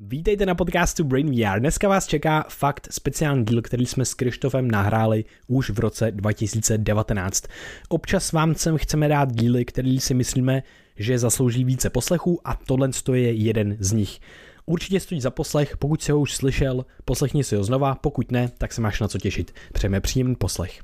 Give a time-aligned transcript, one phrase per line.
[0.00, 1.60] Vítejte na podcastu Brain VR.
[1.60, 7.44] Dneska vás čeká fakt speciální díl, který jsme s Krištofem nahráli už v roce 2019.
[7.88, 10.62] Občas vám sem chceme dát díly, který si myslíme,
[10.96, 14.20] že zaslouží více poslechů a tohle je jeden z nich.
[14.66, 18.50] Určitě stojí za poslech, pokud si ho už slyšel, poslechni si ho znova, pokud ne,
[18.58, 19.54] tak se máš na co těšit.
[19.72, 20.80] Přejeme příjemný poslech.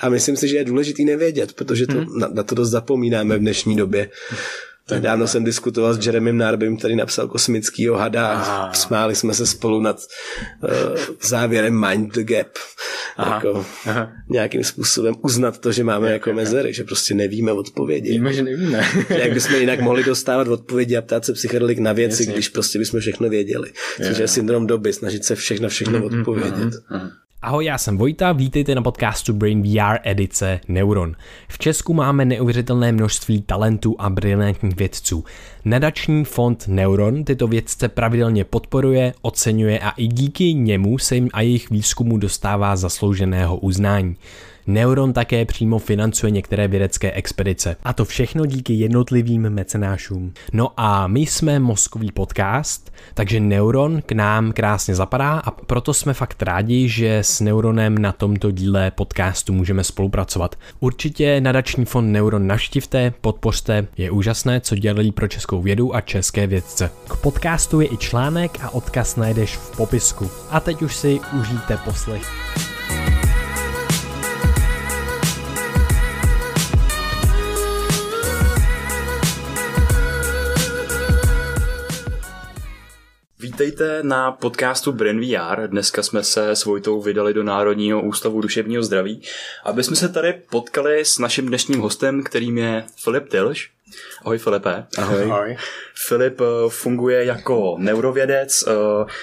[0.00, 2.18] A myslím si, že je důležitý nevědět, protože to, hmm.
[2.18, 4.10] na, na to dost zapomínáme v dnešní době.
[4.88, 9.46] Tak dávno jsem diskutoval s Jeremym Narbym, který napsal kosmickýho hada a smáli jsme se
[9.46, 10.00] spolu nad
[10.62, 10.70] uh,
[11.22, 12.48] závěrem Mind the Gap.
[13.16, 13.34] Aha.
[13.34, 14.12] Jako Aha.
[14.28, 18.10] nějakým způsobem uznat to, že máme jako mezery, že prostě nevíme odpovědi.
[18.10, 18.88] Víme, že nevíme.
[19.18, 22.34] Jak bychom jinak mohli dostávat odpovědi a ptát se psychedelik na věci, Jasně.
[22.34, 23.72] když prostě bychom všechno věděli.
[24.06, 26.18] Což je syndrom doby, snažit se všechno všechno mm-hmm.
[26.18, 26.74] odpovědět.
[26.90, 27.10] Mm-hmm.
[27.42, 31.14] Ahoj, já jsem Vojta, vítejte na podcastu Brain VR edice Neuron.
[31.48, 35.24] V Česku máme neuvěřitelné množství talentů a brilantních vědců.
[35.64, 41.40] Nadační fond Neuron tyto vědce pravidelně podporuje, oceňuje a i díky němu se jim a
[41.40, 44.16] jejich výzkumu dostává zaslouženého uznání.
[44.68, 47.76] Neuron také přímo financuje některé vědecké expedice.
[47.82, 50.32] A to všechno díky jednotlivým mecenášům.
[50.52, 56.14] No a my jsme mozkový podcast, takže Neuron k nám krásně zapadá a proto jsme
[56.14, 60.56] fakt rádi, že s Neuronem na tomto díle podcastu můžeme spolupracovat.
[60.80, 66.46] Určitě nadační fond Neuron naštivte, podpořte, je úžasné, co dělají pro českou vědu a české
[66.46, 66.90] vědce.
[67.08, 70.30] K podcastu je i článek a odkaz najdeš v popisku.
[70.50, 72.67] A teď už si užijte poslech.
[83.48, 85.68] Vítejte na podcastu Brain VR.
[85.68, 89.22] Dneska jsme se s Vojtou vydali do Národního ústavu duševního zdraví,
[89.64, 93.70] aby jsme se tady potkali s naším dnešním hostem, kterým je Filip Tilš.
[94.24, 94.86] Ahoj Filipe.
[94.98, 95.22] Ahoj.
[95.22, 95.56] Ahoj.
[96.06, 98.64] Filip eh, funguje jako neurovědec.
[98.66, 98.72] Eh,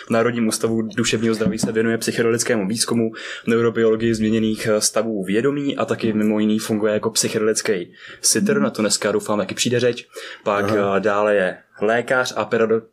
[0.06, 3.12] v Národním ústavu duševního zdraví se věnuje psychedelickému výzkumu,
[3.48, 8.82] neurobiologii změněných eh, stavů vědomí a taky mimo jiný funguje jako psychedelický sitter, na to
[8.82, 10.08] dneska doufám, jaký přijde řeč.
[10.44, 11.00] Pak Aha.
[11.00, 12.50] dále je lékař a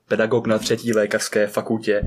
[0.08, 2.02] pedagog na třetí lékařské fakultě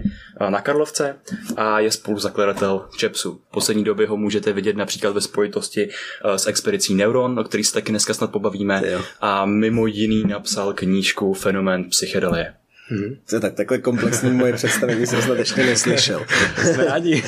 [0.49, 1.15] na Karlovce
[1.57, 3.41] a je spoluzakladatel ČEPSu.
[3.49, 5.89] V poslední době ho můžete vidět například ve spojitosti
[6.35, 8.83] s expedicí Neuron, o který se taky dneska snad pobavíme.
[9.21, 12.53] A mimo jiný napsal knížku Fenomén psychedelie.
[12.87, 13.15] Hmm.
[13.29, 16.25] To tak, takhle komplexní moje představení jsem snad ještě neslyšel.
[16.73, 17.23] Jsme rádi.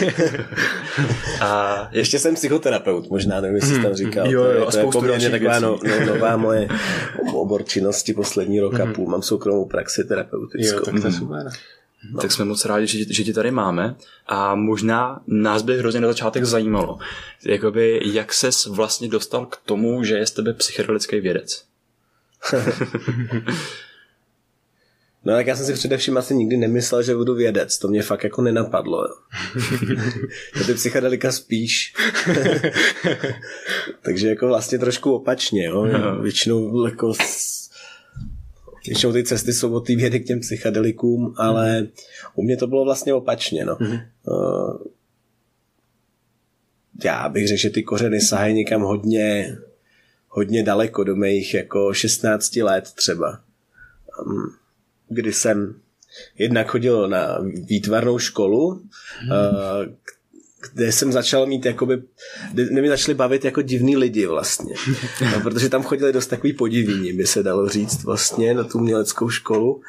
[1.42, 4.32] a ještě jsem psychoterapeut, možná nevím, jestli jsi tam říkal.
[4.32, 6.68] Jo, jo, to je, to je poměrně taková no, no, nová moje
[7.34, 8.94] obor činnosti poslední rok a hmm.
[8.94, 9.10] půl.
[9.10, 10.78] Mám soukromou praxi terapeutickou.
[10.78, 11.50] Jo, tak to je super.
[12.12, 12.22] No.
[12.22, 13.96] Tak jsme moc rádi, že, že tě tady máme
[14.28, 17.00] a možná nás by hrozně na začátek zajímalo,
[17.46, 21.64] jakoby, jak ses vlastně dostal k tomu, že je z tebe psychedelický vědec.
[25.26, 27.78] No tak já jsem si především asi nikdy nemyslel, že budu vědec.
[27.78, 29.04] To mě fakt jako nenapadlo.
[29.08, 29.14] Jo.
[30.58, 31.94] to ty psychedelika spíš.
[34.02, 35.66] Takže jako vlastně trošku opačně.
[35.66, 35.88] Jo.
[36.22, 37.14] Většinou jako
[38.86, 41.88] Většinou ty cesty jsou od té vědy k těm psychedelikům, ale
[42.36, 43.66] u mě to bylo vlastně opačně.
[43.66, 43.76] No.
[43.76, 44.02] Mm-hmm.
[47.04, 49.58] já bych řekl, že ty kořeny sahají někam hodně
[50.38, 53.40] hodně daleko do mých jako 16 let třeba.
[55.10, 55.76] Kdy jsem
[56.38, 58.82] jednak chodil na výtvarnou školu,
[59.20, 59.32] hmm.
[60.74, 62.04] kde jsem začal mít jakoby,
[62.54, 64.76] kde mi začali bavit jako divný lidi vlastně.
[65.34, 69.30] No, protože tam chodili dost takový podivíni, by se dalo říct vlastně na tu uměleckou
[69.30, 69.82] školu.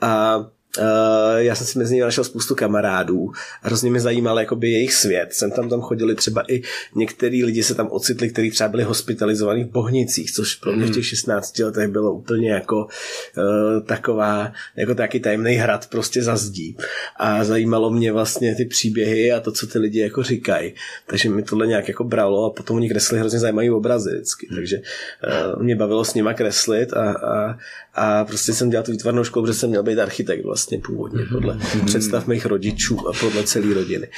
[0.00, 0.44] A
[0.78, 3.32] Uh, já jsem si mezi nimi našel spoustu kamarádů.
[3.62, 5.32] Hrozně mě zajímal jakoby jejich svět.
[5.32, 6.62] Jsem tam tam chodili třeba i
[6.94, 10.90] některý lidi se tam ocitli, kteří třeba byli hospitalizovaní v Bohnicích, což pro mě v
[10.90, 16.76] těch 16 letech bylo úplně jako uh, taková, jako taky tajemný hrad prostě za zdí.
[17.16, 20.74] A zajímalo mě vlastně ty příběhy a to, co ty lidi jako říkají.
[21.06, 24.48] Takže mi tohle nějak jako bralo a potom oni kresli hrozně zajímavý obrazy vždycky.
[24.54, 27.58] Takže uh, mě bavilo s nima kreslit a, a,
[27.94, 31.28] a prostě jsem dělal tu výtvarnou školu, protože jsem měl být architekt vlastně původně, mhm.
[31.32, 31.84] podle mm-hmm.
[31.84, 34.08] představ mých rodičů a podle celé rodiny.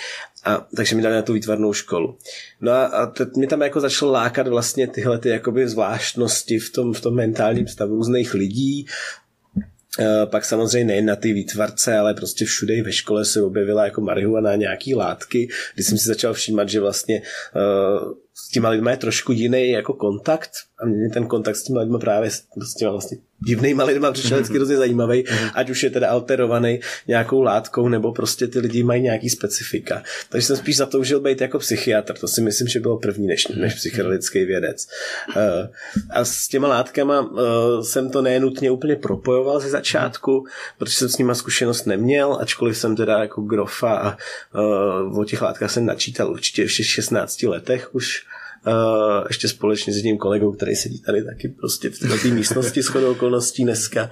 [0.44, 2.19] A, takže mi dali na tu výtvarnou školu.
[2.61, 6.73] No a, a teď mi tam jako začalo lákat vlastně tyhle ty jakoby zvláštnosti v
[6.73, 8.87] tom, v tom mentálním stavu různých lidí,
[9.99, 13.84] Uh, pak samozřejmě nejen na ty výtvarce, ale prostě všude i ve škole se objevila
[13.84, 17.23] jako marihuana nějaký látky, kdy jsem si začal všímat, že vlastně
[17.56, 20.50] uh, s těma lidmi je trošku jiný jako kontakt
[20.82, 24.56] a mě ten kontakt s těma lidmi právě s těma vlastně divnýma lidma přišel vždycky
[24.56, 25.25] hrozně zajímavý,
[25.55, 30.02] ať už je teda alterovaný nějakou látkou, nebo prostě ty lidi mají nějaký specifika.
[30.29, 33.75] Takže jsem spíš zatoužil být jako psychiatr, to si myslím, že bylo první než, než
[33.75, 34.88] psychedelický vědec.
[35.37, 35.43] Uh,
[36.11, 37.38] a s těma látkama uh,
[37.82, 40.46] jsem to nenutně úplně propojoval ze začátku,
[40.79, 44.17] protože jsem s nima zkušenost neměl, ačkoliv jsem teda jako grofa a
[45.08, 48.26] uh, o těch látkách jsem načítal určitě v 16 letech už,
[48.66, 52.94] Uh, ještě společně s jedním kolegou, který sedí tady taky prostě v této místnosti s
[52.94, 54.10] okolností dneska.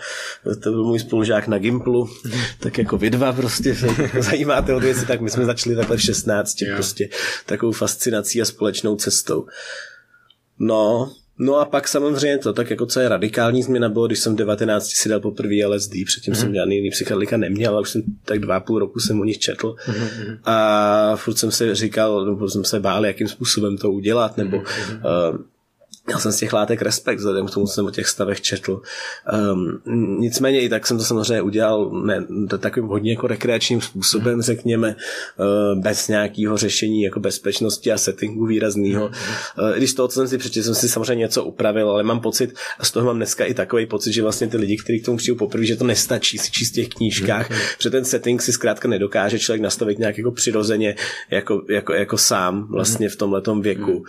[0.62, 2.08] To byl můj spolužák na Gimplu,
[2.60, 3.76] tak jako vy dva prostě
[4.18, 6.76] zajímáte o věci, tak my jsme začali takhle v 16, yeah.
[6.76, 7.08] prostě
[7.46, 9.46] takovou fascinací a společnou cestou.
[10.58, 14.34] No, No a pak samozřejmě to, tak jako co je radikální změna bylo, když jsem
[14.34, 16.40] v 19 si dal poprvé LSD, předtím mm-hmm.
[16.40, 19.38] jsem žádný jiný psychedelika neměl, ale už jsem tak dva půl roku jsem o nich
[19.38, 20.38] četl mm-hmm.
[20.44, 25.32] a furt jsem se říkal, nebo jsem se bál, jakým způsobem to udělat, nebo mm-hmm.
[25.32, 25.38] uh,
[26.06, 28.80] Měl jsem z těch látek respekt, vzhledem k tomu, co jsem o těch stavech četl.
[29.52, 29.82] Um,
[30.20, 32.26] nicméně i tak jsem to samozřejmě udělal ne,
[32.58, 34.96] takovým hodně jako rekreačním způsobem, řekněme,
[35.38, 39.06] uh, bez nějakého řešení jako bezpečnosti a settingu výrazného.
[39.06, 42.20] Uh, když z toho, co jsem si přečetl, jsem si samozřejmě něco upravil, ale mám
[42.20, 45.04] pocit, a z toho mám dneska i takový pocit, že vlastně ty lidi, kteří k
[45.04, 48.52] tomu přijdou poprvé, že to nestačí si číst v těch knížkách, protože ten setting si
[48.52, 50.96] zkrátka nedokáže člověk nastavit nějak jako přirozeně,
[51.30, 53.92] jako, jako, jako sám vlastně v tomhle věku.
[53.92, 54.04] Uh,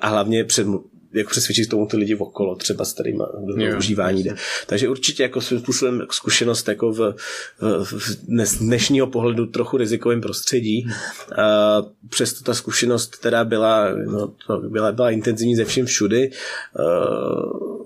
[0.00, 0.66] a hlavně před,
[1.12, 4.34] jako přesvědčit tomu ty lidi okolo, třeba s kterými do užívání jde.
[4.66, 7.14] Takže určitě jako svým způsobem zkušenost jako v,
[7.84, 8.26] v
[8.60, 10.86] dnešního pohledu trochu rizikovém prostředí.
[11.38, 16.30] A přesto ta zkušenost teda byla, no, to byla, byla intenzivní ze všem všudy,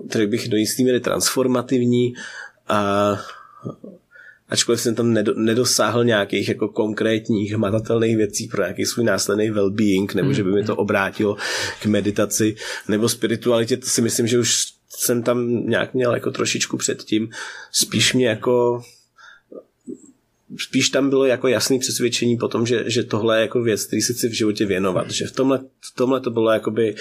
[0.08, 2.14] který bych do jistý míry transformativní
[2.68, 3.18] a
[4.48, 10.32] ačkoliv jsem tam nedosáhl nějakých jako konkrétních hmatatelných věcí pro nějaký svůj následný well-being, nebo
[10.32, 10.80] že by mi to mm-hmm.
[10.80, 11.36] obrátilo
[11.82, 12.56] k meditaci
[12.88, 17.28] nebo spiritualitě, to si myslím, že už jsem tam nějak měl jako trošičku předtím.
[17.72, 18.82] Spíš mě jako
[20.58, 24.14] spíš tam bylo jako jasné přesvědčení potom, že, že tohle je jako věc, který si
[24.14, 25.10] chci v životě věnovat.
[25.10, 26.94] Že v tomhle, v tomhle to bylo jakoby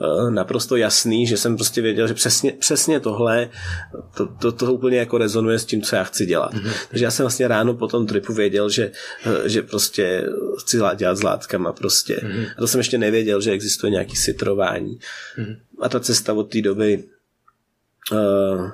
[0.00, 3.50] uh, naprosto jasný, že jsem prostě věděl, že přesně, přesně tohle,
[4.16, 6.54] to, to, to úplně jako rezonuje s tím, co já chci dělat.
[6.54, 6.72] Mm-hmm.
[6.90, 8.92] Takže já jsem vlastně ráno po tom tripu věděl, že,
[9.26, 10.24] uh, že prostě
[10.58, 12.16] chci dělat s látkama prostě.
[12.16, 12.46] Mm-hmm.
[12.56, 14.98] A to jsem ještě nevěděl, že existuje nějaký sitrování.
[15.38, 15.56] Mm-hmm.
[15.80, 17.04] A ta cesta od té doby
[18.12, 18.70] uh,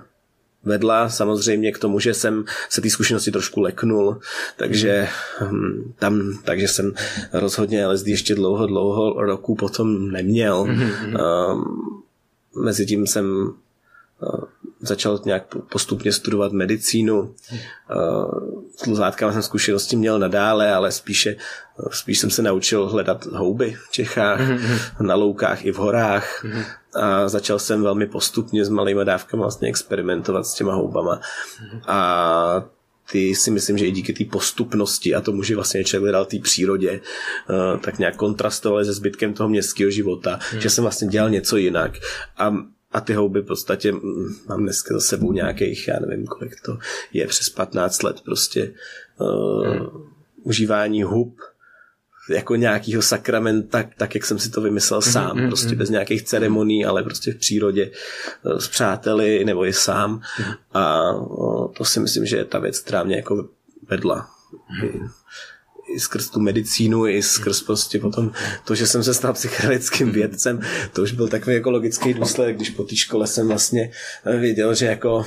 [0.65, 4.21] vedla samozřejmě k tomu, že jsem se té zkušenosti trošku leknul,
[4.57, 5.09] takže
[5.51, 5.93] mm.
[5.99, 6.93] tam, takže jsem
[7.33, 10.57] rozhodně LSD ještě dlouho, dlouho roku potom neměl.
[10.61, 12.03] Um,
[12.65, 13.55] mezi tím jsem
[14.21, 14.41] uh,
[14.81, 17.21] začal nějak postupně studovat medicínu.
[17.21, 17.35] Uh,
[18.77, 21.37] s luzátkama jsem zkušenosti měl nadále, ale spíše,
[21.91, 25.07] spíš jsem se naučil hledat houby v Čechách, mm-hmm.
[25.07, 26.45] na loukách i v horách.
[26.45, 31.21] Mm-hmm a začal jsem velmi postupně s malými dávkami vlastně experimentovat s těma houbama.
[31.87, 32.65] A
[33.13, 36.39] ty si myslím, že i díky té postupnosti a tomu, že vlastně člověk dal té
[36.39, 37.01] přírodě,
[37.51, 40.61] uh, tak nějak kontrastovali se zbytkem toho městského života, hmm.
[40.61, 41.93] že jsem vlastně dělal něco jinak.
[42.37, 42.57] A
[42.93, 46.79] a ty houby v podstatě mm, mám dneska za sebou nějakých, já nevím, kolik to
[47.13, 48.75] je, přes 15 let prostě
[49.21, 49.87] uh, hmm.
[50.43, 51.37] užívání hub
[52.31, 55.49] jako nějakýho sakramenta, tak jak jsem si to vymyslel mhm, sám, mm-hmm.
[55.49, 60.57] prostě bez nějakých ceremonií, ale prostě v přírodě eh, s přáteli nebo i sám mm-hmm.
[60.75, 61.13] a
[61.77, 63.49] to si myslím, že je ta věc, která mě jako
[63.91, 64.31] vedla.
[64.83, 65.11] Mm-hmm.
[65.95, 68.33] I, skrz tu medicínu, i skrz prostě potom
[68.65, 70.61] to, že jsem se stal psychologickým vědcem,
[70.93, 73.91] to už byl takový ekologický důsledek, když po té škole jsem vlastně
[74.25, 75.27] eh, věděl, že jako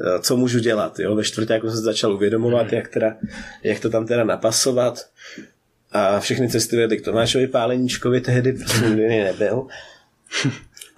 [0.00, 0.98] eh, co můžu dělat.
[0.98, 1.14] Jo?
[1.14, 2.74] Ve čtvrtě jako jsem začal uvědomovat, mhm.
[2.74, 3.16] jak, teda,
[3.62, 5.06] jak to tam teda napasovat
[5.92, 9.66] a všechny cesty vedly k Tomášovi Páleníčkovi, tehdy prostě nikdy nebyl.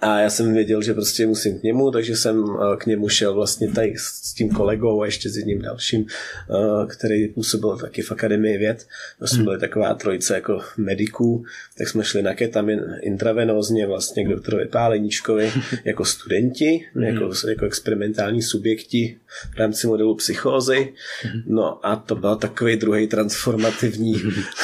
[0.03, 3.33] A já jsem věděl, že prostě musím k němu, takže jsem eh, k němu šel
[3.33, 8.11] vlastně tady s tím kolegou a ještě s jedním dalším, eh, který působil taky v
[8.11, 8.87] Akademii věd.
[9.19, 9.45] To jsme hmm.
[9.45, 11.45] byli taková trojice jako mediků,
[11.77, 15.51] tak jsme šli na ketamin intravenózně vlastně k doktorovi Páleníčkovi
[15.83, 17.03] jako studenti, hmm.
[17.03, 19.17] jako, jako experimentální subjekti
[19.55, 20.93] v rámci modelu psychózy.
[21.21, 21.41] Hmm.
[21.45, 24.21] No a to byl takový druhý transformativní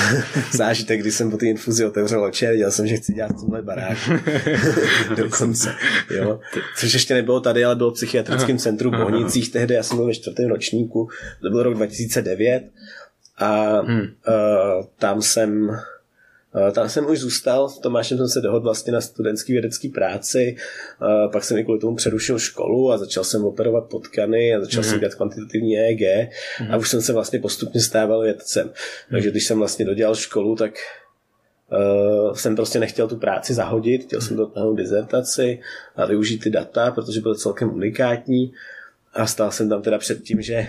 [0.51, 3.61] zážitek, kdy jsem po té infuzi otevřel oči a viděl jsem, že chci dělat tomhle
[3.61, 3.97] barák
[5.15, 5.75] dokonce.
[6.15, 6.39] Jo?
[6.77, 10.05] Což ještě nebylo tady, ale bylo v psychiatrickém centru v Bohnicích tehdy, já jsem byl
[10.05, 11.09] ve čtvrtém ročníku,
[11.41, 12.63] to byl rok 2009
[13.37, 13.99] a hmm.
[13.99, 14.05] uh,
[14.97, 15.79] tam jsem
[16.71, 20.55] tam jsem už zůstal, s Tomášem jsem se dohodl vlastně na studentský vědecký práci,
[21.01, 24.83] uh, pak jsem i kvůli tomu přerušil školu a začal jsem operovat potkany a začal
[24.83, 24.89] mm-hmm.
[24.89, 26.73] jsem dělat kvantitativní EEG mm-hmm.
[26.73, 28.67] a už jsem se vlastně postupně stával vědcem.
[28.67, 29.11] Mm-hmm.
[29.11, 30.71] Takže když jsem vlastně dodělal školu, tak
[31.71, 35.59] uh, jsem prostě nechtěl tu práci zahodit, chtěl jsem dotáhnout dizertaci
[35.95, 38.53] a využít ty data, protože byly celkem unikátní
[39.13, 40.67] a stál jsem tam teda před tím, že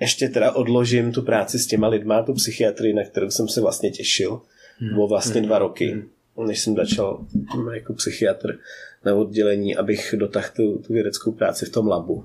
[0.00, 3.90] ještě teda odložím tu práci s těma lidma, tu psychiatrii, na kterou jsem se vlastně
[3.90, 4.40] těšil.
[4.78, 4.94] Hmm.
[4.94, 6.04] Bylo vlastně dva roky,
[6.46, 7.26] než jsem začal
[7.74, 8.58] jako psychiatr
[9.04, 12.24] na oddělení, abych dotáhl tu, tu vědeckou práci v tom labu.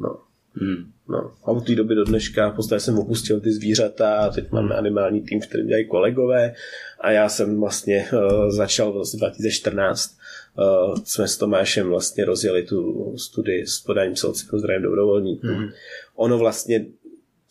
[0.00, 0.16] No.
[0.54, 0.92] Hmm.
[1.08, 1.32] No.
[1.44, 4.74] A od té doby do dneška v podstatě jsem opustil ty zvířata a teď máme
[4.74, 6.54] animální tým, v kterém dělají kolegové
[7.00, 10.18] a já jsem vlastně uh, začal v roce 2014
[10.58, 14.14] uh, jsme s Tomášem vlastně rozjeli tu studii s podáním
[14.52, 15.46] zdravím dobrovolníků.
[15.46, 15.68] Hmm.
[16.16, 16.86] Ono vlastně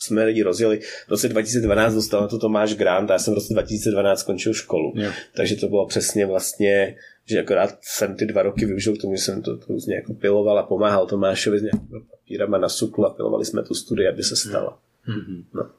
[0.02, 0.80] jsme ji rozjeli.
[1.08, 4.54] V roce 2012 dostal na to Tomáš Grant a já jsem v roce 2012 skončil
[4.54, 4.94] školu.
[4.96, 5.16] Yeah.
[5.36, 9.22] Takže to bylo přesně vlastně, že akorát jsem ty dva roky využil k tomu, že
[9.22, 13.14] jsem to, to různě jako piloval a pomáhal Tomášovi s nějakými papírama na suklu a
[13.14, 14.80] pilovali jsme tu studii, aby se stala.
[15.08, 15.44] Mm-hmm.
[15.54, 15.70] No.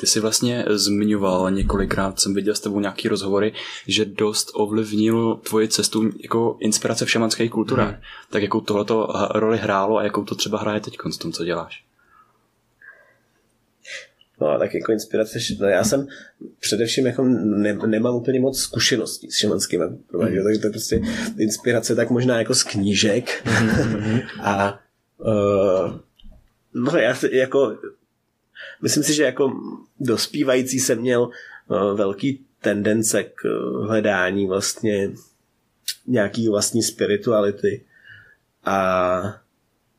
[0.00, 3.52] Ty jsi vlastně zmiňoval několikrát, jsem viděl s tebou nějaký rozhovory,
[3.86, 7.82] že dost ovlivnil tvoji cestu jako inspirace v šamanské kultuře.
[7.82, 7.94] Mm.
[8.30, 11.89] Tak jakou tohleto roli hrálo a jakou to třeba hraje teď s tom, co děláš?
[14.40, 16.06] No tak jako inspirace, no já jsem
[16.60, 20.42] především jako ne, nemám úplně moc zkušeností s šamanským mm.
[20.44, 21.00] takže to je prostě
[21.38, 24.20] inspirace tak možná jako z knížek mm.
[24.40, 24.80] a
[25.18, 25.98] uh,
[26.74, 27.78] no já si jako
[28.82, 29.52] myslím si, že jako
[30.00, 33.42] dospívající jsem měl uh, velký tendence k
[33.86, 35.10] hledání vlastně
[36.06, 37.84] nějaký vlastní spirituality
[38.64, 39.40] a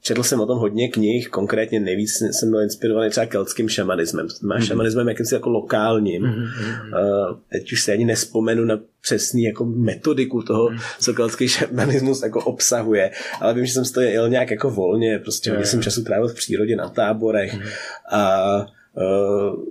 [0.03, 4.27] Četl jsem o tom hodně knih, konkrétně nejvíc jsem byl inspirovaný třeba keltským šamanismem.
[4.27, 4.67] To znamená mm-hmm.
[4.67, 6.24] šamanismem jakýmsi jako lokálním.
[6.24, 7.29] Mm-hmm.
[7.29, 10.81] Uh, teď už se ani nespomenu na přesný jako metodiku toho, mm-hmm.
[11.00, 15.50] co keltský šamanismus jako obsahuje, ale vím, že jsem toho jel nějak jako volně, prostě
[15.50, 17.72] hodně jsem času trávil v přírodě na táborech mm-hmm.
[18.12, 18.55] a
[18.96, 19.65] uh,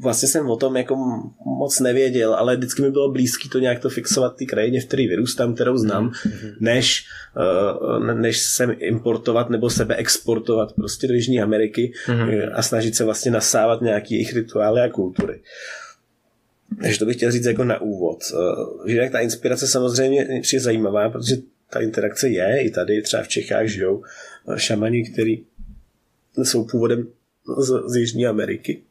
[0.00, 0.96] vlastně jsem o tom jako
[1.46, 5.02] moc nevěděl, ale vždycky mi bylo blízké to nějak to fixovat ty krajině, v které
[5.08, 6.54] vyrůstám, kterou znám, mm-hmm.
[6.60, 7.06] než,
[7.90, 12.50] uh, než sem importovat nebo sebe exportovat prostě do Jižní Ameriky mm-hmm.
[12.54, 15.40] a snažit se vlastně nasávat nějaký jejich rituály a kultury.
[16.82, 18.18] Takže to bych chtěl říct jako na úvod.
[18.32, 21.36] Uh, že jak ta inspirace samozřejmě je zajímavá, protože
[21.70, 24.02] ta interakce je, i tady třeba v Čechách žijou
[24.56, 25.46] šamani, kteří
[26.42, 27.06] jsou původem
[27.58, 28.82] z, z Jižní Ameriky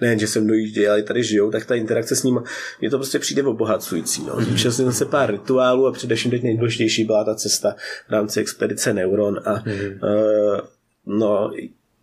[0.00, 2.42] nejen, že sem dojíždějí, ale tady žijou, tak ta interakce s ním,
[2.80, 4.24] je to prostě přijde obohacující.
[4.26, 4.44] No.
[4.44, 7.76] Zúčastnil jsem se pár rituálů a především teď nejdůležitější byla ta cesta
[8.08, 9.72] v rámci expedice Neuron a mm.
[10.02, 10.60] uh,
[11.06, 11.52] no,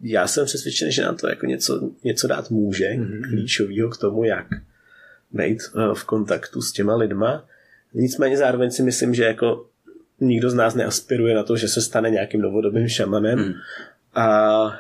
[0.01, 3.21] já jsem přesvědčený, že nám to jako něco, něco dát může, mm.
[3.29, 4.47] klíčového k tomu, jak
[5.31, 7.45] být uh, v kontaktu s těma lidma.
[7.93, 9.65] Nicméně zároveň si myslím, že jako
[10.19, 13.53] nikdo z nás neaspiruje na to, že se stane nějakým novodobým šamanem mm.
[14.15, 14.79] a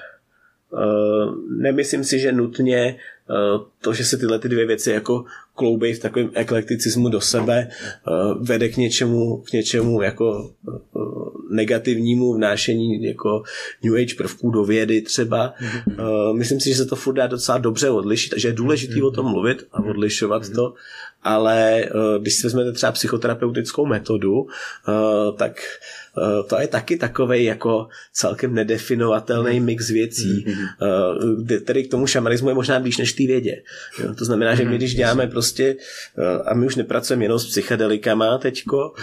[1.49, 2.95] nemyslím si, že nutně
[3.29, 7.67] uh, to, že se tyhle ty dvě věci jako kloubej v takovém eklekticismu do sebe,
[8.07, 10.51] uh, vede k něčemu, k něčemu jako
[11.49, 13.43] negativnímu vnášení jako
[13.83, 15.53] New Age prvků do vědy třeba.
[16.33, 19.25] Myslím si, že se to furt dá docela dobře odlišit, takže je důležité o tom
[19.25, 20.73] mluvit a odlišovat to,
[21.23, 21.85] ale
[22.19, 24.47] když si vezmete třeba psychoterapeutickou metodu,
[25.37, 25.98] tak Eh,
[26.47, 29.65] to je taky takový jako celkem nedefinovatelný hmm.
[29.65, 31.61] mix věcí, mm-hmm.
[31.63, 33.61] který k tomu šamanismu je možná blíž než té vědě.
[34.03, 35.75] Jo, to znamená, že my když děláme prostě,
[36.17, 38.93] eh, a my už nepracujeme jenom s psychedelikama teďko,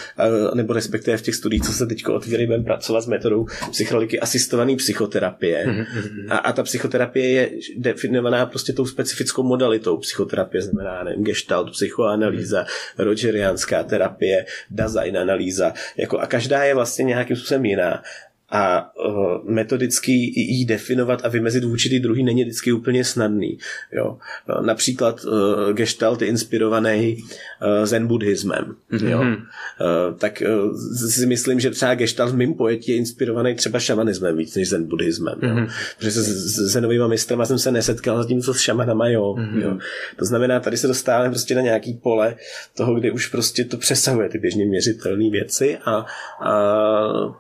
[0.54, 4.76] nebo respektive v těch studiích, co se teďko otvírají, budeme pracovat s metodou psychedeliky asistované
[4.76, 5.86] psychoterapie.
[6.28, 12.66] A, a ta psychoterapie je definovaná prostě tou specifickou modalitou psychoterapie, znamená nevím, gestalt, psychoanalýza,
[12.98, 18.02] rogerianská terapie, Dasein analýza, jako a každá je vlastně nějakým způsobem jiná
[18.50, 23.58] a uh, metodicky jí definovat a vymezit vůči ty druhý není vždycky úplně snadný.
[23.92, 24.18] Jo.
[24.60, 28.74] Například uh, Gestalt je inspirovaný uh, zen buddhismem.
[28.92, 29.08] Mm-hmm.
[29.08, 29.20] Jo.
[29.20, 30.76] Uh, tak uh,
[31.08, 34.84] si myslím, že třeba Gestalt v mým pojetí je inspirovaný třeba šamanismem víc než zen
[34.84, 35.34] buddhismem.
[35.34, 35.58] Mm-hmm.
[35.58, 35.66] Jo.
[35.98, 39.34] Protože se s zenovými mistrama jsem se nesetkal, zatímco s šamanama jo.
[39.38, 39.62] Mm-hmm.
[39.62, 39.78] jo.
[40.16, 42.34] To znamená, tady se dostáváme prostě na nějaký pole
[42.76, 46.06] toho, kde už prostě to přesahuje ty běžně měřitelné věci a, a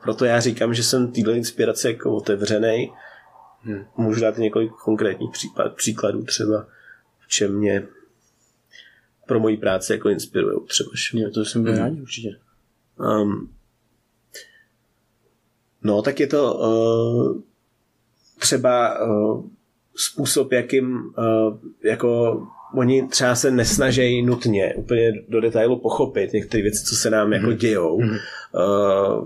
[0.02, 2.92] proto já říkám, že jsem téhle inspirace jako otevřený.
[3.60, 3.84] Hmm.
[3.96, 6.66] Můžu dát několik konkrétních případ, příkladů třeba,
[7.18, 7.86] v čem mě
[9.26, 10.90] pro moji práci jako inspirují třeba.
[11.12, 11.80] Jo, to jsem byl hmm.
[11.80, 12.36] rádi určitě.
[12.98, 13.52] Um,
[15.82, 17.40] no, tak je to uh,
[18.38, 19.44] třeba uh,
[19.96, 22.40] způsob, jakým uh, jako
[22.74, 27.52] oni třeba se nesnaží nutně úplně do detailu pochopit některé věci, co se nám jako
[27.52, 28.10] dějou mm.
[28.10, 28.16] uh,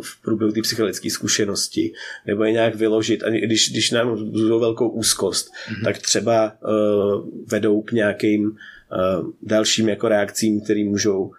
[0.03, 1.93] v průběhu té psychologické zkušenosti,
[2.27, 3.23] nebo je nějak vyložit.
[3.23, 5.85] A když, když nám budou velkou úzkost, mm.
[5.85, 11.33] tak třeba uh, vedou k nějakým uh, dalším jako reakcím, které můžou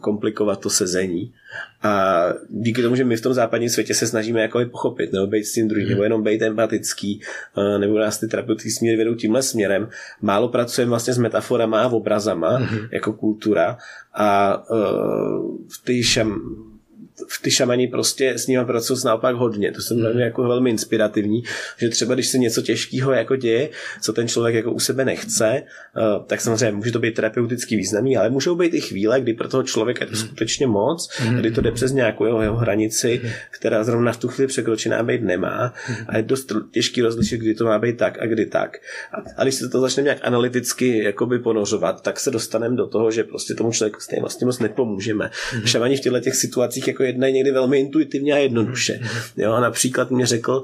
[0.00, 1.32] komplikovat to sezení.
[1.82, 5.26] A díky tomu, že my v tom západním světě se snažíme jako je pochopit, nebo
[5.26, 5.90] být s tím druhým, mm.
[5.90, 7.20] nebo jenom být empatický,
[7.78, 9.88] nebo nás ty terapeutické směry vedou tímhle směrem.
[10.20, 12.78] Málo pracujeme vlastně s metaforama a obrazama mm.
[12.92, 13.78] jako kultura
[14.14, 16.40] a uh, v té šam,
[17.28, 19.72] v ty šamani prostě s nimi pracují naopak hodně.
[19.72, 21.42] To jsem velmi, jako velmi inspirativní,
[21.78, 23.68] že třeba když se něco těžkého jako děje,
[24.00, 25.62] co ten člověk jako u sebe nechce, eh,
[26.26, 29.62] tak samozřejmě může to být terapeutický významný, ale můžou být i chvíle, kdy pro toho
[29.62, 34.12] člověka je to skutečně moc, kdy to jde přes nějakou jeho, jeho hranici, která zrovna
[34.12, 35.74] v tu chvíli překročená být nemá.
[36.08, 38.78] A je dost těžký rozlišit, kdy to má být tak a kdy tak.
[39.12, 43.10] A, a když se to začne nějak analyticky jakoby ponořovat, tak se dostaneme do toho,
[43.10, 45.30] že prostě tomu člověku stejně vlastně moc nepomůžeme.
[45.64, 49.00] Šamani v těchto těch situacích jako jednají někdy velmi intuitivně a jednoduše.
[49.36, 50.62] Jo, a například mě řekl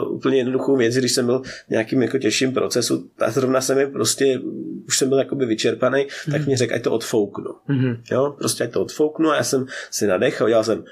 [0.00, 3.76] uh, úplně jednoduchou věc, když jsem byl v nějakým jako těžším procesu a zrovna jsem
[3.76, 4.40] mi prostě,
[4.86, 7.50] už jsem byl jakoby vyčerpaný, tak mě řekl, ať to odfouknu.
[8.10, 10.84] Jo, prostě ať to odfouknu a já jsem si nadech a udělal jsem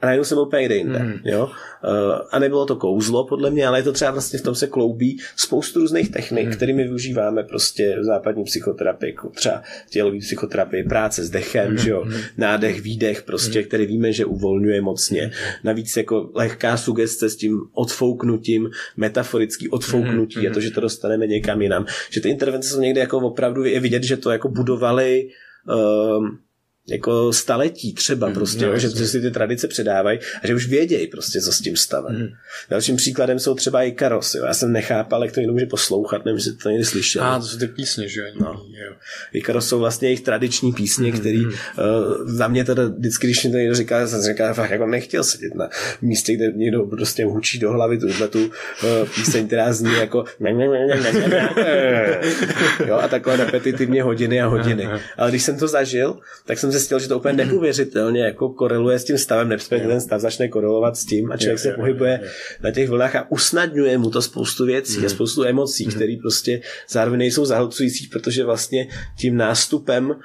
[0.00, 0.98] a najednou jsem byl úplně jinde.
[0.98, 1.12] Mm.
[1.24, 1.44] Jo?
[1.44, 1.50] Uh,
[2.30, 5.18] a nebylo to kouzlo, podle mě, ale je to třeba vlastně v tom se kloubí
[5.36, 6.52] spoustu různých technik, mm.
[6.52, 11.78] kterými využíváme prostě v západní psychoterapii, jako třeba tělový psychoterapii, práce s dechem, mm.
[11.78, 12.02] že jo?
[12.02, 12.20] Hmm.
[12.36, 13.64] nádech, výdech, prostě, mm.
[13.64, 15.22] který víme, že uvolňuje mocně.
[15.22, 15.32] Hmm.
[15.64, 20.46] Navíc jako lehká sugestce s tím odfouknutím, metaforický odfouknutí mm.
[20.50, 21.86] a to, že to dostaneme někam jinam.
[22.10, 25.28] Že ty intervence jsou někdy jako opravdu je vidět, že to jako budovali
[25.68, 26.38] um,
[26.90, 30.66] jako staletí třeba mm, prostě, jo, že, že si ty tradice předávají a že už
[30.66, 32.16] vědějí prostě, co s tím stavem.
[32.16, 32.28] Mm.
[32.70, 34.38] Dalším příkladem jsou třeba i karosy.
[34.46, 37.24] Já jsem nechápal, jak to někdo může poslouchat, nevím, jestli to někdy slyšel.
[37.24, 38.66] A to jsou ty písně, že no.
[38.86, 38.92] jo.
[39.32, 41.46] Ikaros jsou vlastně jejich tradiční písně, mm, které mm.
[41.46, 41.52] uh,
[42.24, 45.54] za mě teda vždycky, když mi to někdo říká, jsem říkal, fakt jako nechtěl sedět
[45.54, 45.68] na
[46.02, 48.50] místě, kde někdo prostě hučí do hlavy tuhle tu uh,
[49.14, 50.24] píseň, která zní jako
[52.86, 54.88] jo, a takhle repetitivně hodiny a hodiny.
[55.16, 59.04] Ale když jsem to zažil, tak jsem zjistil, že to úplně neuvěřitelně jako koreluje s
[59.04, 62.20] tím stavem, respektive ten stav začne korelovat s tím a člověk se pohybuje
[62.62, 65.08] na těch vlnách a usnadňuje mu to spoustu věcí a hmm.
[65.08, 65.94] spoustu emocí, hmm.
[65.94, 70.16] které prostě zároveň nejsou zahlcující, protože vlastně tím nástupem uh,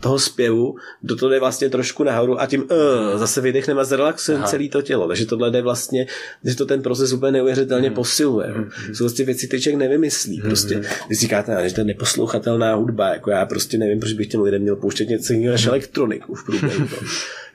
[0.00, 4.46] toho zpěvu, do toho jde vlastně trošku nahoru a tím uh, zase vydechneme a zrelaxujeme
[4.46, 5.08] celé to tělo.
[5.08, 6.06] Takže tohle jde vlastně,
[6.44, 7.94] že to ten proces úplně neuvěřitelně mm.
[7.94, 8.48] posiluje.
[8.48, 8.94] Mm.
[8.94, 10.36] Jsou vlastně věci, které člověk nevymyslí.
[10.36, 10.42] Mm.
[10.42, 14.40] Prostě, když říkáte, že to je neposlouchatelná hudba, jako já prostě nevím, proč bych těm
[14.40, 16.86] lidem měl pouštět něco jiného než elektroniku v průběhu.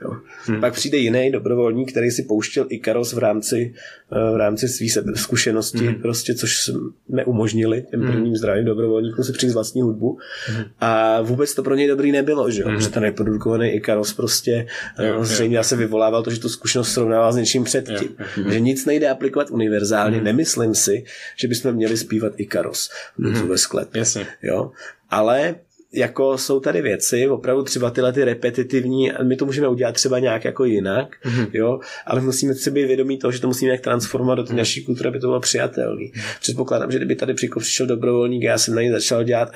[0.01, 0.17] Jo.
[0.45, 0.61] Hmm.
[0.61, 3.73] Pak přijde jiný dobrovolník, který si pouštěl Ikaros v rámci,
[4.11, 5.95] eh, v rámci svých zkušeností, hmm.
[5.95, 8.11] prostě, což jsme umožnili těm hmm.
[8.11, 10.17] prvním zdravým dobrovolníkům si přijít vlastní hudbu.
[10.47, 10.63] Hmm.
[10.79, 12.67] A vůbec to pro něj dobrý nebylo, že jo?
[12.67, 12.77] Hmm.
[12.77, 14.67] Protože ten neprodukovaný Ikaros prostě
[14.99, 15.63] eh, jo, zřejmě jo.
[15.63, 18.15] se vyvolával to, že tu zkušenost srovnával s něčím předtím.
[18.19, 18.51] Jo, jo.
[18.51, 20.15] Že nic nejde aplikovat univerzálně.
[20.15, 20.25] Hmm.
[20.25, 21.03] Nemyslím si,
[21.35, 23.47] že bychom měli zpívat Ikaros hmm.
[23.47, 23.95] ve sklep.
[23.95, 24.27] Jasně.
[24.41, 24.71] Jo?
[25.09, 25.55] Ale
[25.93, 30.45] jako jsou tady věci, opravdu třeba tyhle ty repetitivní, my to můžeme udělat třeba nějak
[30.45, 31.47] jako jinak, mm-hmm.
[31.53, 34.57] jo, ale musíme si být vědomí toho, že to musíme nějak transformovat do té mm-hmm.
[34.57, 36.01] naší kultury, aby to bylo přijatelné.
[36.01, 36.39] Mm-hmm.
[36.39, 39.49] Předpokládám, že kdyby tady přišel dobrovolník já jsem na něj začal dělat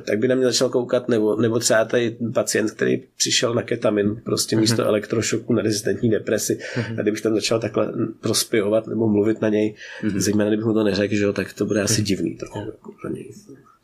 [0.00, 4.20] tak by na mě začal koukat, nebo, nebo třeba tady pacient, který přišel na ketamin,
[4.24, 4.88] prostě místo mm-hmm.
[4.88, 6.98] elektrošoku na rezistentní depresi, mm-hmm.
[6.98, 10.18] a kdybych tam začal takhle prospěvovat nebo mluvit na něj, mm-hmm.
[10.18, 12.04] zejména kdybych mu to neřekl, že jo, tak to bude asi mm-hmm.
[12.04, 13.30] divný trochu jako pro něj.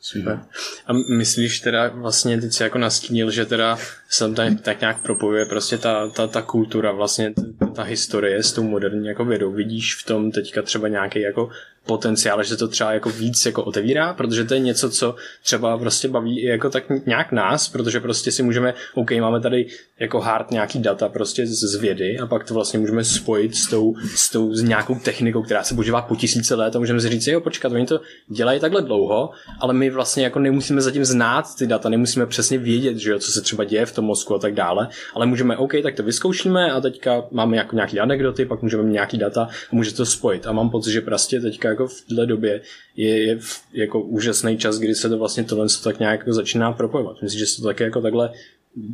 [0.01, 0.39] Super.
[0.87, 3.77] A myslíš teda vlastně, teď si jako nastínil, že teda
[4.11, 7.33] se tak, tak nějak propojuje prostě ta, ta, ta kultura, vlastně
[7.75, 9.51] ta historie s tou moderní jako vědou.
[9.51, 11.49] Vidíš v tom teďka třeba nějaký jako
[11.85, 16.07] potenciál, že to třeba jako víc jako otevírá, protože to je něco, co třeba prostě
[16.07, 19.67] baví jako tak nějak nás, protože prostě si můžeme, OK, máme tady
[19.99, 23.95] jako hard nějaký data prostě z vědy a pak to vlastně můžeme spojit s tou,
[24.15, 27.27] s tou s nějakou technikou, která se používá po tisíce let a můžeme si říct,
[27.27, 31.67] jo, počkat, oni to dělají takhle dlouho, ale my vlastně jako nemusíme zatím znát ty
[31.67, 34.53] data, nemusíme přesně vědět, že jo, co se třeba děje v tom mozku a tak
[34.53, 38.83] dále, ale můžeme, OK, tak to vyzkoušíme a teďka máme jako nějaký anekdoty, pak můžeme
[38.83, 40.47] mít nějaký data a může to spojit.
[40.47, 42.61] A mám pocit, že prostě teďka jako v této době
[42.95, 43.39] je, je
[43.73, 47.21] jako úžasný čas, kdy se to vlastně tohle tak nějak jako začíná propojovat.
[47.21, 48.33] Myslím, že se to také jako takhle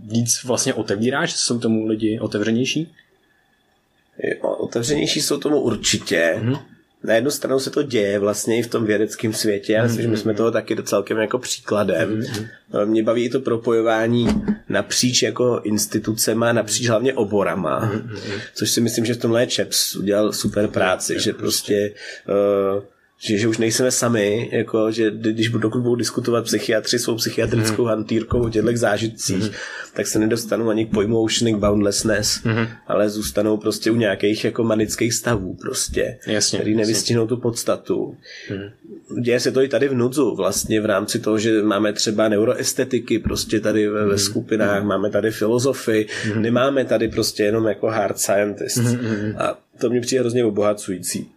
[0.04, 2.94] víc vlastně otevírá, že jsou tomu lidi otevřenější?
[4.42, 6.36] Otevřenější jsou tomu určitě.
[6.40, 6.60] Mm-hmm.
[7.04, 9.74] Na jednu stranu se to děje vlastně i v tom vědeckém světě.
[9.74, 12.24] Já myslím, že my jsme toho taky celkem jako příkladem.
[12.86, 14.28] Mě baví i to propojování
[14.70, 17.92] napříč jako institucema, napříč hlavně oborama.
[18.54, 21.94] Což si myslím, že v tomhle Čeps udělal super práci, že prostě
[22.76, 22.84] uh,
[23.20, 27.88] že, že už nejsme sami, jako, že když dokud budou diskutovat psychiatři svou psychiatrickou mm.
[27.88, 29.50] hantýrkou o těchto zážitcích, mm.
[29.94, 32.68] tak se nedostanou ani k pojmu oceanic boundlessness, mm.
[32.88, 37.36] ale zůstanou prostě u nějakých jako manických stavů prostě, jasně, který nevystihnou jasně.
[37.36, 38.18] tu podstatu.
[38.52, 39.22] Mm.
[39.22, 43.20] Děje se to i tady v Nudzu vlastně v rámci toho, že máme třeba neuroestetiky
[43.20, 44.18] prostě tady ve, ve mhm.
[44.18, 44.88] skupinách, mm.
[44.88, 46.42] máme tady filozofy, mm.
[46.42, 48.78] nemáme tady prostě jenom jako hard scientists.
[48.78, 49.34] Mm.
[49.38, 51.37] A to mě přijde hrozně obohacující.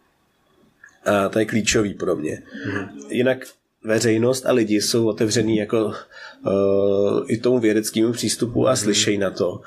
[1.05, 2.43] A to je klíčový pro mě.
[2.67, 2.89] Mm.
[3.09, 3.39] Jinak
[3.85, 9.61] veřejnost a lidi jsou otevřený jako uh, i tomu vědeckému přístupu a slyšejí na to.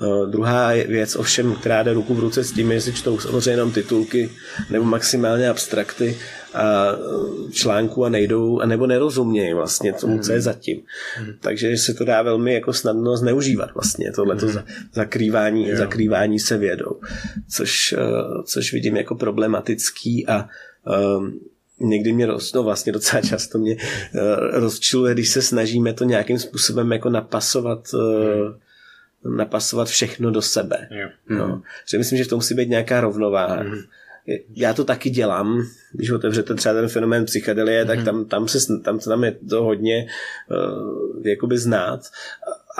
[0.00, 3.72] Uh, druhá věc ovšem, která jde ruku v ruce s tím, jestli čtou samozřejmě jenom
[3.72, 4.30] titulky
[4.70, 6.18] nebo maximálně abstrakty
[6.54, 6.86] a
[7.52, 10.82] článku a nejdou, a nebo nerozumějí vlastně tomu, co je zatím.
[11.40, 14.54] Takže se to dá velmi jako snadno zneužívat vlastně, tohleto mm.
[14.92, 17.00] zakrývání, zakrývání se vědou,
[17.50, 20.48] což, uh, což vidím jako problematický a
[20.86, 21.40] um,
[21.80, 23.80] někdy mě roz, no vlastně docela často mě uh,
[24.52, 28.54] rozčiluje, když se snažíme to nějakým způsobem jako napasovat uh,
[29.24, 30.88] napasovat všechno do sebe.
[30.90, 31.10] Yeah.
[31.28, 31.62] No.
[31.88, 33.62] Že myslím, že v tom musí být nějaká rovnováha.
[33.62, 33.74] Mm.
[34.54, 35.62] Já to taky dělám,
[35.92, 40.06] když otevřete třeba ten fenomén psychedelie, tak tam, tam, se, tam, tam je to hodně
[40.50, 42.00] uh, jakoby znát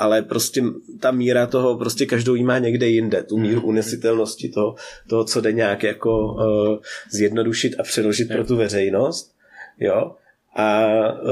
[0.00, 0.62] ale prostě
[1.00, 3.68] ta míra toho, prostě každou jí má někde jinde, tu míru mhm.
[3.68, 4.74] unesitelnosti toho,
[5.08, 6.78] toho co jde nějak jako uh,
[7.10, 9.32] zjednodušit a přeložit pro tu veřejnost,
[9.80, 10.12] jo,
[10.56, 11.28] a uh,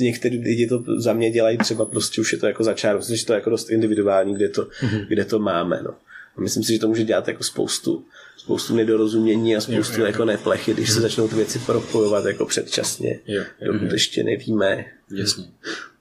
[0.00, 3.26] některý lidi to za mě dělají třeba prostě už je to jako začár, myslím, že
[3.26, 5.06] to je jako dost individuální, kde to, mm-hmm.
[5.08, 5.90] kde to máme, no.
[6.36, 8.04] A myslím si, že to může dělat jako spoustu,
[8.36, 11.02] spoustu nedorozumění a spoustu jo, jo, jako neplechy, když se mhm.
[11.02, 13.92] začnou ty věci propojovat jako předčasně, jo, jo, dokud jo.
[13.92, 14.84] ještě nevíme.
[15.10, 15.44] Jasně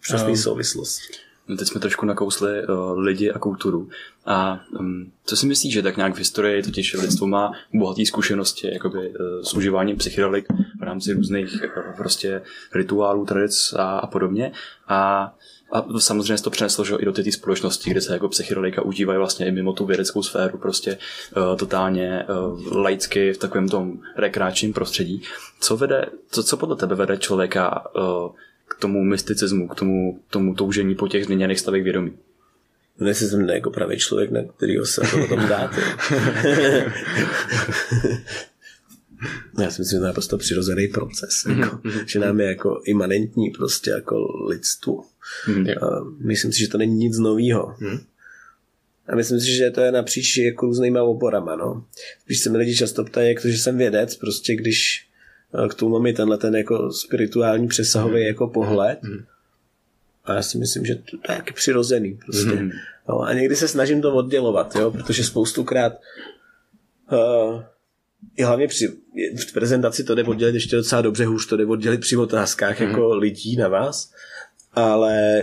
[0.01, 1.13] přesné um, souvislosti.
[1.47, 3.89] No teď jsme trošku nakousli uh, lidi a kulturu.
[4.25, 8.73] A um, co si myslíš, že tak nějak v historii totiž lidstvo má bohaté zkušenosti
[8.73, 10.45] jakoby, uh, s užíváním psychedelik
[10.79, 12.41] v rámci různých uh, prostě
[12.75, 14.51] rituálů, tradic a, a podobně.
[14.87, 15.33] A
[15.73, 19.17] a samozřejmě se to přeneslo že, i do té společnosti, kde se jako psychedelika užívají
[19.17, 20.97] vlastně i mimo tu vědeckou sféru, prostě
[21.37, 25.21] uh, totálně uh, laicky v takovém tom rekreačním prostředí.
[25.59, 28.31] Co vede, co, co podle tebe vede člověka uh,
[28.71, 32.13] k tomu mysticismu, k tomu, tomu toužení po těch změněných stavech vědomí.
[32.99, 35.81] No jestli jsem jako pravý člověk, na kterýho se to potom dáte.
[39.59, 42.05] Já si myslím, že to je prostě přirozený proces, jako, mm-hmm.
[42.05, 45.03] že nám je jako imanentní prostě jako lidstvu.
[45.47, 45.85] Mm-hmm.
[45.85, 47.75] A myslím si, že to není nic novýho.
[47.81, 47.99] Mm-hmm.
[49.07, 51.85] A myslím si, že to je napříč jako různýma oborama, no.
[52.25, 55.07] Když se mi lidi často ptají, jak to, že jsem vědec, prostě když
[55.69, 58.27] k tomu mám i tenhle ten jako spirituální přesahový mm.
[58.27, 59.03] jako pohled.
[59.03, 59.23] Mm.
[60.25, 62.55] A já si myslím, že to, to je taky přirozený prostě.
[62.55, 62.71] Mm.
[63.09, 65.93] No, a někdy se snažím to oddělovat, jo, protože spoustukrát
[67.11, 67.61] uh,
[68.37, 68.87] i hlavně při
[69.47, 72.87] v prezentaci to jde oddělit ještě docela dobře, hůř to jde oddělit při otázkách mm.
[72.87, 74.13] jako lidí na vás,
[74.73, 75.41] ale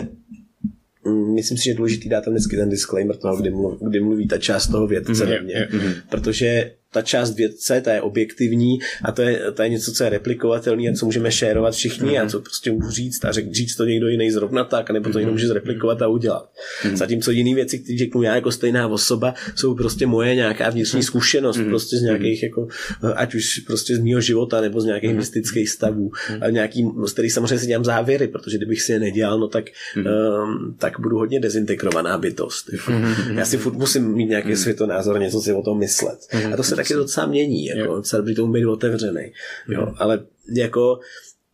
[1.04, 4.00] mm, myslím si, že je důležitý dát tam vždycky ten disclaimer toho, kdy mluví, kdy
[4.00, 5.68] mluví ta část toho vědce mm, mě.
[5.72, 5.92] Mm.
[6.08, 10.10] Protože ta část vědce, ta je objektivní a to je, to je něco, co je
[10.10, 12.24] replikovatelné a co můžeme šérovat všichni mm-hmm.
[12.24, 15.10] a co prostě můžu říct a řek, říct to někdo jiný zrovna tak, nebo to
[15.10, 15.18] mm-hmm.
[15.18, 16.50] někdo může zreplikovat a udělat.
[16.82, 16.96] Mm-hmm.
[16.96, 21.06] Zatímco jiné věci, které řeknu já jako stejná osoba, jsou prostě moje nějaká vnitřní mhm.
[21.06, 21.68] zkušenost, mm-hmm.
[21.68, 22.68] prostě z nějakých jako,
[23.14, 25.16] ať už prostě z mého života nebo z nějakých mm-hmm.
[25.16, 26.38] mystických stavů, mm-hmm.
[26.40, 29.64] a nějaký, z kterých samozřejmě si dělám závěry, protože kdybych si je nedělal, no tak,
[29.96, 30.42] mm-hmm.
[30.42, 32.68] um, tak budu hodně dezintegrovaná bytost.
[32.68, 33.38] Mm-hmm.
[33.38, 34.62] Já si furt musím mít nějaký mm-hmm.
[34.62, 36.18] světonázor, něco si o tom myslet.
[36.32, 36.52] Mm-hmm.
[36.52, 39.32] A to se taky docela mění, jako docela by tomu být otevřený.
[39.68, 39.94] Jo, mm.
[39.98, 40.20] ale
[40.54, 41.00] jako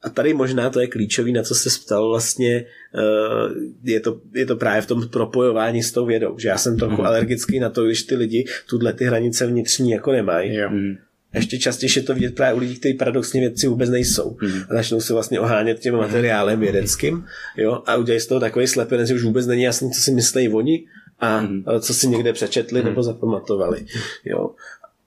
[0.03, 4.47] a tady možná to je klíčový, na co se ptal vlastně, uh, je, to, je
[4.47, 7.07] to právě v tom propojování s tou vědou, že já jsem trochu mm.
[7.07, 10.55] alergický na to, když ty lidi tuhle ty hranice vnitřní jako nemají.
[10.55, 10.71] Jo.
[10.71, 10.97] Mm.
[11.35, 14.37] Ještě častěji je to vidět právě u lidí, kteří paradoxně vědci vůbec nejsou.
[14.43, 14.61] Mm.
[14.71, 17.25] A začnou se vlastně ohánět tím materiálem vědeckým
[17.57, 20.49] jo, a udělají z toho takový slepenec, že už vůbec není jasný, co si myslí
[20.49, 20.85] oni
[21.19, 21.65] a mm.
[21.81, 22.87] co si někde přečetli mm.
[22.87, 23.87] nebo zapamatovali.
[24.25, 24.51] Jo.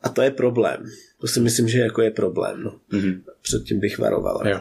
[0.01, 0.85] A to je problém.
[1.21, 2.63] To si myslím, že jako je problém.
[2.63, 2.79] No.
[2.91, 3.21] Mm-hmm.
[3.41, 4.47] Předtím bych varoval.
[4.47, 4.59] Jo.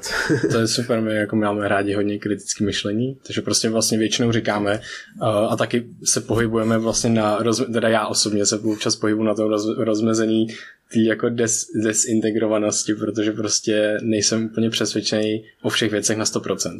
[0.52, 4.80] To je super, my jako máme rádi hodně kritické myšlení, takže prostě vlastně většinou říkáme
[5.22, 9.34] uh, a taky se pohybujeme vlastně na, roz, teda já osobně se občas pohybu na
[9.34, 10.46] tom roz, rozmezení
[10.92, 16.78] té jako des, desintegrovanosti, protože prostě nejsem úplně přesvědčený o všech věcech na 100%.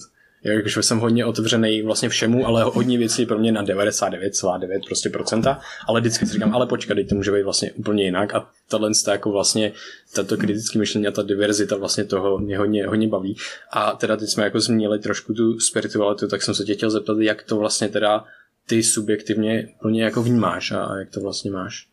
[0.52, 5.60] Jakože jsem hodně otevřený vlastně všemu, ale hodně věcí pro mě na 99,9 prostě procenta,
[5.86, 9.32] ale vždycky si říkám, ale počkat, to může být vlastně úplně jinak a tohle jako
[9.32, 9.72] vlastně
[10.14, 13.36] tato kritické myšlení a ta diverzita vlastně toho mě hodně, hodně baví.
[13.72, 17.18] A teda teď jsme jako zmínili trošku tu spiritualitu, tak jsem se tě chtěl zeptat,
[17.18, 18.24] jak to vlastně teda
[18.66, 21.86] ty subjektivně plně jako vnímáš a jak to vlastně máš?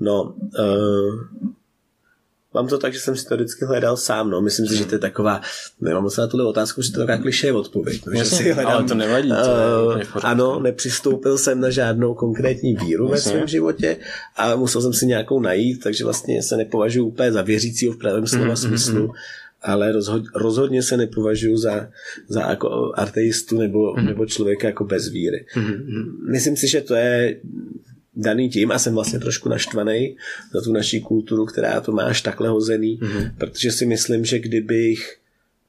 [0.00, 1.52] No, uh,
[2.54, 4.40] mám to tak, že jsem si to vždycky hledal sám, no.
[4.40, 5.40] Myslím si, že to je taková,
[5.80, 8.02] nemám moc na tuhle otázku, že to je taková kliše odpověď.
[8.06, 9.28] No, že si hledám, ale to nevadí.
[9.28, 13.96] To uh, ano, nepřistoupil jsem na žádnou konkrétní víru ve svém životě
[14.36, 18.26] a musel jsem si nějakou najít, takže vlastně se nepovažuji úplně za věřícího v pravém
[18.26, 19.12] slova mm, smyslu.
[19.64, 21.88] Ale rozhod, rozhodně se nepovažuji za,
[22.28, 24.06] za jako ateistu nebo, mm.
[24.06, 25.46] nebo člověka jako bez víry.
[25.56, 26.30] Mm.
[26.30, 27.40] Myslím si, že to je
[28.16, 30.16] daný tím a jsem vlastně trošku naštvaný
[30.54, 33.30] za tu naší kulturu, která to máš takhle hozený, mm-hmm.
[33.38, 35.16] protože si myslím, že kdybych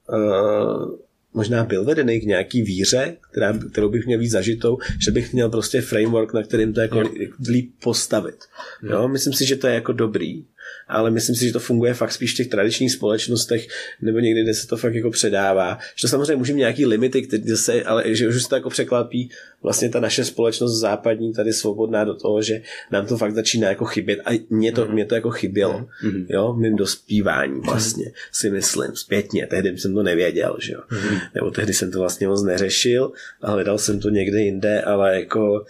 [0.10, 0.96] uh,
[1.34, 5.50] možná byl vedený k nějaký víře, která, kterou bych měl víc zažitou, že bych měl
[5.50, 7.04] prostě framework, na kterým to jako
[7.50, 8.36] líp postavit.
[8.84, 10.46] Jo, myslím si, že to je jako dobrý
[10.88, 13.68] ale myslím si, že to funguje fakt spíš v těch tradičních společnostech
[14.02, 15.78] nebo někdy, kde se to fakt jako předává.
[15.96, 18.70] Že to samozřejmě může mít nějaký limity, které zase, ale že už se to jako
[18.70, 19.30] překlápí
[19.64, 23.86] vlastně ta naše společnost západní tady svobodná do toho, že nám to fakt začíná jako
[23.86, 24.94] chybět a mě to, mm.
[24.94, 26.26] mě to jako chybělo, mm.
[26.30, 31.18] jo, mým dospívání vlastně si myslím, zpětně, tehdy jsem to nevěděl, že jo, mm.
[31.36, 35.66] nebo tehdy jsem to vlastně moc neřešil a hledal jsem to někde jinde, ale jako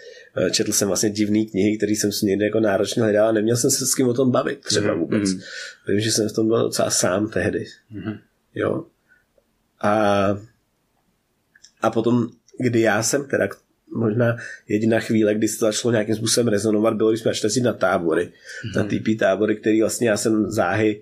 [0.52, 3.72] četl jsem vlastně divný knihy, které jsem si někde jako náročně hledal a neměl jsem
[3.72, 5.30] se s kým o tom bavit třeba mhm, vůbec.
[5.30, 5.44] Mm-hmm.
[5.88, 7.66] Vím, že jsem v tom byl docela sám tehdy.
[7.96, 8.20] Mm-hmm.
[8.56, 8.86] Jo.
[9.82, 10.28] A,
[11.82, 13.48] a potom, kdy já jsem teda
[13.96, 17.74] možná jediná chvíle, kdy se to začalo nějakým způsobem rezonovat, bylo, když jsme začali na
[17.74, 18.24] tábory.
[18.26, 18.76] Mm-hmm.
[18.76, 21.02] Na TP tábory, který vlastně já jsem záhy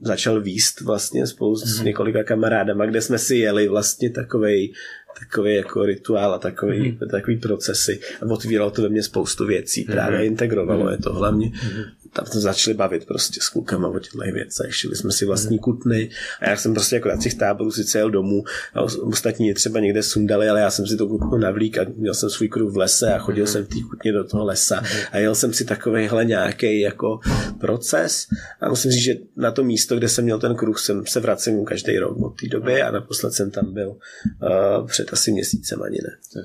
[0.00, 1.66] začal výst vlastně spolu mm-hmm.
[1.66, 1.86] s mhm.
[1.86, 4.72] několika kamarádama, kde jsme si jeli vlastně takovej
[5.20, 7.08] takový jako rituál a takový, mm.
[7.08, 10.24] takový procesy a otvíralo to ve mně spoustu věcí, právě mm.
[10.24, 10.90] integrovalo mm.
[10.90, 11.46] je to hlavně.
[11.46, 15.58] Mm tam jsme začali bavit prostě s klukama o těchto věcech, šili jsme si vlastní
[15.58, 19.80] kutny a já jsem prostě jako na těch táborů si cel domů a ostatní třeba
[19.80, 22.76] někde sundali, ale já jsem si to kutnu navlík a měl jsem svůj kruh v
[22.76, 23.48] lese a chodil mm.
[23.48, 27.20] jsem v té kutně do toho lesa a jel jsem si takovýhle nějaký jako
[27.60, 28.26] proces
[28.60, 31.64] a musím říct, že na to místo, kde jsem měl ten kruh, jsem se vracím
[31.64, 35.98] každý rok od té doby a naposled jsem tam byl uh, před asi měsícem ani
[36.02, 36.42] ne.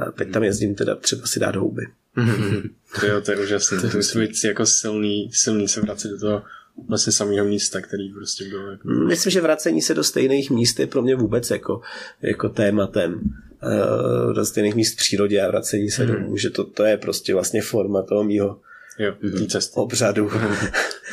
[0.00, 1.86] A teď tam jezdím teda třeba si dát houby.
[3.00, 3.80] to, jo, to je úžasné.
[3.80, 6.42] To musí být jako silný, silný se vracet do toho
[6.88, 8.70] vlastně samého místa, který prostě byl.
[8.70, 8.88] Jako...
[8.88, 11.80] Myslím, že vracení se do stejných míst je pro mě vůbec jako,
[12.22, 13.20] jako tématem.
[13.62, 16.12] Uh, do stejných míst v přírodě a vracení se mm.
[16.12, 18.60] domů, že to, to je prostě vlastně forma toho mýho
[18.98, 19.14] jo,
[19.48, 19.72] cesty.
[19.74, 20.30] obřadu.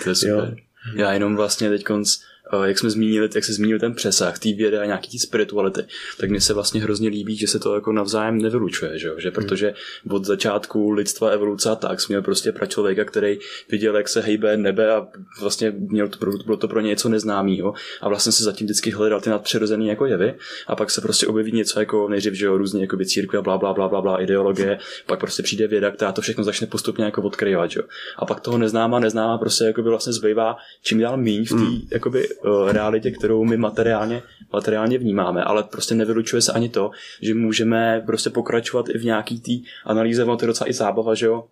[0.03, 0.33] to je super.
[0.33, 0.55] Jo.
[0.95, 2.17] Já jenom vlastně teď konc
[2.65, 5.81] jak jsme zmínili, jak se zmínil ten přesah té vědy a nějaký té spirituality,
[6.19, 9.73] tak mně se vlastně hrozně líbí, že se to jako navzájem nevylučuje, že, že protože
[10.09, 13.39] od začátku lidstva evoluce a tak jsme měl prostě pra člověka, který
[13.71, 15.07] viděl, jak se hejbe nebe a
[15.41, 19.21] vlastně měl to, bylo to pro ně něco neznámého a vlastně se zatím vždycky hledal
[19.21, 20.33] ty nadpřirozené jako jevy
[20.67, 23.73] a pak se prostě objeví něco jako nejdřív, že jo, různě jako církve, bla, bla,
[23.73, 27.71] bla, bla, bla, ideologie, pak prostě přijde věda, která to všechno začne postupně jako odkryvat,
[27.71, 27.85] že jo.
[28.17, 31.55] A pak toho neznámá, neznámá prostě jako by vlastně zbývá čím dál míň v té
[31.55, 31.81] mm.
[31.91, 32.29] jakoby
[32.67, 34.21] realitě, kterou my materiálně,
[34.53, 39.39] materiálně vnímáme, ale prostě nevylučuje se ani to, že můžeme prostě pokračovat i v nějaký
[39.39, 41.43] té analýze, ono to je docela i zábava, že jo,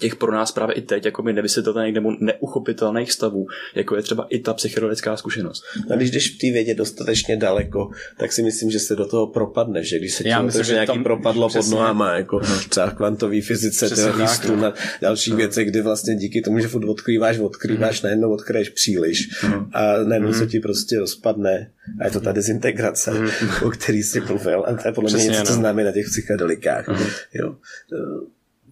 [0.00, 4.38] těch pro nás právě i teď jako nevysvětlitelných nebo neuchopitelných stavů, jako je třeba i
[4.38, 5.64] ta psychedelická zkušenost.
[5.90, 9.26] A když jdeš v té vědě dostatečně daleko, tak si myslím, že se do toho
[9.26, 13.40] propadne, že když se ti myslím, že nějaký tam, propadlo pod nohama, jako třeba kvantový
[13.40, 18.04] fyzice, teoristů na dalších uh věcech, kdy vlastně díky tomu, že furt odkrýváš, odkrýváš, uh
[18.04, 21.70] najednou odkryješ příliš uh a najednou uh se ti prostě rozpadne.
[22.00, 24.64] A je to ta dezintegrace, uh o který jsi mluvil.
[24.66, 25.58] A to je podle mě něco, co no.
[25.58, 26.88] známe na těch psychedelikách.
[26.88, 27.00] uh
[27.34, 27.56] Jo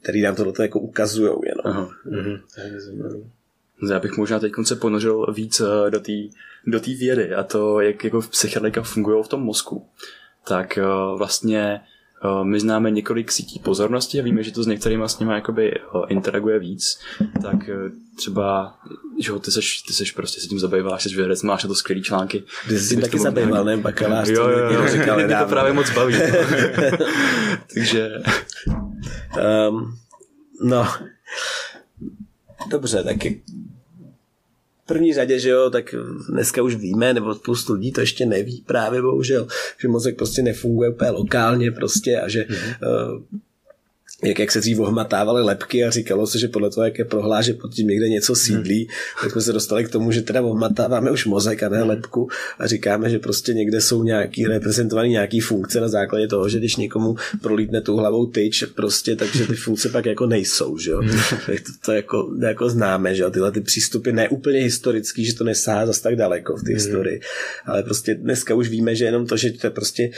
[0.02, 1.66] který nám to jako ukazují jenom.
[1.76, 1.90] Aha.
[2.04, 2.40] Mhm.
[3.90, 6.12] Já bych možná teď se ponořil víc eh, do té
[6.66, 9.86] do tý vědy a to, jak jako psychedelika fungují v tom mozku.
[10.44, 10.82] Tak eh,
[11.16, 11.80] vlastně
[12.24, 15.74] Eh, my známe několik sítí pozornosti a víme, že to s některými s nimi jakoby
[16.08, 17.00] interaguje víc,
[17.42, 17.70] tak
[18.16, 18.74] třeba,
[19.18, 22.02] že ty seš, ty seš prostě se tím zabýváš, jsi vědec, máš na to skvělý
[22.02, 22.42] články.
[22.68, 23.76] Ty jsi taky zabýval, ne?
[23.76, 24.28] Bakalář.
[24.28, 26.14] Jo, jo, jo, říkal, mě to právě moc baví.
[27.74, 28.10] Takže...
[29.70, 29.98] Um,
[30.62, 30.86] no,
[32.70, 33.16] dobře, tak
[34.86, 35.94] první řadě, že jo, tak
[36.28, 39.46] dneska už víme, nebo spoustu lidí to ještě neví právě bohužel,
[39.78, 43.14] že mozek prostě nefunguje úplně lokálně prostě a že mm-hmm.
[43.14, 43.22] uh,
[44.24, 47.42] jak, jak se dřív ohmatávaly lepky a říkalo se, že podle toho, jak je prohlá,
[47.42, 48.88] že pod tím někde něco sídlí, hmm.
[49.22, 52.28] tak jsme se dostali k tomu, že teda ohmatáváme už mozek a ne lepku
[52.59, 56.76] a říkáme, že prostě někde jsou nějaký reprezentovaný nějaký funkce na základě toho, že když
[56.76, 61.02] někomu prolítne tu hlavou tyč, prostě, takže ty funkce pak jako nejsou, že jo.
[61.46, 63.30] tak to, to jako, jako, známe, že jo.
[63.30, 66.74] Tyhle ty přístupy neúplně historický, že to nesá zase tak daleko v té hmm.
[66.74, 67.20] historii,
[67.66, 70.11] ale prostě dneska už víme, že jenom to, že to je prostě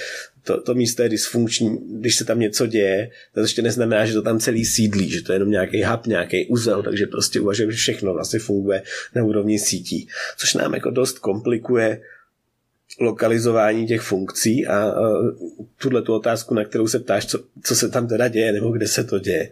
[0.44, 4.22] to, to místo je dysfunkční, když se tam něco děje, to ještě neznamená, že to
[4.22, 7.78] tam celý sídlí, že to je jenom nějaký hub, nějaký uzel, takže prostě uvažujeme, že
[7.78, 8.83] všechno vlastně funguje
[9.14, 12.00] na úrovni sítí, což nám jako dost komplikuje
[13.00, 15.12] lokalizování těch funkcí a, a
[15.78, 18.88] tuhle tu otázku, na kterou se ptáš, co, co se tam teda děje, nebo kde
[18.88, 19.50] se to děje.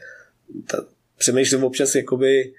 [0.66, 0.85] Ta,
[1.18, 2.53] přemýšlím občas jakoby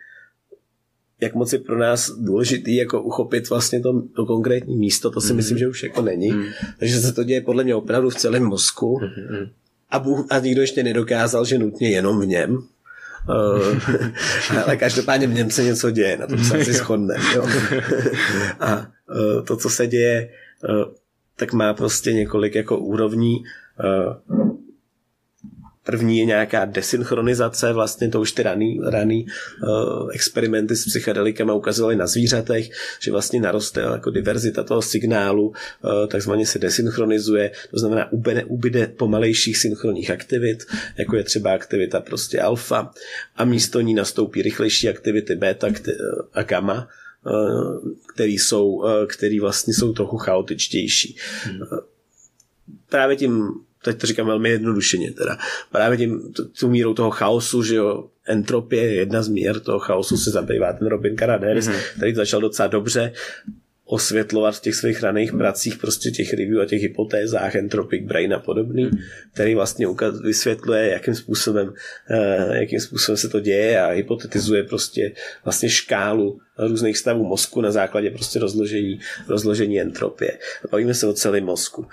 [1.22, 5.28] jak moc je pro nás důležitý jako uchopit vlastně to, to konkrétní místo, to si
[5.28, 5.36] mm-hmm.
[5.36, 6.34] myslím, že už jako není.
[6.34, 6.54] Mm-hmm.
[6.80, 9.50] Takže se to děje podle mě opravdu v celém mozku mm-hmm.
[9.90, 12.64] a, Bůh, a nikdo ještě nedokázal, že nutně jenom v něm.
[13.30, 13.80] Uh,
[14.66, 17.24] ale každopádně v něm se něco děje, na tom se asi shodneme.
[18.60, 20.30] a uh, to, co se děje,
[20.70, 20.94] uh,
[21.36, 23.44] tak má prostě několik jako úrovní.
[25.86, 29.26] První je nějaká desynchronizace, vlastně to už ty raný, raný
[29.64, 36.08] uh, experimenty s psychedelikama ukazovaly na zvířatech, že vlastně naroste jako diverzita toho signálu, uh,
[36.08, 40.64] takzvaně se desynchronizuje, to znamená ubyde, ubyde pomalejších synchronních aktivit,
[40.98, 42.92] jako je třeba aktivita prostě alfa
[43.36, 45.68] a místo ní nastoupí rychlejší aktivity beta
[46.34, 46.88] a gamma,
[48.14, 51.18] který, jsou, který vlastně jsou trochu chaotičtější.
[51.44, 51.60] Hmm.
[52.90, 53.50] Právě tím
[53.84, 55.38] teď to říkám velmi jednodušeně, teda
[55.72, 60.18] právě tím, tu mírou toho chaosu, že jo, entropie je jedna z mír toho chaosu,
[60.18, 61.96] se zabývá ten Robin Caraderis, mm-hmm.
[61.98, 63.14] který začal docela dobře
[63.92, 68.40] osvětlovat v těch svých raných pracích prostě těch review a těch hypotézách Entropic Brain a
[68.40, 68.98] podobný, mm.
[69.34, 75.12] který vlastně ukaz, vysvětluje, jakým způsobem, uh, jakým způsobem se to děje a hypotetizuje prostě
[75.44, 80.38] vlastně škálu různých stavů mozku na základě prostě rozložení, rozložení entropie.
[80.72, 81.88] Bavíme se o celém mozku.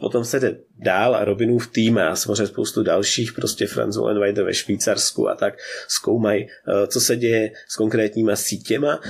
[0.00, 4.54] Potom se jde dál a Robinův tým a samozřejmě spoustu dalších, prostě Franz Wallenweider ve
[4.54, 5.54] Švýcarsku a tak
[5.88, 9.00] zkoumají, eh, co se děje s konkrétníma sítěma.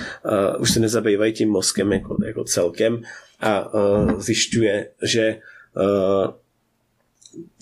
[0.58, 3.02] Už se nezabývají tím mozkem jako, jako celkem
[3.40, 6.43] a eh, zjišťuje, že eh,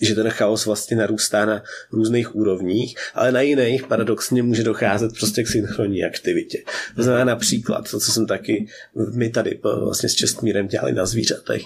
[0.01, 5.43] že ten chaos vlastně narůstá na různých úrovních, ale na jiných paradoxně může docházet prostě
[5.43, 6.63] k synchronní aktivitě.
[6.95, 8.67] To znamená například, to, co jsem taky
[9.13, 11.61] my tady vlastně s Čestmírem dělali na zvířatech,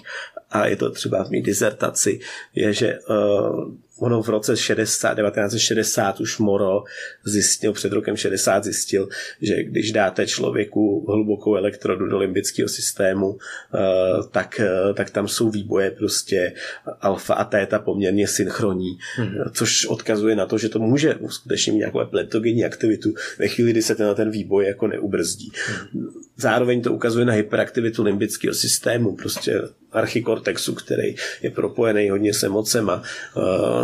[0.51, 2.19] a je to třeba v mý dizertaci,
[2.55, 6.83] je, že uh, ono v roce 60, 1960 už Moro
[7.25, 9.10] zjistil, před rokem 60 zjistil,
[9.41, 13.38] že když dáte člověku hlubokou elektrodu do limbického systému,
[13.75, 13.77] eh,
[14.31, 16.53] tak, eh, tak tam jsou výboje prostě
[17.01, 19.51] alfa a teta poměrně synchronní, mm-hmm.
[19.53, 23.81] což odkazuje na to, že to může skutečně mít nějakou epileptogenní aktivitu ve chvíli, kdy
[23.81, 25.51] se ten, ten výboj jako neubrzdí.
[25.51, 26.07] Mm-hmm.
[26.38, 33.04] Zároveň to ukazuje na hyperaktivitu limbického systému, prostě archikortexu, který je propojený hodně s emocema.
[33.38, 33.41] Eh,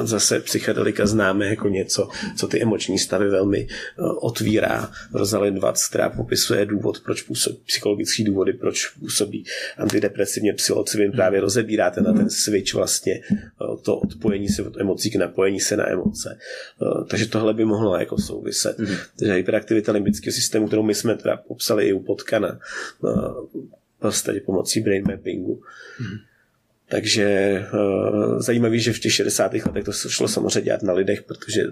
[0.08, 4.92] zase psychedelika známe jako něco, co ty emoční stavy velmi eh, otvírá.
[5.14, 9.46] Rosalind Watts, která popisuje důvod, proč působí, psychologický důvody, proč působí
[9.78, 13.38] antidepresivně psilocybin, právě rozebírá ten na ten switch vlastně eh,
[13.82, 16.38] to odpojení se od emocí k napojení se na emoce.
[17.10, 18.80] Takže tohle by mohlo jako souviset.
[18.80, 18.98] Mm-hmm.
[19.20, 22.60] Takže hyperaktivita limbického systému, kterou my jsme teda popsali i u Potkana,
[24.04, 25.64] vlastně pomocí brain mappingu.
[25.98, 26.18] Hmm.
[26.90, 29.54] Takže uh, zajímavý, že v těch 60.
[29.54, 31.64] letech to šlo samozřejmě dělat na lidech, protože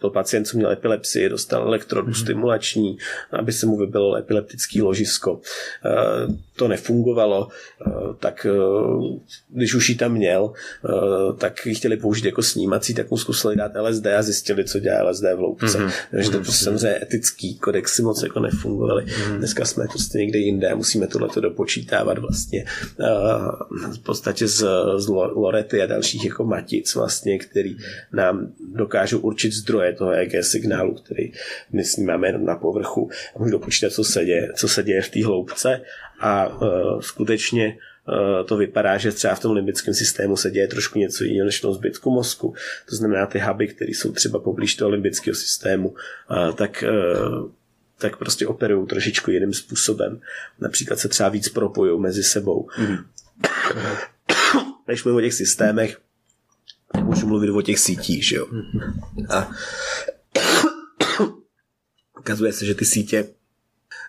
[0.00, 2.22] to pacient, co měl epilepsii, dostal elektrodu mm-hmm.
[2.22, 2.98] stimulační,
[3.32, 5.40] aby se mu vybilo epileptický ložisko.
[5.86, 7.48] Eh, to nefungovalo,
[7.86, 8.52] eh, tak eh,
[9.48, 10.52] když už ji tam měl,
[11.38, 15.10] tak ji chtěli použít jako snímací, tak mu zkusili dát LSD a zjistili, co dělá
[15.10, 15.78] LSD v loupce.
[15.78, 15.92] Mm-hmm.
[16.10, 19.04] Takže to prostě samozřejmě etický kodexy moc jako nefungovaly.
[19.04, 19.38] Mm-hmm.
[19.38, 22.64] Dneska jsme prostě někde jinde a musíme tohle dopočítávat vlastně
[23.92, 24.64] v podstatě z,
[24.96, 27.76] z Lorety a dalších jako matic vlastně, který
[28.12, 31.32] nám dokážou určit zdroje toho EG signálu, který
[31.72, 35.08] my snímáme jenom na povrchu a můžu dopočítat, co se děje, co se děje v
[35.08, 35.80] té hloubce
[36.20, 40.98] a uh, skutečně uh, to vypadá, že třeba v tom limbickém systému se děje trošku
[40.98, 42.54] něco jiného než v tom zbytku mozku.
[42.88, 46.84] To znamená, ty huby, které jsou třeba poblíž toho limbického systému, uh, tak
[48.00, 50.20] tak prostě operují trošičku jiným způsobem.
[50.60, 52.68] Například se třeba víc propojují mezi sebou.
[52.78, 52.96] Mm.
[54.88, 55.98] Než mluvím o těch systémech,
[56.96, 58.46] můžu mluvit o těch sítích, že jo.
[59.28, 59.50] A
[62.18, 63.28] ukazuje se, že ty sítě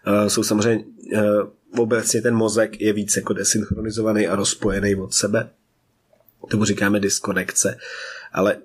[0.08, 5.50] uh, jsou samozřejmě uh, obecně ten mozek je víc jako desynchronizovaný a rozpojený od sebe.
[6.50, 7.78] Tomu říkáme diskonekce,
[8.34, 8.58] ale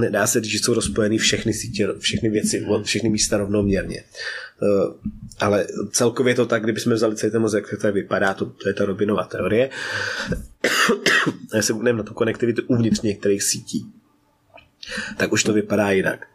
[0.00, 4.04] nedá se říct, že jsou rozpojeny všechny sítě, všechny věci, všechny místa rovnoměrně.
[4.62, 4.94] Uh,
[5.40, 8.74] ale celkově to tak, kdybychom vzali celý ten mozek, tak to vypadá, to, to je
[8.74, 9.70] ta Robinova teorie.
[11.58, 13.92] A se budeme na tu konektivitu uvnitř některých sítí,
[15.16, 16.26] tak už to vypadá jinak.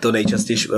[0.00, 0.76] To nejčastěji uh,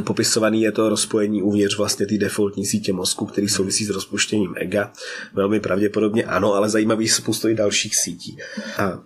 [0.00, 4.92] popisovaný je to rozpojení uvnitř vlastně té defaultní sítě mozku, který souvisí s rozpuštěním ega.
[5.32, 8.38] Velmi pravděpodobně ano, ale zajímavý spoustu i dalších sítí.
[8.78, 9.02] A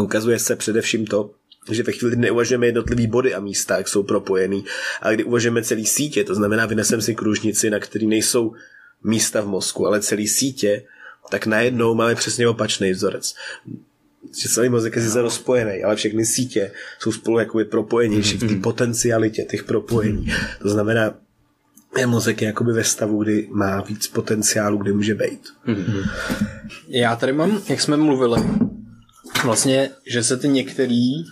[0.00, 1.30] ukazuje se především to,
[1.74, 4.64] že ve chvíli, kdy neuvažujeme jednotlivý body a místa, jak jsou propojený,
[5.02, 8.52] ale kdy uvažujeme celý sítě, to znamená, vynesem si kružnici, na který nejsou
[9.04, 10.82] místa v mozku, ale celý sítě,
[11.30, 13.34] tak najednou máme přesně opačný vzorec.
[14.42, 18.46] Že celý mozek je sice rozpojený, ale všechny sítě jsou spolu jakoby propojenější v té
[18.46, 18.62] mhm.
[18.62, 20.32] potencialitě těch propojení.
[20.62, 21.14] To znamená,
[21.98, 25.40] je mozek je jakoby ve stavu, kdy má víc potenciálu, kde může být.
[25.66, 26.02] Mhm.
[26.88, 28.42] Já tady mám, jak jsme mluvili,
[29.44, 31.24] vlastně, že se ty některý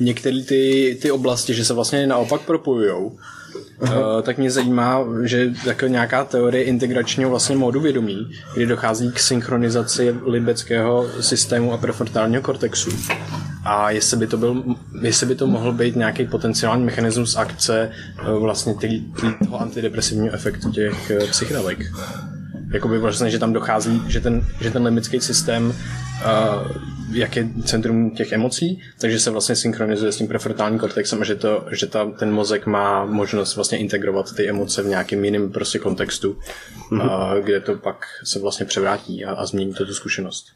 [0.00, 3.18] některé ty, ty oblasti, že se vlastně naopak propojujou,
[3.82, 9.18] Uh, tak mě zajímá, že jako nějaká teorie integračního vlastně módu vědomí, kdy dochází k
[9.18, 12.90] synchronizaci libeckého systému a prefrontálního kortexu.
[13.64, 14.64] A jestli by to, byl,
[15.02, 17.90] jestli by to mohl být nějaký potenciální mechanismus akce
[18.22, 21.78] uh, vlastně tý, tý, toho antidepresivního efektu těch uh, psychedelik.
[22.72, 25.74] Jakoby vlastně, že tam dochází, že ten, že ten limbický systém
[27.12, 31.34] jak je centrum těch emocí, takže se vlastně synchronizuje s tím prefrontálním kortexem a že,
[31.34, 35.78] to, že ta, ten mozek má možnost vlastně integrovat ty emoce v nějakém jiném prostě
[35.78, 36.38] kontextu,
[36.90, 37.10] mm-hmm.
[37.10, 40.46] a, kde to pak se vlastně převrátí a, a změní to tu zkušenost.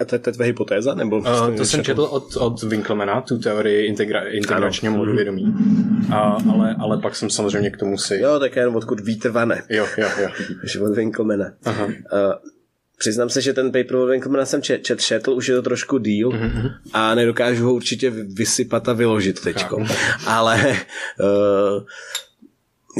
[0.00, 0.94] A to je, to je tvoje hypotéza?
[0.94, 5.16] Nebo uh, to jsem četl od, od Winkelmana, tu teorii integra, integračního modu mhm.
[5.16, 5.54] vědomí.
[6.12, 8.16] A, ale, ale pak jsem samozřejmě k tomu si...
[8.16, 9.62] Jo, tak jenom odkud vítr vane.
[9.68, 10.28] Jo, jo, jo.
[10.64, 11.52] Že od Winkelmana.
[11.64, 11.84] Aha.
[11.84, 11.92] Uh,
[13.00, 15.98] Přiznám se, že ten paper od Winkelmana jsem čet, čet, četl, už je to trošku
[15.98, 16.72] díl mm-hmm.
[16.92, 19.86] a nedokážu ho určitě vysypat a vyložit teďko.
[20.26, 20.76] Ale
[21.20, 21.84] uh,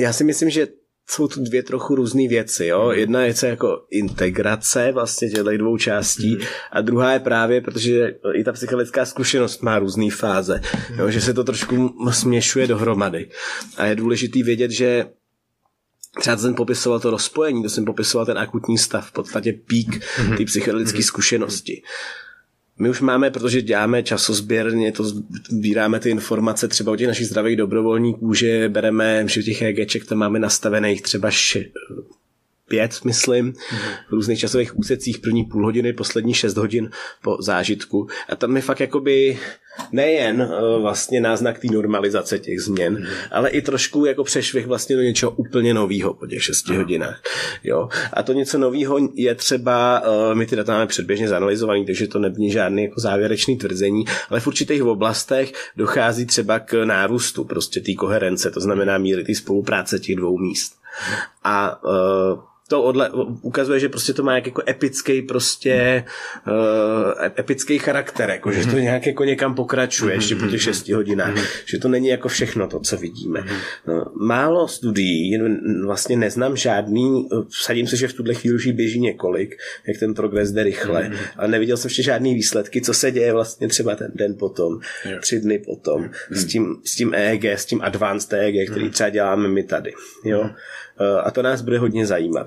[0.03, 0.69] já si myslím, že
[1.11, 2.67] jsou tu dvě trochu různé věci.
[2.67, 2.89] Jo?
[2.89, 2.99] Mhm.
[2.99, 6.43] Jedna je jako integrace vlastně těchto dvou částí mm.
[6.73, 10.61] a druhá je právě, protože i ta psychologická zkušenost má různé fáze,
[10.97, 11.11] jo?
[11.11, 13.31] že se to trošku směšuje dohromady.
[13.77, 15.07] A je důležité vědět, že
[16.19, 20.37] třeba jsem popisoval to rozpojení, to jsem popisoval ten akutní stav, v podstatě pík mm-hmm.
[20.37, 21.07] té psychedelické mm-hmm.
[21.07, 21.83] zkušenosti.
[22.79, 25.05] My už máme, protože děláme časozběrně, to
[25.51, 30.19] sbíráme ty informace třeba o těch našich zdravých dobrovolníků, že bereme, že těch EGček tam
[30.19, 31.31] máme nastavených třeba
[32.69, 33.93] pět, myslím, mm-hmm.
[34.09, 36.91] v různých časových úsecích, první půl hodiny, poslední šest hodin
[37.23, 38.09] po zážitku.
[38.29, 39.39] A tam je fakt jakoby
[39.93, 43.29] nejen uh, vlastně náznak té normalizace těch změn, mm-hmm.
[43.31, 47.23] ale i trošku jako přešvih vlastně do něčeho úplně nového po těch šesti hodinách.
[47.65, 47.89] Jo?
[48.13, 52.19] A to něco nového je třeba, uh, my ty data máme předběžně zanalizovaný, takže to
[52.19, 57.95] není žádný jako závěrečný tvrzení, ale v určitých oblastech dochází třeba k nárůstu prostě té
[57.95, 60.73] koherence, to znamená míry té spolupráce těch dvou míst.
[61.45, 62.41] A uh,
[62.71, 63.11] to odle,
[63.43, 66.05] ukazuje, že prostě to má jak jako epický prostě
[66.47, 68.83] uh, epický charakter, jako, že to mhm.
[68.83, 71.35] nějak jako někam pokračuje ještě po těch 6 hodinách,
[71.67, 73.45] že to není jako všechno to, co vidíme.
[73.87, 75.39] No, málo studií,
[75.85, 79.57] vlastně neznám žádný, vsadím se, že v tuhle chvíli už běží několik,
[79.87, 83.69] jak ten progres jde rychle, ale neviděl jsem ještě žádný výsledky, co se děje vlastně
[83.69, 84.81] třeba ten den potom,
[85.21, 89.49] tři dny potom, s tím, s tím EEG, s tím advanced EEG, který třeba děláme
[89.49, 89.93] my tady.
[90.25, 90.51] Jo?
[91.01, 92.47] Eh, a to nás bude hodně zajímat.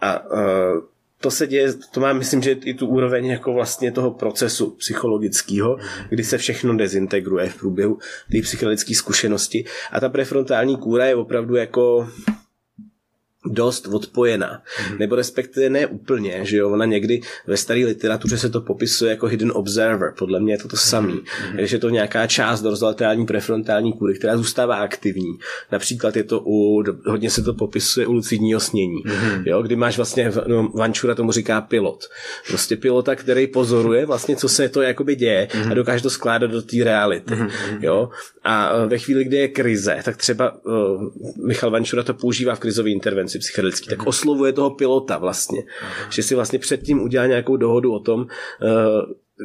[0.00, 0.80] A eh,
[1.20, 5.78] to se děje, to má, myslím, že i tu úroveň jako vlastně toho procesu psychologického,
[6.08, 7.98] kdy se všechno dezintegruje v průběhu
[8.32, 9.64] té psychologické zkušenosti.
[9.92, 12.08] A ta prefrontální kůra je opravdu jako
[13.46, 14.62] dost odpojená.
[14.62, 14.98] Mm-hmm.
[14.98, 19.26] Nebo respektive ne úplně, že jo, ona někdy ve staré literatuře se to popisuje jako
[19.26, 21.14] hidden observer, podle mě je to to samý.
[21.14, 21.56] Mm-hmm.
[21.56, 25.38] Takže je to nějaká část dorzolaterální prefrontální kůry, která zůstává aktivní.
[25.72, 29.42] Například je to u, hodně se to popisuje u lucidního snění, mm-hmm.
[29.46, 32.04] jo, kdy máš vlastně, no, Vančura tomu říká pilot.
[32.48, 35.70] Prostě pilota, který pozoruje vlastně, co se to jakoby děje mm-hmm.
[35.70, 37.78] a dokáže to skládat do té reality, mm-hmm.
[37.80, 38.08] jo.
[38.44, 42.90] A ve chvíli, kdy je krize, tak třeba uh, Michal Vančura to používá v krizové
[42.90, 45.62] intervenci rámci psychedelický, tak oslovuje toho pilota vlastně.
[46.10, 48.26] Že si vlastně předtím udělá nějakou dohodu o tom, uh,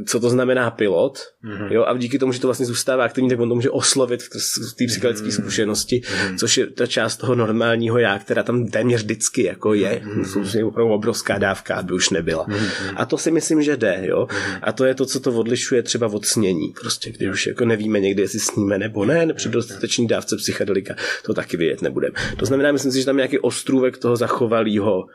[0.07, 1.71] co to znamená pilot, mm-hmm.
[1.71, 4.29] jo, a díky tomu, že to vlastně zůstává aktivní, tak on to může oslovit v
[4.75, 5.41] té psychologické mm-hmm.
[5.41, 6.37] zkušenosti, mm-hmm.
[6.37, 10.01] což je ta část toho normálního já, která tam téměř vždycky jako je.
[10.05, 10.59] Mm-hmm.
[10.61, 12.45] To opravdu obrovská dávka, aby už nebyla.
[12.47, 12.93] Mm-hmm.
[12.95, 14.27] A to si myslím, že jde, jo.
[14.29, 14.59] Mm-hmm.
[14.61, 16.73] A to je to, co to odlišuje třeba od snění.
[16.81, 21.33] Prostě, když už jako nevíme někdy, jestli sníme nebo ne, při dostatečný dávce psychedelika, to
[21.33, 22.13] taky vědět nebudeme.
[22.37, 25.07] To znamená, myslím si, že tam nějaký ostrůvek toho zachovalého uh,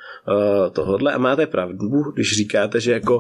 [0.73, 3.17] tohodle a máte pravdu, když říkáte, že jako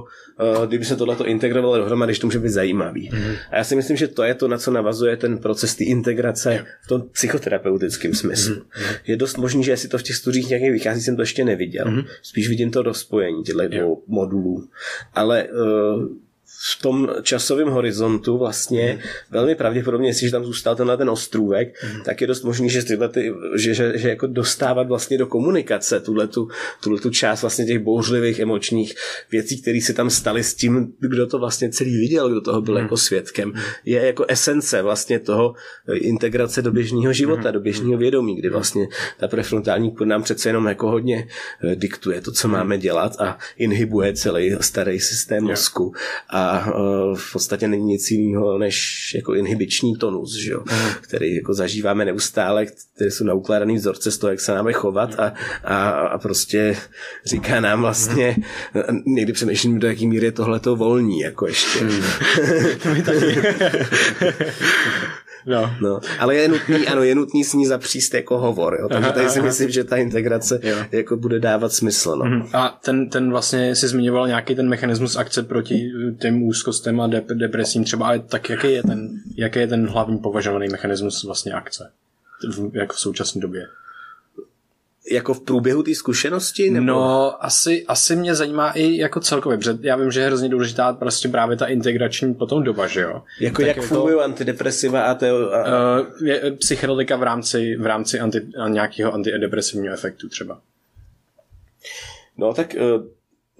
[0.59, 3.11] uh, kdyby se tohleto integrovalo integrovalo dohromady, že to může být zajímavý.
[3.13, 3.35] Mm.
[3.51, 6.67] A já si myslím, že to je to, na co navazuje ten proces té integrace
[6.85, 8.55] v tom psychoterapeutickém smyslu.
[8.55, 8.63] Mm.
[9.07, 11.91] Je dost možný, že jestli to v těch studiích nějaký vychází, jsem to ještě neviděl.
[11.91, 12.03] Mm.
[12.23, 14.69] Spíš vidím to rozpojení těchto dvou modulů.
[15.15, 16.05] Ale uh,
[16.63, 19.09] v tom časovém horizontu vlastně mm.
[19.31, 22.03] velmi pravděpodobně, jestliže tam zůstal tenhle ten ostrůvek, mm.
[22.05, 26.01] tak je dost možný, že, tyhle ty, že, že, že, jako dostávat vlastně do komunikace
[26.01, 26.49] tuhle tu,
[27.03, 28.95] tu část vlastně těch bouřlivých emočních
[29.31, 32.75] věcí, které se tam staly s tím, kdo to vlastně celý viděl, kdo toho byl
[32.75, 32.81] mm.
[32.81, 33.53] jako svědkem,
[33.85, 35.55] je jako esence vlastně toho
[35.89, 37.53] eh, integrace do běžného života, mm.
[37.53, 38.89] do běžného vědomí, kdy vlastně
[39.19, 41.29] ta prefrontální kůr nám přece jenom jako hodně
[41.65, 45.95] eh, diktuje to, co máme dělat a inhibuje celý starý systém mozku.
[46.29, 46.50] A
[47.15, 50.61] v podstatě není nic jiného než jako inhibiční tonus, že jo?
[50.73, 50.91] Mm.
[51.01, 55.33] který jako zažíváme neustále, které jsou naukládaný vzorce z toho, jak se máme chovat a,
[55.65, 56.77] a, a prostě
[57.27, 58.37] říká nám vlastně,
[59.07, 61.81] někdy přemýšlím, do jaký míry je tohleto volní, jako ještě.
[61.91, 62.03] Mm.
[65.47, 65.75] No.
[65.81, 66.01] no.
[66.19, 68.89] Ale je nutný, ano, je nutný s ní zapříst jako hovor, jo.
[68.89, 70.77] takže tady si myslím, že ta integrace jo.
[70.93, 72.17] jako bude dávat smysl.
[72.17, 72.25] No.
[72.25, 72.49] Mhm.
[72.53, 77.35] A ten, ten vlastně si zmiňoval nějaký ten mechanismus akce proti těm úzkostem a dep-
[77.35, 81.91] depresím třeba, ale tak jaký je ten, jaký je ten hlavní považovaný mechanismus vlastně akce?
[82.57, 83.67] V, jako v současné době
[85.11, 86.71] jako v průběhu té zkušenosti?
[86.71, 86.87] Nebo?
[86.87, 90.93] No, asi, asi mě zajímá i jako celkově, protože já vím, že je hrozně důležitá
[90.93, 93.23] prostě právě ta integrační potom doba, že jo?
[93.41, 95.55] Jako tak jak jako, fungují antidepresiva a to...
[95.55, 96.01] A...
[96.01, 100.61] Uh, je, psychedelika v rámci, v rámci anti, nějakého antidepresivního efektu třeba.
[102.39, 103.05] No tak uh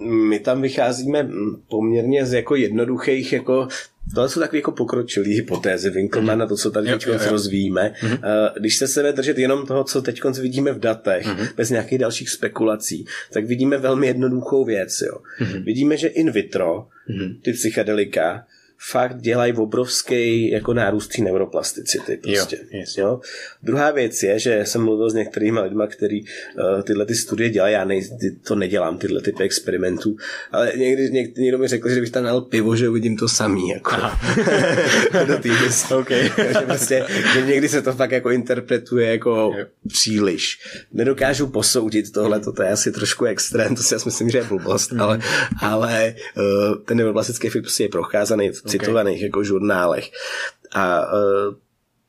[0.01, 1.29] my tam vycházíme
[1.69, 3.69] poměrně z jako jednoduchých jako
[4.15, 7.95] Tohle jsou takové jako pokročilé hypotézy Winkelmana, to, co tady teď rozvíjíme.
[8.01, 8.53] Mm-hmm.
[8.61, 11.49] Když se sebe držet jenom toho, co teď vidíme v datech, mm-hmm.
[11.57, 15.01] bez nějakých dalších spekulací, tak vidíme velmi jednoduchou věc.
[15.01, 15.19] Jo.
[15.41, 15.65] Mm-hmm.
[15.65, 17.37] Vidíme, že in vitro mm-hmm.
[17.43, 18.47] ty psychedelika
[18.89, 22.17] fakt dělají obrovský jako nárůst té neuroplasticity.
[22.17, 22.97] Prostě, jo, yes.
[22.97, 23.21] jo.
[23.63, 26.25] Druhá věc je, že jsem mluvil s některými lidmi, kteří
[26.59, 28.03] uh, tyhle ty studie dělají, já nej,
[28.47, 30.17] to nedělám, tyhle typy experimentů,
[30.53, 33.69] ale někdy, někdy někdo mi řekl, že bych tam nal pivo, že uvidím to samý.
[33.69, 33.97] Jako.
[35.27, 35.51] do té
[35.95, 36.31] okay.
[36.37, 39.67] že, prostě, že někdy se to fakt jako interpretuje jako jo.
[39.89, 40.59] příliš.
[40.93, 44.93] Nedokážu posoudit tohle, to je asi trošku extrém, to si já myslím, že je blbost,
[44.93, 45.01] mm.
[45.01, 45.21] ale,
[45.61, 47.89] ale uh, ten neuroplastický efekt prostě je
[48.71, 50.11] citovaných jako žurnálech.
[50.73, 51.55] A uh,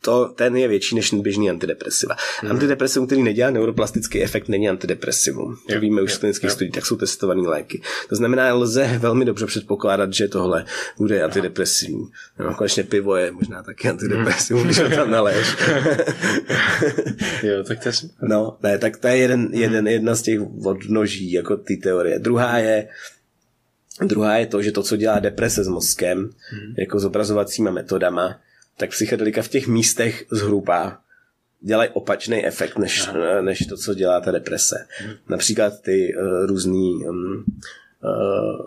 [0.03, 2.15] to, ten je větší než běžný antidepresiva.
[2.41, 2.51] Hmm.
[2.51, 5.57] Antidepresivum, který nedělá neuroplastický efekt, není antidepresivum.
[5.73, 7.81] To víme už z klinických studií, tak jsou testované léky.
[8.09, 10.65] To znamená, lze velmi dobře předpokládat, že tohle
[10.97, 12.07] bude antidepresivní.
[12.39, 15.47] No, konečně pivo je možná taky antidepresivum, když ho tam naléš.
[17.43, 21.31] jo, tak to je No, ne, tak to je jeden, jeden, jedna z těch odnoží
[21.31, 22.19] jako ty teorie.
[22.19, 22.87] Druhá je,
[24.05, 26.73] Druhá je to, že to, co dělá deprese s mozkem, hmm.
[26.77, 28.39] jako zobrazovacíma metodama,
[28.77, 31.01] tak psychedelika v těch místech zhruba
[31.61, 33.09] dělají opačný efekt, než,
[33.41, 34.87] než to, co dělá ta deprese.
[34.99, 35.13] Hmm.
[35.29, 37.45] Například ty uh, různý um,
[38.03, 38.65] uh,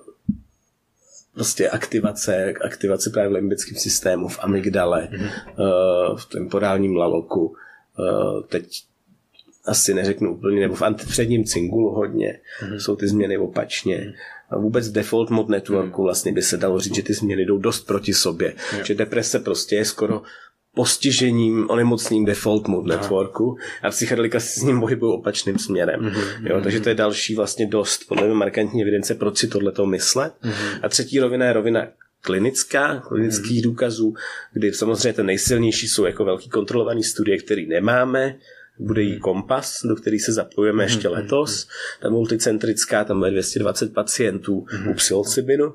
[1.34, 5.28] prostě aktivace, aktivace právě v limbickém systému, v amygdale, hmm.
[5.28, 8.84] uh, v temporálním laloku, uh, teď
[9.66, 12.80] asi neřeknu úplně, nebo v antipředním cingulu hodně, hmm.
[12.80, 14.14] jsou ty změny opačně.
[14.54, 16.04] A vůbec default mod networku hmm.
[16.04, 18.54] vlastně by se dalo říct, že ty změny jdou dost proti sobě.
[18.78, 18.84] Jo.
[18.84, 20.22] Že deprese prostě je skoro
[20.74, 26.00] postižením, onemocním default mode networku a psychedelika se s ním pohybují opačným směrem.
[26.00, 26.50] Mm-hmm.
[26.50, 30.32] Jo, takže to je další vlastně dost podle mě markantní evidence, proč si tohleto myslet.
[30.42, 30.78] Mm-hmm.
[30.82, 31.86] A třetí rovina je rovina
[32.20, 33.64] klinická, klinických mm-hmm.
[33.64, 34.14] důkazů,
[34.52, 38.38] kdy samozřejmě ten nejsilnější jsou jako velký kontrolovaný studie, který nemáme,
[38.78, 41.66] bude jí kompas, do který se zapojujeme ještě mhm, letos.
[41.66, 41.72] Mhm.
[42.02, 44.94] Ta multicentrická, tam bude 220 pacientů u mhm.
[44.94, 45.74] psilocybinu.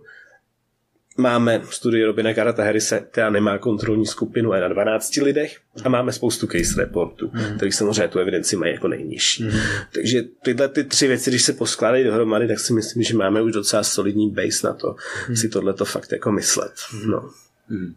[1.17, 6.11] Máme studii Robina Karata Harrise, která nemá kontrolní skupinu, je na 12 lidech a máme
[6.11, 7.55] spoustu case reportů, mm.
[7.55, 9.43] který samozřejmě tu evidenci mají jako nejnižší.
[9.43, 9.51] Mm.
[9.93, 13.51] Takže tyhle ty tři věci, když se poskládají dohromady, tak si myslím, že máme už
[13.51, 14.95] docela solidní base na to
[15.29, 15.35] mm.
[15.35, 16.73] si tohleto fakt jako myslet.
[17.05, 17.29] No.
[17.69, 17.95] Mm.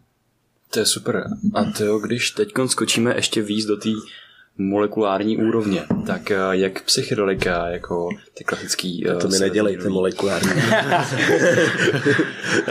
[0.71, 1.25] To je super.
[1.55, 3.89] A to, když teď skočíme ještě víc do té
[4.59, 9.05] molekulární úrovně, tak eh, jak psychedelika, jako ty klasický...
[9.21, 10.51] To mi nedělejte molekulární.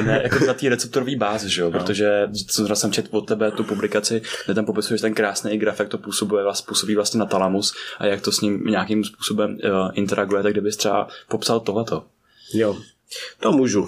[0.02, 1.70] ne, jako na té receptorové bázi, že jo?
[1.70, 1.80] No.
[1.80, 5.90] protože co jsem četl od tebe tu publikaci, kde tam popisuješ ten krásný graf, jak
[5.90, 10.44] to působuje, působí vlastně na talamus a jak to s ním nějakým způsobem uh, interaguje,
[10.44, 12.04] tak kdybys třeba popsal tohleto.
[12.54, 12.78] Jo,
[13.40, 13.88] to můžu.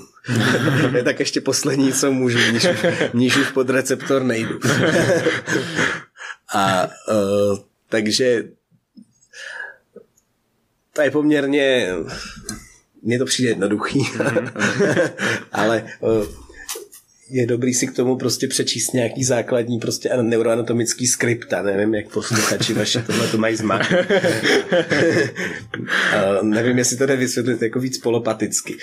[1.03, 2.67] tak ještě poslední, co můžu, níž,
[3.13, 4.59] níž už pod receptor nejdu.
[6.53, 7.57] a uh,
[7.93, 8.43] takže
[10.93, 11.89] to je poměrně,
[13.01, 14.07] mně to přijde jednoduchý,
[15.51, 16.25] ale uh,
[17.33, 22.73] je dobrý si k tomu prostě přečíst nějaký základní prostě neuroanatomický skripta, nevím, jak posluchači
[22.73, 23.81] vaši tohle to mají zmat.
[26.41, 28.75] nevím, jestli to jde vysvětlit jako víc polopaticky.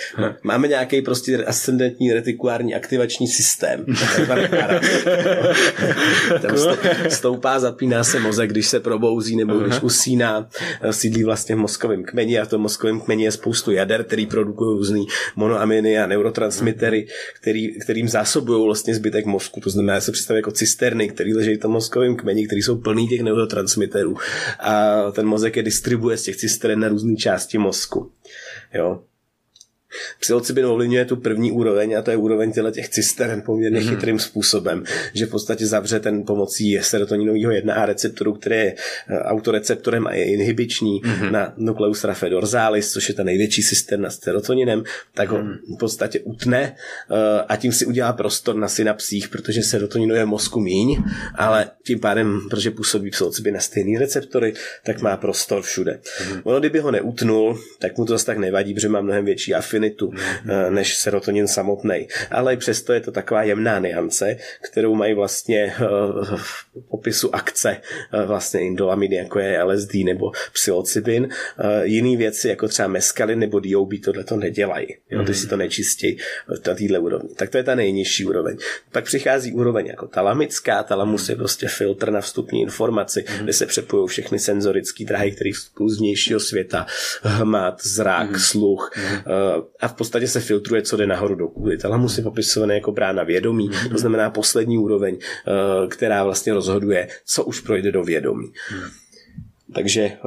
[0.43, 3.85] Máme nějaký prostě ascendentní retikulární aktivační systém.
[6.43, 6.57] Tam
[7.09, 10.49] stoupá, zapíná se mozek, když se probouzí nebo když usíná,
[10.91, 14.79] sídlí vlastně v mozkovém kmeni a v tom mozkovém kmeni je spoustu jader, který produkují
[14.79, 17.07] různý monoaminy a neurotransmitery,
[17.41, 19.61] který, kterým zásobují vlastně zbytek mozku.
[19.61, 23.09] To znamená, se představit jako cisterny, které leží v tom mozkovém kmeni, které jsou plný
[23.09, 24.17] těch neurotransmiterů.
[24.61, 28.11] A ten mozek je distribuje z těch cistern na různé části mozku.
[28.75, 29.03] Jo.
[30.21, 33.89] Psilocybin ovlivňuje tu první úroveň a to je úroveň těle těch cistern poměrně mm-hmm.
[33.89, 34.85] chytrým způsobem,
[35.15, 38.75] že v podstatě zavře ten pomocí serotoninového 1A receptoru, který je
[39.09, 41.31] eh, autoreceptorem a je inhibiční mm-hmm.
[41.31, 44.85] na nucleus raphe dorsalis, což je ta největší cisterna s serotoninem,
[45.15, 45.75] tak ho mm-hmm.
[45.75, 46.77] v podstatě utne
[47.11, 47.17] uh,
[47.49, 51.03] a tím si udělá prostor na synapsích, protože serotoninu je mozku míň,
[51.35, 56.01] ale tím pádem, protože působí psilocybin na stejný receptory, tak má prostor všude.
[56.03, 56.41] Mm-hmm.
[56.45, 59.80] Ono, kdyby ho neutnul, tak mu to zase tak nevadí, protože má mnohem větší afin
[59.81, 60.71] afinitu mm-hmm.
[60.71, 62.09] než serotonin samotný.
[62.31, 64.37] Ale i přesto je to taková jemná niance,
[64.71, 65.85] kterou mají vlastně eh,
[66.37, 67.77] v popisu akce
[68.13, 71.29] eh, vlastně indolamidy, jako je LSD nebo psilocybin.
[71.83, 74.87] Jiný věci, jako třeba meskalin nebo DOB, tohle to nedělají.
[75.11, 75.25] Jo?
[75.25, 76.19] Ty si to nečistějí
[76.67, 77.29] na téhle úrovni.
[77.37, 78.57] Tak to je ta nejnižší úroveň.
[78.93, 80.83] Pak přichází úroveň jako talamická.
[80.83, 83.45] Talamus je prostě filtr na vstupní informaci, mm.
[83.45, 86.87] kde se přepojují všechny senzorické dráhy, které vstupují z vnějšího světa.
[87.23, 88.39] Hmat, zrak, mm.
[88.39, 91.79] sluch, mm a v podstatě se filtruje, co jde nahoru do kůry.
[91.79, 97.45] Talamus je popisovaný jako brána vědomí, to znamená poslední úroveň, eh, která vlastně rozhoduje, co
[97.45, 98.53] už projde do vědomí.
[99.75, 100.19] Takže eh,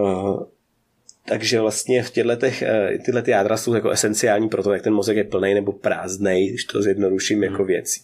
[1.26, 4.82] takže vlastně v těchto těch, eh, tyhle ty jádra jsou jako esenciální pro to, jak
[4.82, 7.44] ten mozek je plný nebo prázdný, když to zjednoduším hmm.
[7.44, 8.02] jako věcí.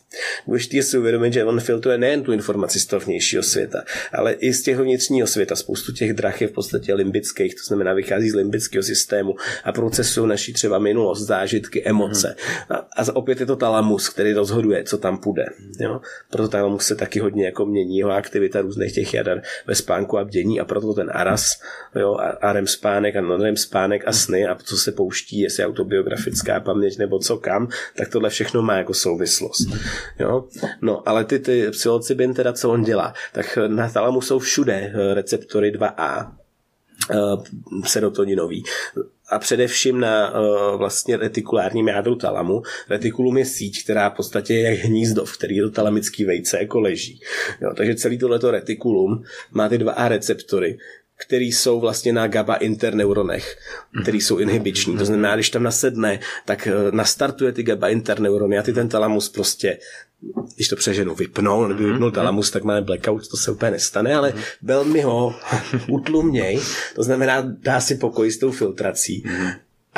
[0.48, 4.34] Důležité je si uvědomit, že on filtruje nejen tu informaci z toho vnějšího světa, ale
[4.34, 5.56] i z těch vnitřního světa.
[5.56, 10.30] Spoustu těch drah je v podstatě limbických, to znamená vychází z limbického systému a procesují
[10.30, 12.36] naší třeba minulost, zážitky, emoce.
[12.38, 12.78] Hmm.
[12.78, 15.46] A, a opět je to talamus, který rozhoduje, co tam půjde.
[15.80, 16.02] Jo?
[16.30, 20.26] Proto talamus se taky hodně jako mění jeho aktivita různých těch jader ve spánku a
[20.26, 21.62] bdění a proto ten aras
[21.96, 25.40] jo, a, a REM spánek spánek a non spánek a sny a co se pouští,
[25.40, 29.68] jestli autobiografická paměť nebo co kam, tak tohle všechno má jako souvislost.
[30.20, 30.48] Jo?
[30.82, 35.14] No, ale ty, ty psilocybin teda, co on dělá, tak na talamu jsou všude eh,
[35.14, 36.32] receptory 2A,
[37.12, 37.16] eh,
[37.86, 38.64] serotoninový
[39.30, 42.62] a především na uh, vlastně retikulárním jádru talamu.
[42.90, 46.80] Retikulum je síť, která v podstatě je jak hnízdo, v který to talamický vejce jako
[46.80, 47.20] leží.
[47.62, 50.78] Jo, takže celý tohleto retikulum má ty dva A receptory,
[51.26, 53.58] který jsou vlastně na GABA interneuronech,
[54.02, 54.98] který jsou inhibiční.
[54.98, 59.30] To znamená, když tam nasedne, tak eh, nastartuje ty GABA interneurony a ty ten talamus
[59.30, 59.78] prostě
[60.56, 64.34] když to přeženu, vypnou, nebo vypnul talamus, tak máme blackout, to se úplně nestane, ale
[64.62, 65.36] velmi ho
[65.90, 66.60] utlumněj,
[66.96, 69.24] to znamená, dá si pokoj s tou filtrací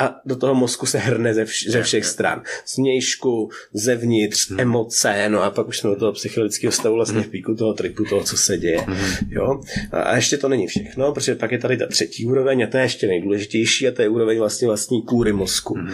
[0.02, 2.42] a do toho mozku se hrne ze, vš- ze všech stran.
[2.64, 4.60] Z mějšku, zevnitř, hmm.
[4.60, 8.04] emoce, no a pak už jsme do toho psychologického stavu vlastně v píku toho tripu,
[8.04, 8.78] toho, co se děje.
[8.80, 9.30] Hmm.
[9.30, 9.60] Jo?
[9.92, 12.82] A ještě to není všechno, protože pak je tady ta třetí úroveň a to je
[12.82, 15.74] ještě nejdůležitější a to je úroveň vlastně vlastní kůry mozku.
[15.74, 15.90] Hmm.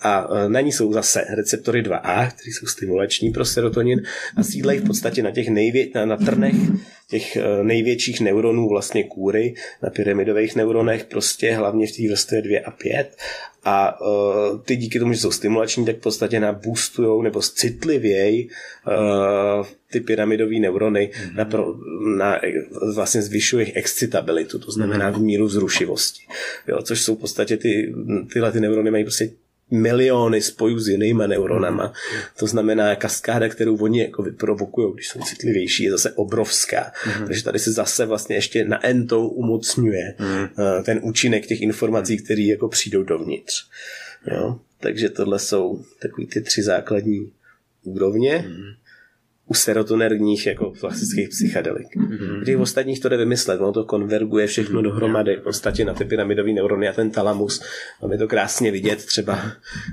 [0.00, 4.02] A na ní jsou zase receptory 2A, které jsou stimulační pro serotonin
[4.36, 6.54] a sídlejí v podstatě na těch nejvě- na, na trnech
[7.10, 12.60] těch eh, největších neuronů vlastně kůry na pyramidových neuronech, prostě hlavně v té vrstvě 2
[12.64, 13.16] a 5
[13.68, 18.48] a uh, ty díky tomu, že jsou stimulační, tak v podstatě naboostují nebo citlivěji
[18.86, 21.34] uh, ty pyramidové neurony mm-hmm.
[21.36, 21.74] na, pro,
[22.16, 22.40] na,
[22.94, 26.22] vlastně zvyšuje jejich excitabilitu, to znamená v míru vzrušivosti.
[26.68, 27.94] Jo, což jsou v podstatě ty,
[28.32, 29.30] tyhle ty neurony mají prostě
[29.70, 31.86] miliony spojů s jinýma neuronama.
[31.86, 32.20] Mm.
[32.38, 36.92] To znamená, kaskáda, kterou oni jako vyprovokují, když jsou citlivější, je zase obrovská.
[37.20, 37.26] Mm.
[37.26, 40.48] Takže tady se zase vlastně ještě na entou umocňuje mm.
[40.84, 43.64] ten účinek těch informací, které jako přijdou dovnitř.
[44.32, 44.60] Jo?
[44.80, 47.32] Takže tohle jsou takový ty tři základní
[47.84, 48.44] úrovně.
[48.48, 48.85] Mm
[49.48, 51.86] u serotonerních jako klasických psychedelik.
[51.96, 52.40] Mm-hmm.
[52.40, 56.04] Když v ostatních to jde vymyslet, ono to konverguje všechno dohromady, v podstatě na ty
[56.04, 57.62] pyramidové neurony a ten talamus.
[58.02, 59.38] Mám je to krásně vidět, třeba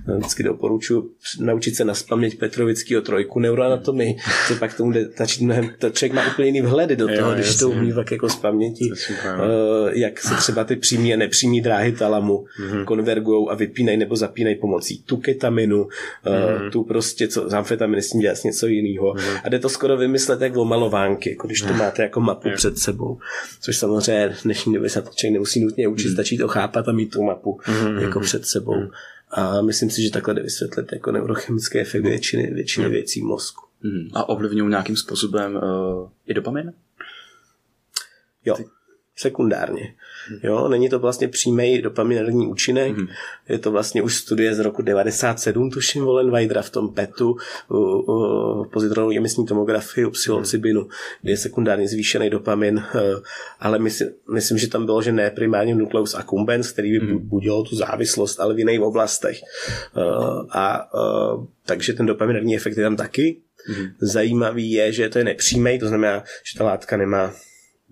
[0.08, 4.16] no, vždycky doporučuji naučit se naspamět Petrovického trojku neuroanatomii,
[4.48, 7.34] že pak tomu jde začít mnohem, to člověk má úplně jiný vhledy do toho, jo,
[7.34, 7.60] když jasně.
[7.60, 11.92] to umí tak jako z paměti, uh, jak se třeba ty přímé a nepřímé dráhy
[11.92, 12.86] talamu mm-hmm.
[12.86, 15.88] konvergují a vypínají nebo zapínají pomocí tu ketaminu,
[16.26, 16.72] mm-hmm.
[16.72, 19.14] tu prostě, co, amfetamin s tím dělat něco jiného.
[19.14, 22.58] Mm-hmm a jde to skoro vymyslet jako malovánky, jako když to máte jako mapu yeah.
[22.58, 23.20] před sebou.
[23.62, 26.14] Což samozřejmě v dnešní době se člověk nemusí nutně učit, mm.
[26.14, 28.02] stačí to chápat a mít tu mapu mm-hmm.
[28.02, 28.76] jako před sebou.
[28.76, 28.88] Mm.
[29.32, 33.66] A myslím si, že takhle jde vysvětlit jako neurochemický efekt většiny, většiny věcí v mozku.
[33.82, 34.10] Mhm.
[34.14, 36.74] A ovlivňují nějakým způsobem uh, i dopamin?
[38.46, 38.56] Jo,
[39.16, 39.96] sekundárně.
[40.44, 43.08] Jo, není to vlastně přímý dopaminerní účinek, mm-hmm.
[43.50, 47.36] je to vlastně už studie z roku 97, tuším, Weider v tom PETu,
[47.70, 50.88] u, u pozitronové emisní tomografii u psilocybinu,
[51.22, 53.00] kde je sekundárně zvýšený dopamin, eh,
[53.60, 57.20] ale myslím, myslím, že tam bylo, že ne primárně nukleus accumbens, který by mm-hmm.
[57.20, 59.42] budil tu závislost, ale v jiných oblastech.
[59.42, 60.02] Eh,
[60.50, 63.42] a eh, takže ten dopaminerní efekt je tam taky.
[63.70, 63.92] Mm-hmm.
[64.02, 67.34] Zajímavý je, že to je nepřímý, to znamená, že ta látka nemá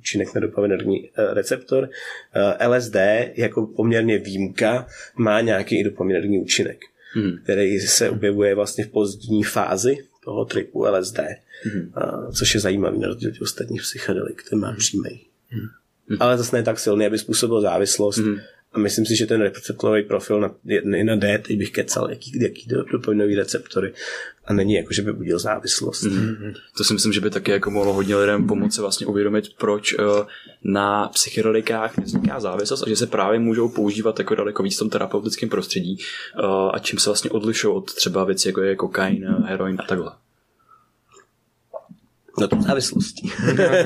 [0.01, 1.89] účinek na dopaminerní eh, receptor.
[2.33, 2.95] Eh, LSD
[3.35, 6.77] jako poměrně výjimka má nějaký i dopaminerní účinek,
[7.13, 7.37] hmm.
[7.43, 11.19] který se objevuje vlastně v pozdní fázi toho tripu LSD,
[11.63, 11.91] hmm.
[12.33, 15.21] což je zajímavý na rozdíl od ostatních psychedelik, ten má přímý.
[15.49, 15.67] Hmm.
[16.19, 18.17] Ale zase ne tak silný, aby způsobil závislost.
[18.17, 18.37] Hmm.
[18.73, 20.55] A myslím si, že ten receptorový profil na,
[21.03, 23.93] na D, teď bych kecal, jaký, jaký dopaminové receptory,
[24.45, 26.03] a není jako, že by budil závislost.
[26.03, 26.53] Mm-hmm.
[26.77, 30.05] To si myslím, že by taky jako mohlo hodně lidem pomoci vlastně uvědomit, proč uh,
[30.63, 34.89] na psychedelikách vzniká závislost a že se právě můžou používat jako daleko víc v tom
[34.89, 35.97] terapeutickém prostředí
[36.43, 40.11] uh, a čím se vlastně odlišují od třeba věcí jako je kokain, heroin a takhle.
[42.39, 43.31] No to závislostí.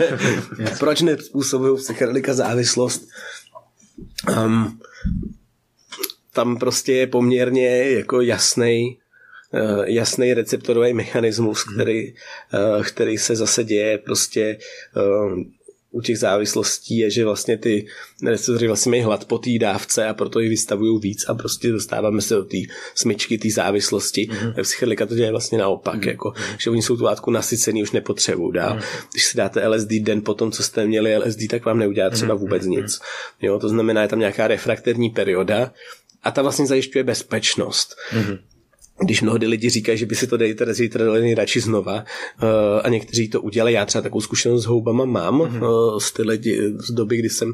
[0.80, 3.08] proč nepůsobují psychedelika závislost?
[4.46, 4.80] Um,
[6.34, 8.98] tam prostě je poměrně jako jasný
[9.56, 11.76] Eh, jasný receptorový mechanismus, mhm.
[11.76, 12.14] který,
[12.54, 14.58] eh, který se zase děje prostě
[14.98, 15.02] eh,
[15.96, 17.88] u těch závislostí je, že vlastně ty
[18.24, 22.22] receptory vlastně mají hlad po té dávce a proto ji vystavují víc a prostě dostáváme
[22.22, 22.58] se do té
[22.96, 24.28] smyčky, té závislosti.
[24.28, 24.62] Mm-hmm.
[24.62, 26.08] Psychedelika to děje vlastně naopak, mm-hmm.
[26.08, 28.78] jako, že oni jsou tu látku nasycený, už nepotřebují dál.
[28.78, 29.08] Mm-hmm.
[29.12, 32.34] Když si dáte LSD den po tom, co jste měli LSD, tak vám neudělá třeba
[32.34, 32.42] mhm.
[32.42, 32.84] vůbec mm-hmm.
[32.84, 33.00] nic.
[33.42, 35.74] Jo, to znamená, je tam nějaká refrakterní perioda
[36.24, 37.96] a ta vlastně zajišťuje bezpečnost.
[38.14, 38.55] Mm-hmm
[39.04, 40.66] když mnohdy lidi říkají, že by si to dejte
[40.98, 42.50] dali radši znova uh,
[42.84, 43.76] a někteří to udělají.
[43.76, 45.94] Já třeba takovou zkušenost s houbama mám mm-hmm.
[45.94, 47.54] uh, z, ty lidi, z doby, kdy jsem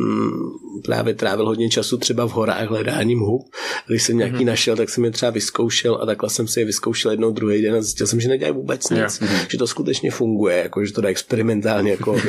[0.00, 3.42] um, právě trávil hodně času třeba v horách hledáním hub.
[3.86, 4.44] Když jsem nějaký mm-hmm.
[4.44, 7.74] našel, tak jsem je třeba vyzkoušel a takhle jsem si je vyzkoušel jednou druhý den
[7.74, 9.00] a zjistil jsem, že nedělají vůbec nic.
[9.00, 9.46] Mm-hmm.
[9.48, 12.16] Že to skutečně funguje, jako, že to dá experimentálně jako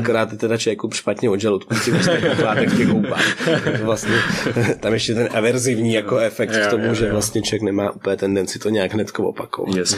[0.00, 1.90] Akorát je teda člověk špatně od žaludku, si
[2.44, 3.48] látek v těch houbách.
[3.82, 4.14] Vlastně,
[4.80, 8.68] tam ještě ten averzivní jako efekt k tomu, že vlastně člověk nemá úplně tendenci to
[8.68, 9.76] nějak hned opakovat.
[9.76, 9.96] Yes.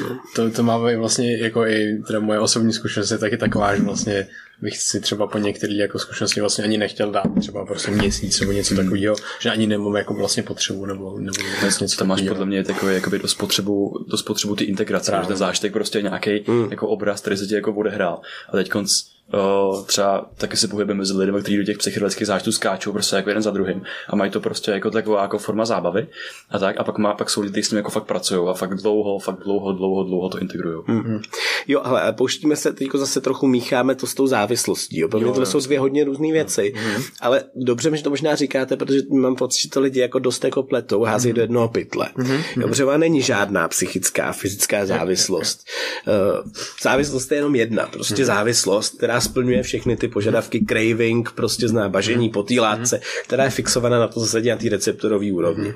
[0.00, 0.18] No.
[0.34, 4.26] To, to má vlastně jako i teda moje osobní zkušenost je taky taková, že vlastně
[4.62, 8.52] bych si třeba po některé jako zkušenosti vlastně ani nechtěl dát třeba prostě měsíc nebo
[8.52, 8.84] něco hmm.
[8.84, 12.64] takového, že ani nemám jako vlastně potřebu nebo, nebo vůbec něco Tam máš podle mě
[12.64, 16.70] takový jakoby do spotřebu, do spotřebu ty integrace, že ten zážitek prostě nějaký hmm.
[16.70, 18.20] jako obraz, který se ti jako odehrál.
[18.48, 18.90] A teď konc
[19.34, 23.30] Uh, třeba taky se pohybujeme mezi lidmi, kteří do těch psychedelických zážitků skáčou prostě jako
[23.30, 26.06] jeden za druhým a mají to prostě jako taková jako forma zábavy
[26.50, 28.52] a tak a pak, má, pak jsou lidi, kteří s tím jako fakt pracují a
[28.52, 30.76] fakt dlouho, fakt dlouho, dlouho, dlouho to integrují.
[30.76, 31.20] Mm-hmm.
[31.68, 34.98] Jo, ale pouštíme se, teď zase trochu mícháme to s tou závislostí.
[34.98, 35.08] Jo?
[35.08, 37.04] Pro mě to jsou dvě hodně různé věci, mm-hmm.
[37.20, 40.62] ale dobře, že to možná říkáte, protože mám pocit, že to lidi jako dost jako
[40.62, 41.34] pletou, hází mm-hmm.
[41.34, 42.08] do jednoho pytle.
[42.16, 42.42] Mm-hmm.
[42.56, 45.64] Jo, protože není žádná psychická, fyzická závislost.
[46.06, 46.50] Uh,
[46.82, 52.28] závislost je jenom jedna, prostě závislost, která splňuje všechny ty požadavky, craving, prostě zná bažení
[52.30, 55.74] po té látce, která je fixovaná na to zasadě na té receptorové úrovni.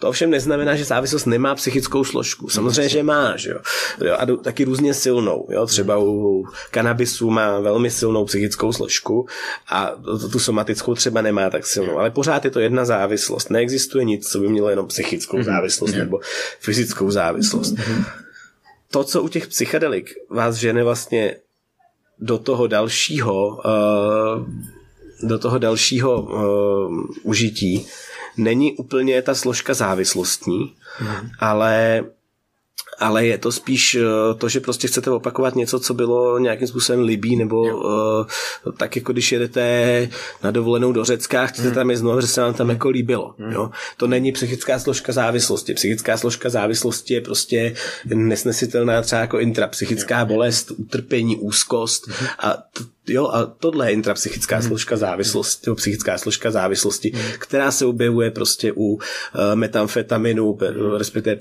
[0.00, 2.48] To ovšem neznamená, že závislost nemá psychickou složku.
[2.48, 3.58] Samozřejmě, že má, že jo.
[4.04, 5.48] jo a taky různě silnou.
[5.50, 5.66] Jo.
[5.66, 9.26] Třeba u kanabisu má velmi silnou psychickou složku
[9.68, 9.92] a
[10.32, 11.98] tu somatickou třeba nemá tak silnou.
[11.98, 13.50] Ale pořád je to jedna závislost.
[13.50, 15.44] Neexistuje nic, co by mělo jenom psychickou mhm.
[15.44, 16.20] závislost nebo
[16.60, 17.72] fyzickou závislost.
[17.72, 18.04] Mhm.
[18.90, 21.36] To, co u těch psychedelik vás žene vlastně
[22.20, 24.46] do toho dalšího uh,
[25.22, 27.86] do toho dalšího uh, užití
[28.36, 31.30] není úplně ta složka závislostní, mm.
[31.40, 32.04] ale
[33.00, 37.00] ale je to spíš eh, to, že prostě chcete opakovat něco, co bylo nějakým způsobem
[37.00, 40.08] libý, nebo uh, tak jako když jedete
[40.42, 41.74] na dovolenou do Řecka, chcete hmm.
[41.74, 42.74] tam jít znovu, že se vám tam hmm.
[42.74, 43.34] jako líbilo.
[43.38, 43.52] Hmm.
[43.52, 43.70] Jo?
[43.96, 45.74] To není psychická složka závislosti.
[45.74, 47.74] Psychická složka závislosti je prostě
[48.04, 52.28] nesnesitelná třeba jako intrapsychická bolest, utrpení, úzkost hmm.
[52.38, 54.68] a t- Jo, a tohle je intrapsychická hmm.
[54.68, 57.24] složka závislosti, nebo psychická složka závislosti, hmm.
[57.38, 58.98] která se objevuje prostě u uh,
[59.54, 60.94] metamfetaminu, per, hmm.
[60.94, 61.36] respektive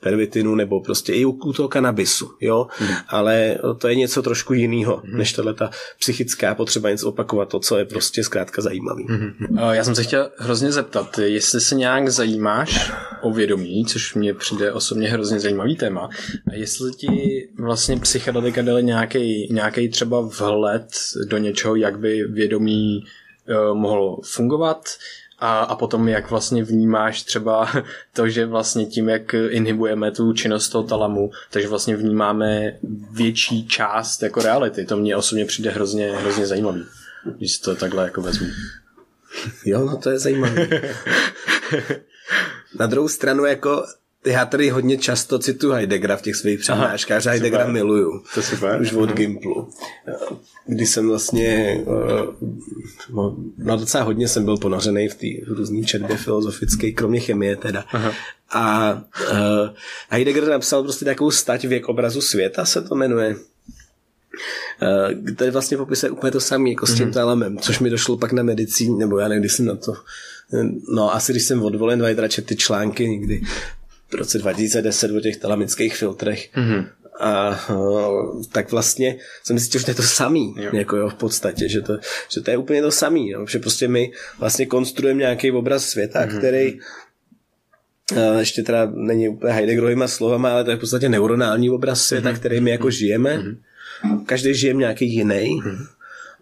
[0.00, 2.66] pervitinu, nebo prostě i u, u toho kanabisu, jo.
[2.70, 2.94] Hmm.
[3.08, 5.18] Ale to je něco trošku jiného, hmm.
[5.18, 9.06] než tahle ta psychická potřeba něco opakovat, to, co je prostě zkrátka zajímavý.
[9.08, 9.58] Hmm.
[9.72, 12.92] Já jsem se chtěl hrozně zeptat, jestli se nějak zajímáš
[13.22, 16.08] o vědomí, což mě přijde osobně hrozně zajímavý téma,
[16.50, 17.08] a jestli ti
[17.58, 20.88] vlastně psychedelika dali nějaký, nějaký třeba vhled
[21.26, 23.04] do něčeho, jak by vědomí
[23.48, 24.88] uh, mohlo fungovat
[25.38, 27.72] a, a potom jak vlastně vnímáš třeba
[28.12, 32.78] to, že vlastně tím, jak inhibujeme tu činnost toho talamu, takže vlastně vnímáme
[33.10, 34.84] větší část jako reality.
[34.84, 36.84] To mě osobně přijde hrozně, hrozně zajímavý,
[37.36, 38.46] když si to takhle jako vezmu.
[39.64, 40.68] Jo, no to je zajímavé.
[42.78, 43.84] Na druhou stranu jako
[44.24, 47.72] já tady hodně často cituji Heideggera v těch svých přednáškách, že Heideggera super.
[47.72, 48.22] miluju.
[48.34, 48.80] To super.
[48.80, 49.68] Už od Gimplu.
[50.66, 52.46] Když jsem vlastně, eh,
[53.10, 57.84] no, no docela hodně jsem byl ponořený v té různé četbě filozofické, kromě chemie teda.
[57.92, 58.12] Aha.
[58.54, 58.92] A
[59.32, 59.36] uh,
[60.08, 63.36] Heidegger napsal prostě takovou stať věk obrazu světa, se to jmenuje.
[63.36, 67.12] Uh, kde vlastně popisuje úplně to samé jako s tím mm-hmm.
[67.12, 69.94] talamem, což mi došlo pak na medicíně, nebo já nevím, když jsem na to
[70.94, 73.42] No, asi když jsem odvolen, čet ty články někdy
[74.12, 76.56] v roce 2010 o těch talamických filtrech.
[76.56, 76.86] Mm-hmm.
[77.20, 80.70] A uh, tak vlastně jsem zjistil, že to je to samý, jo.
[80.72, 81.98] Jako jo, v podstatě, že to,
[82.28, 86.26] že to je úplně to samý, jo, že prostě my vlastně konstruujeme nějaký obraz světa,
[86.26, 86.38] mm-hmm.
[86.38, 92.04] který uh, ještě teda není úplně Heideggerovýma slovama, ale to je v podstatě neuronální obraz
[92.04, 92.36] světa, mm-hmm.
[92.36, 93.38] který my jako žijeme.
[93.38, 94.24] Mm-hmm.
[94.26, 95.60] Každý žije nějaký jiný.
[95.60, 95.86] Mm-hmm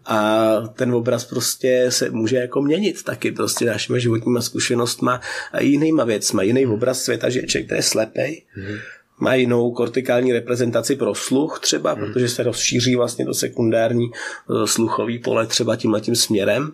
[0.05, 5.21] a ten obraz prostě se může jako měnit taky prostě našimi životníma zkušenostma
[5.51, 6.43] a jinýma věcma.
[6.43, 6.73] Jiný hmm.
[6.73, 8.77] obraz světa, že člověk, který je slepej, hmm.
[9.19, 12.05] má jinou kortikální reprezentaci pro sluch třeba, hmm.
[12.05, 16.71] protože se rozšíří vlastně do sekundární eh, sluchový pole třeba tímhletím směrem,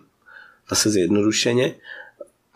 [0.70, 1.74] zase zjednodušeně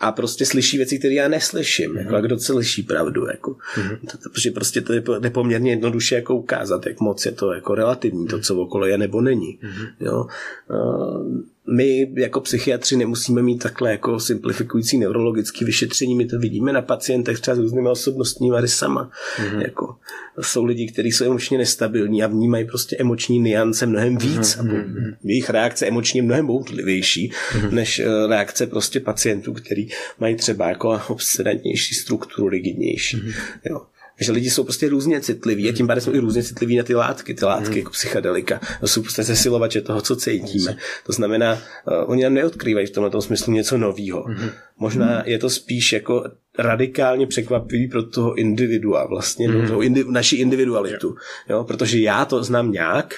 [0.03, 1.91] a prostě slyší věci, které já neslyším.
[1.91, 1.99] Mm-hmm.
[1.99, 3.27] Jako, a kdo slyší pravdu.
[3.27, 3.51] Jako.
[3.51, 3.99] Mm-hmm.
[4.23, 8.27] To, protože prostě to je nepoměrně jednoduše jako ukázat, jak moc je to jako relativní,
[8.27, 9.59] to, co okolo je nebo není.
[9.63, 9.89] Mm-hmm.
[10.01, 10.27] Jo?
[10.71, 16.83] Uh, my jako psychiatři nemusíme mít takhle jako simplifikující neurologické vyšetření, my to vidíme na
[16.83, 19.11] pacientech třeba s různými osobnostními rysama.
[19.37, 19.61] Mm-hmm.
[19.61, 19.97] Jako,
[20.41, 25.13] jsou lidi, kteří jsou emočně nestabilní a vnímají prostě emoční niance mnohem víc mm-hmm.
[25.13, 27.73] a jejich reakce emočně mnohem boutlivější mm-hmm.
[27.73, 29.91] než eh, reakce prostě pacientů, kteří
[30.21, 33.17] mají třeba jako obsedantnější strukturu, rigidnější.
[33.17, 33.35] Mm-hmm.
[33.71, 33.81] Jo
[34.21, 36.95] že lidi jsou prostě různě citliví a tím pádem jsou i různě citliví na ty
[36.95, 37.77] látky, ty látky mm.
[37.77, 38.61] jako psychedelika.
[38.81, 40.77] To jsou prostě zesilovače toho, co cítíme.
[41.07, 44.25] To znamená, uh, oni nám neodkrývají v tomto smyslu něco nového.
[44.29, 44.51] Mm.
[44.79, 45.23] Možná mm.
[45.25, 46.25] je to spíš jako
[46.59, 49.69] radikálně překvapivý pro toho individua vlastně, mm.
[49.69, 51.17] no, indi, naši individualitu.
[51.49, 51.65] Jo?
[51.65, 53.15] Protože já to znám nějak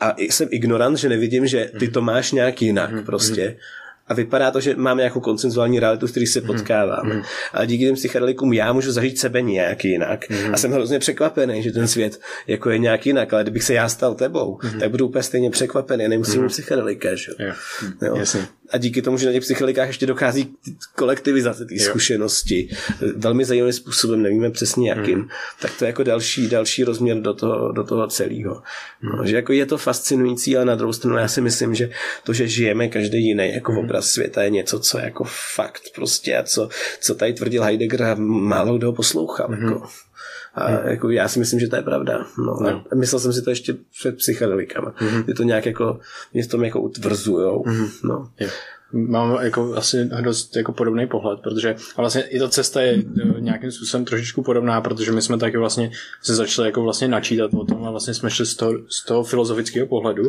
[0.00, 3.04] a jsem ignorant, že nevidím, že ty to máš nějak jinak mm.
[3.04, 3.56] prostě
[4.08, 6.46] a vypadá to, že máme nějakou koncenzuální realitu, v který se mhm.
[6.46, 7.14] potkáváme.
[7.14, 7.22] Mm.
[7.52, 10.30] A díky těm psychedelikům já můžu zažít sebe nějak jinak.
[10.30, 10.54] Mm.
[10.54, 13.88] A jsem hrozně překvapený, že ten svět jako je nějak jinak, ale kdybych se já
[13.88, 14.80] stal tebou, mm.
[14.80, 16.08] tak budu úplně stejně překvapený.
[16.08, 16.48] Nemusím mm.
[16.48, 17.32] psychedelika, že?
[17.38, 17.56] Yeah.
[18.02, 18.16] Jo.
[18.16, 22.68] Jasně a díky tomu, že na těch psychedelikách ještě dochází k kolektivizaci té zkušenosti
[23.16, 25.28] velmi zajímavým způsobem, nevíme přesně jakým, mm.
[25.60, 28.62] tak to je jako další, další rozměr do toho, do toho celého.
[29.02, 29.26] No, mm.
[29.26, 31.90] že jako je to fascinující, ale na druhou stranu já si myslím, že
[32.24, 33.78] to, že žijeme každý jiný jako mm.
[33.78, 36.68] obraz světa je něco, co je jako fakt prostě a co,
[37.00, 39.48] co tady tvrdil Heidegger a málo kdo ho poslouchal.
[39.48, 39.64] Mm.
[39.64, 39.86] Jako.
[40.56, 40.88] A mm.
[40.88, 42.26] jako já si myslím, že to je pravda.
[42.38, 42.82] No, no.
[42.92, 44.90] A myslel jsem si to ještě před psychedelikama.
[44.90, 45.24] Mm-hmm.
[45.26, 46.00] Že to nějak jako,
[46.32, 47.62] mě v tom jako utvrzujou.
[47.62, 47.88] Mm-hmm.
[48.04, 48.30] No.
[48.40, 48.50] Je.
[48.92, 53.40] Mám jako asi dost jako podobný pohled, protože a vlastně i ta cesta je e,
[53.40, 55.90] nějakým způsobem trošičku podobná, protože my jsme taky vlastně
[56.22, 59.24] se začali jako vlastně načítat o tom a vlastně jsme šli z toho, z toho
[59.24, 60.22] filozofického pohledu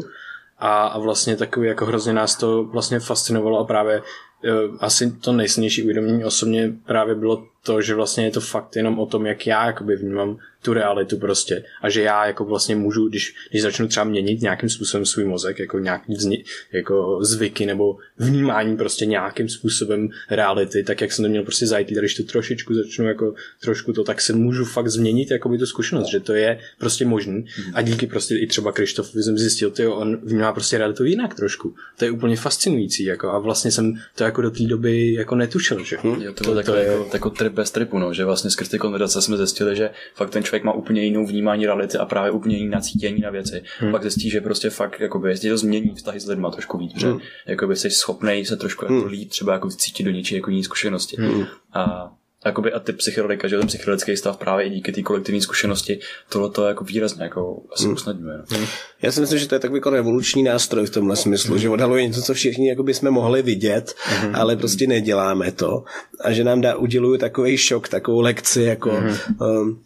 [0.59, 5.31] a, a vlastně takový jako hrozně nás to vlastně fascinovalo a právě uh, asi to
[5.31, 9.47] nejsilnější uvědomění osobně právě bylo to, že vlastně je to fakt jenom o tom, jak
[9.47, 10.37] já jakoby vnímám
[10.67, 14.69] tu realitu prostě a že já jako vlastně můžu, když, když začnu třeba měnit nějakým
[14.69, 16.43] způsobem svůj mozek, jako nějaký vzni,
[16.73, 21.87] jako zvyky nebo vnímání prostě nějakým způsobem reality, tak jak jsem to měl prostě zajít,
[21.87, 26.11] když to trošičku začnu jako trošku to, tak se můžu fakt změnit jako tu zkušenost,
[26.11, 30.17] že to je prostě možný a díky prostě i třeba Krištof jsem zjistil, ty on
[30.23, 31.75] vnímá prostě realitu jinak trošku.
[31.97, 35.83] To je úplně fascinující jako a vlastně jsem to jako do té doby jako netušil,
[35.83, 35.97] že?
[36.01, 36.21] Hmm.
[36.21, 38.77] Jo, to, to, to, je jako, jako trip bez tripu, no, že vlastně skrz ty
[38.77, 42.57] konverzace jsme zjistili, že fakt ten člověk má úplně jinou vnímání reality a právě úplně
[42.57, 43.63] jiné nacítění na věci.
[43.79, 43.91] Hmm.
[43.91, 47.19] Pak zjistí, že prostě fakt jakoby, jestli to změní vztahy s lidma trošku víc, hmm.
[47.19, 49.07] že jakoby jsi schopný se trošku jako hmm.
[49.07, 51.15] lít, třeba jako cítit do něčí jako jiné zkušenosti.
[51.19, 51.45] Hmm.
[51.73, 52.11] A
[52.45, 55.99] jakoby a ty psychedelika, že ten psychedelický stav právě i díky té kolektivní zkušenosti
[56.29, 57.93] tohle to jako výrazně jako asi hmm.
[57.93, 58.37] usnadňuje.
[58.37, 58.57] No.
[58.57, 58.67] Hmm.
[59.01, 61.59] Já si myslím, že to je takový jako revoluční nástroj v tomhle smyslu, hmm.
[61.59, 64.35] že odhaluje něco, co všichni jako by jsme mohli vidět, hmm.
[64.35, 65.83] ale prostě neděláme to.
[66.21, 69.15] A že nám dá, udělují takový šok, takovou lekci, jako hmm.
[69.41, 69.81] um,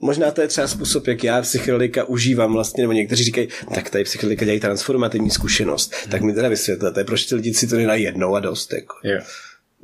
[0.00, 4.04] Možná to je třeba způsob, jak já psychedelika užívám vlastně, nebo někteří říkají, tak tady
[4.04, 5.94] psychedelika dělají transformativní zkušenost.
[6.10, 8.72] Tak mi teda vysvětlete, proč ty lidi si to nedají jednou a dost.
[8.72, 8.94] Jako.
[9.04, 9.26] Yeah.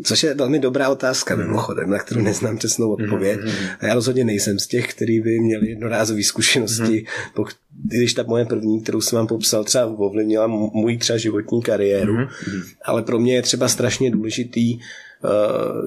[0.05, 3.41] Což je velmi dobrá otázka mimochodem, na kterou neznám přesnou odpověď.
[3.81, 7.07] A já rozhodně nejsem z těch, který by měli jednorázové zkušenosti.
[7.85, 12.17] Když ta moje první, kterou jsem vám popsal, třeba ovlivnila můj třeba životní kariéru.
[12.85, 14.83] Ale pro mě je třeba strašně důležitý, Uh,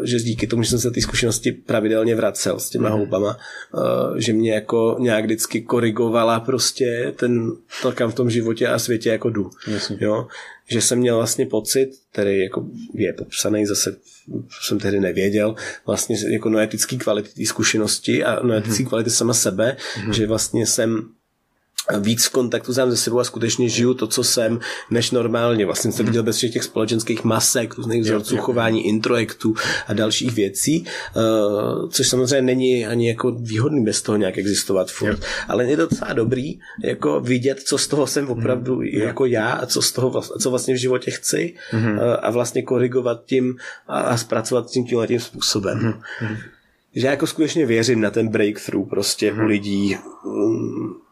[0.04, 3.38] že díky tomu, že jsem se ty zkušenosti pravidelně vracel s těma houbama,
[3.74, 8.80] uh, že mě jako nějak vždycky korigovala prostě ten, to, kam v tom životě a
[8.80, 9.50] světě jako jdu.
[9.68, 9.98] Jasně.
[10.00, 10.28] Jo?
[10.70, 13.96] Že jsem měl vlastně pocit, který jako je popsaný zase
[14.62, 15.56] jsem tehdy nevěděl,
[15.86, 19.78] vlastně jako noetický kvality té zkušenosti a noetický kvality sama sebe,
[20.12, 21.10] že vlastně jsem
[22.00, 24.60] víc v kontaktu sám ze sebou a skutečně žiju to, co jsem,
[24.90, 25.66] než normálně.
[25.66, 29.56] Vlastně jsem viděl bez všech těch společenských masek, různých vzorců chování, introjektů
[29.88, 35.20] a dalších věcí, uh, což samozřejmě není ani jako výhodný bez toho nějak existovat furt.
[35.48, 39.66] Ale je to docela dobrý jako vidět, co z toho jsem opravdu jako já a
[39.66, 41.80] co z toho co vlastně v životě chci uh,
[42.22, 43.58] a vlastně korigovat tím
[43.88, 46.02] a, a zpracovat tím tímhle tím způsobem.
[46.96, 51.05] Že já jako skutečně věřím na ten breakthrough prostě u lidí, mm,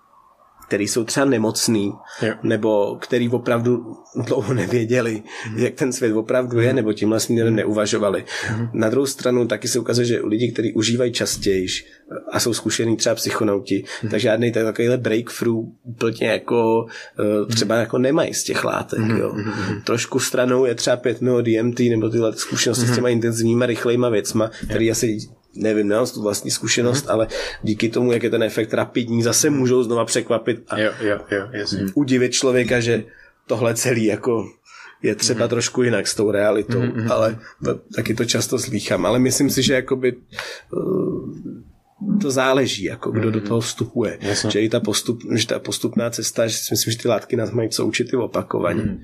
[0.73, 2.33] který jsou třeba nemocný, Jo.
[2.43, 3.95] nebo který opravdu
[4.25, 5.23] dlouho nevěděli,
[5.55, 8.25] jak ten svět opravdu je, nebo tímhle směrem neuvažovali.
[8.73, 11.67] Na druhou stranu taky se ukazuje, že u lidí, kteří užívají častěji
[12.31, 16.85] a jsou zkušený třeba psychonauti, tak žádný takovýhle breakthrough úplně jako
[17.19, 18.99] eh, třeba jako nemají z těch látek.
[19.17, 19.35] Jo.
[19.83, 24.51] Trošku stranou je třeba 5 mil DMT nebo tyhle zkušenosti s těma intenzivníma, rychlejma věcma,
[24.69, 25.17] který asi
[25.55, 27.27] nevím, nemám tu vlastní zkušenost, ale
[27.63, 31.47] díky tomu, jak je ten efekt rapidní, zase můžou znova překvapit a Jo, jo, jo,
[31.51, 31.85] jasně.
[31.93, 33.03] udivit člověka, že
[33.47, 34.45] tohle celý jako
[35.03, 39.05] je třeba trošku jinak s tou realitou, ale to, taky to často slýchám.
[39.05, 40.15] Ale myslím si, že jakoby
[40.71, 41.33] uh,
[42.21, 44.17] to záleží, jako kdo do toho vstupuje.
[44.21, 44.51] Jasně.
[44.51, 47.51] Že i ta, postup, že ta postupná cesta, že si myslím, že ty látky nás
[47.51, 48.97] mají co učit i opakovaně.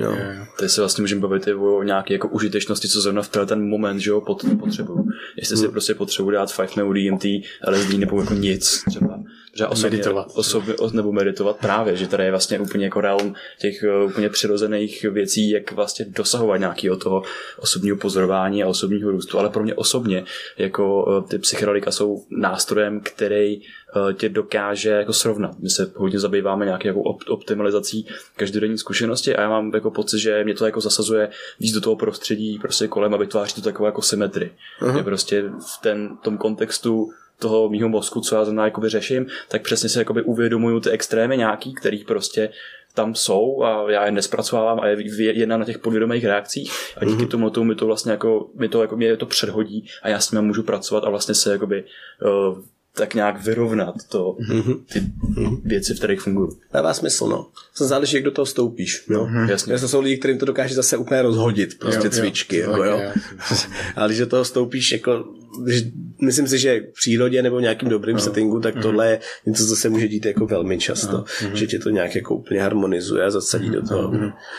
[0.00, 0.16] Jo.
[0.58, 3.68] Tady se vlastně můžeme bavit i o nějaké jako užitečnosti, co zrovna v tenhle ten
[3.68, 5.08] moment, že jo, pot, potřebuju.
[5.36, 7.24] Jestli si prostě potřebuji dát 5 nebo DMT,
[7.68, 9.20] LSD nebo jako nic třeba.
[9.54, 10.26] Že osobně, Meditovat.
[10.34, 15.02] Osobně, nebo meditovat právě, že tady je vlastně úplně jako realm těch eh, úplně přirozených
[15.02, 17.22] věcí, jak vlastně dosahovat nějakého toho
[17.58, 19.38] osobního pozorování a osobního růstu.
[19.38, 20.24] Ale pro mě osobně
[20.58, 25.58] jako eh, ty psychedelika jsou nástrojem, který eh, tě dokáže jako srovnat.
[25.58, 30.18] My se hodně zabýváme nějakou jako op- optimalizací každodenní zkušenosti a já mám jako pocit,
[30.18, 31.28] že mě to jako zasazuje
[31.60, 34.52] víc do toho prostředí prostě kolem a vytváří to takovou jako symetrii.
[34.80, 35.04] Uh-huh.
[35.04, 37.10] prostě v ten, tom kontextu
[37.40, 41.36] toho mýho mozku, co já zrovna jakoby řeším, tak přesně si jakoby uvědomuju ty extrémy
[41.36, 42.48] nějaký, který prostě
[42.94, 46.72] tam jsou a já je nespracovávám a je je- jednám na těch podvědomých reakcích.
[46.96, 50.08] A díky tomu to mi to vlastně jako, mi to jako mě to předhodí a
[50.08, 51.84] já s tím můžu pracovat a vlastně se jakoby
[52.22, 52.58] uh,
[52.94, 54.36] tak nějak vyrovnat to,
[54.92, 55.02] ty
[55.64, 56.50] věci, v kterých fungují.
[56.72, 57.46] Dává smysl, no.
[57.78, 59.04] To záleží, jak do toho stoupíš.
[59.08, 59.28] No.
[59.48, 59.78] Jasně.
[59.78, 62.10] To jsou lidi, kterým to dokáže zase úplně rozhodit, prostě Jo, jo.
[62.10, 62.62] cvičky.
[62.62, 63.00] To Jako, jo.
[63.96, 65.24] Ale když do toho stoupíš, jako,
[65.64, 65.82] když,
[66.22, 68.22] myslím si, že v přírodě nebo v nějakým dobrým No.
[68.22, 68.82] settingu, tak Mhm.
[68.82, 71.24] tohle je něco, co se může dít jako velmi často.
[71.54, 74.10] Že tě to nějak jako úplně harmonizuje a zasadí do toho.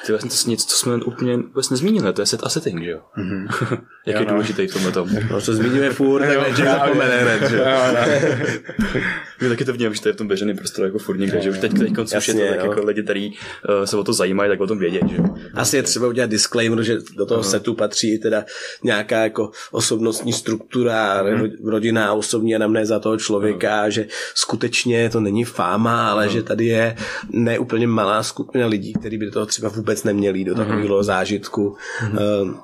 [0.06, 2.84] Ty vlastně to je nic, co jsme úplně vůbec nezmínili, to je set a setting,
[2.84, 3.00] že jo?
[4.06, 4.34] Jak je Jo, no.
[4.34, 5.10] důležitý v tomhle tom.
[5.32, 7.58] No, to zmiňuje furt, tak ne, že zapomene že?
[7.58, 7.66] jo.
[9.42, 11.50] My taky to vnímám, že to je v tom běženém prostoru jako furt někde, že
[11.50, 13.38] už teď, teď už je to tak jako lidi, kteří
[13.80, 15.18] uh, se o to zajímají, tak o tom vědět, že?
[15.54, 18.46] Asi je třeba udělat disclaimer, že do toho setu patří i teda
[18.84, 26.12] nějaká jako osobnostní struktura, ro- rodinná osobní anamnéza toho člověka, že skutečně to není fáma,
[26.12, 26.96] ale že tady je
[27.30, 31.76] neúplně malá skupina lidí, kteří by do toho třeba vůbec neměli do takového zážitku.
[32.04, 32.56] Ehm,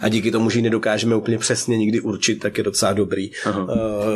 [0.00, 3.30] a díky tomu, že ji nedokážeme úplně přesně nikdy určit, tak je docela dobrý.
[3.46, 3.64] Uh,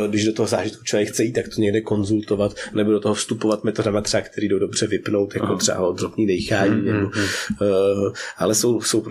[0.09, 3.63] když do toho zážitku člověk chce jít, tak to někde konzultovat, nebo do toho vstupovat
[3.63, 6.81] metodama třeba, který jdou dobře vypnout, jako třeba odropní dechání.
[6.81, 9.05] Nebo, uh, ale jsou, jsou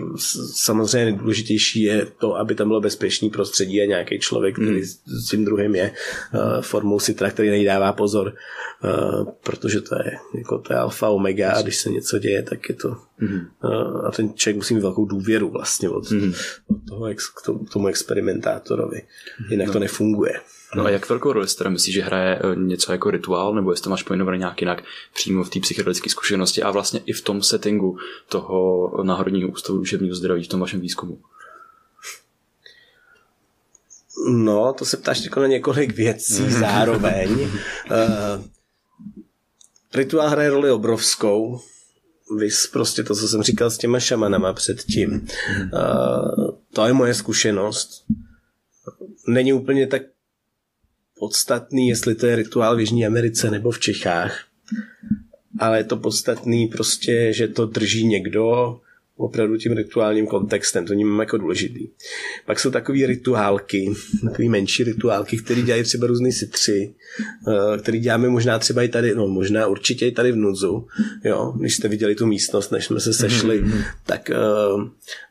[0.55, 5.29] samozřejmě nejdůležitější je to, aby tam bylo bezpečný prostředí a nějaký člověk, který s s
[5.29, 5.91] tím druhým je
[6.33, 8.33] uh, formou sitra, který nejdává pozor,
[8.83, 12.69] uh, protože to je, jako to je alfa omega a když se něco děje, tak
[12.69, 16.03] je to uh, a ten člověk musí mít velkou důvěru vlastně od,
[16.67, 19.01] od toho ex, k tomu, tomu experimentátorovi.
[19.49, 20.33] Jinak to nefunguje.
[20.75, 23.71] No a jak velkou roli si teda myslíš, že hraje eh, něco jako rituál, nebo
[23.71, 27.21] jestli to máš pojmenované nějak jinak přímo v té psychedelické zkušenosti a vlastně i v
[27.21, 27.97] tom settingu
[28.29, 31.21] toho Národního ústavu duševního zdraví v tom vašem výzkumu?
[34.29, 37.41] No, to se ptáš jako na několik věcí zároveň.
[37.41, 37.49] uh,
[39.93, 41.61] rituál hraje roli obrovskou.
[42.37, 45.27] Vys prostě to, co jsem říkal s těma šamanama předtím.
[45.73, 48.05] Uh, to je moje zkušenost.
[49.27, 50.01] Není úplně tak
[51.19, 54.39] podstatný, jestli to je rituál v Jižní Americe nebo v Čechách.
[55.59, 58.79] Ale je to podstatný prostě, že to drží někdo,
[59.21, 61.87] opravdu tím rituálním kontextem, to mám jako důležitý.
[62.45, 63.93] Pak jsou takové rituálky,
[64.29, 66.93] takové menší rituálky, které dělají třeba různý sitři,
[67.47, 70.87] eh, který děláme možná třeba i tady, no možná určitě i tady v Nudzu,
[71.23, 73.83] jo, když jste viděli tu místnost, než jsme se sešli, mm-hmm.
[74.05, 74.31] tak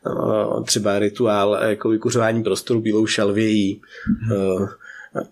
[0.05, 4.61] uh, třeba rituál jako vykuřování prostoru bílou šalvějí, mm-hmm.
[4.61, 4.69] uh,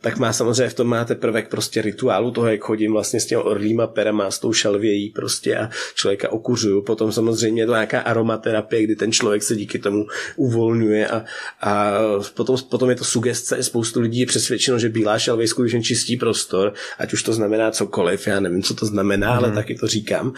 [0.01, 3.41] tak má samozřejmě v tom máte prvek prostě rituálu toho, jak chodím vlastně s těmi
[3.41, 6.81] orlýma perama, s tou šalvějí prostě a člověka okuřuju.
[6.81, 10.05] Potom samozřejmě je to nějaká aromaterapie, kdy ten člověk se díky tomu
[10.35, 11.23] uvolňuje a,
[11.61, 11.93] a
[12.33, 13.63] potom, potom je to sugestce.
[13.63, 18.27] Spoustu lidí je přesvědčeno, že bílá šalvěj skutečně čistí prostor, ať už to znamená cokoliv,
[18.27, 19.37] já nevím, co to znamená, mm.
[19.37, 19.55] ale mhm.
[19.55, 20.33] taky to říkám,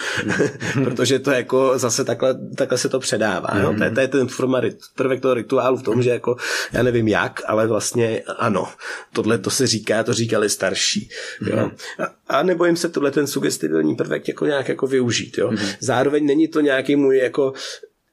[0.75, 0.83] mm.
[0.83, 3.49] protože to jako zase takhle, takhle se to předává.
[3.53, 3.61] Mm.
[3.61, 3.77] No?
[3.77, 4.61] To, je, to je ten forma,
[4.95, 6.35] prvek toho rituálu v tom, že jako
[6.73, 8.67] já nevím jak, ale vlastně ano,
[9.13, 11.09] tohle tohle to se říká, to říkali starší.
[11.41, 11.55] Jo.
[11.55, 11.71] Mm-hmm.
[11.99, 15.37] A, a nebo jim se tohle ten sugestibilní prvek jako nějak jako využít.
[15.37, 15.51] Jo.
[15.51, 15.75] Mm-hmm.
[15.79, 17.53] Zároveň není to nějaký můj jako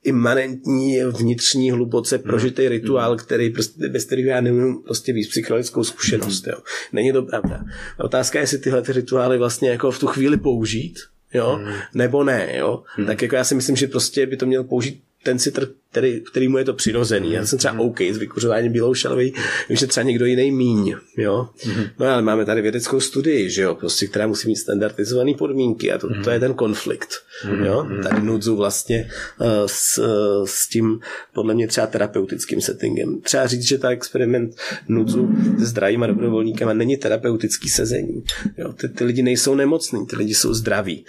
[0.04, 2.68] imanentní, vnitřní, hluboce prožitý mm.
[2.68, 6.46] rituál, který prostě, bez kterého já nemůžu prostě víc psychologickou zkušenost.
[6.46, 6.58] Jo.
[6.92, 7.64] Není to pravda.
[7.98, 10.98] Otázka je, jestli tyhle ty rituály vlastně jako v tu chvíli použít,
[11.34, 11.72] jo, mm.
[11.94, 12.82] nebo ne, jo.
[12.98, 13.06] Mm.
[13.06, 16.48] Tak jako já si myslím, že prostě by to měl použít ten citr, který, který
[16.48, 17.32] mu je to přirozený.
[17.32, 17.80] Já jsem třeba mhm.
[17.80, 19.34] OK s vykuřováním bílou šalví,
[19.68, 21.48] vím, že třeba někdo jiný míň, jo.
[21.66, 21.84] Mhm.
[21.98, 25.98] No ale máme tady vědeckou studii, že jo, prostě, která musí mít standardizované podmínky a
[25.98, 27.08] to, to je ten konflikt,
[27.44, 27.64] mhm.
[27.64, 27.86] jo.
[28.02, 29.10] Tady nudzu vlastně
[29.40, 31.00] uh, s, uh, s tím
[31.34, 33.20] podle mě třeba terapeutickým settingem.
[33.20, 34.56] Třeba říct, že ta experiment
[34.88, 35.28] nudzu
[35.58, 38.24] s zdravýma dobrovolníkama není terapeutický sezení.
[38.56, 38.72] Jo.
[38.72, 41.04] Ty, ty lidi nejsou nemocní, ty lidi jsou zdraví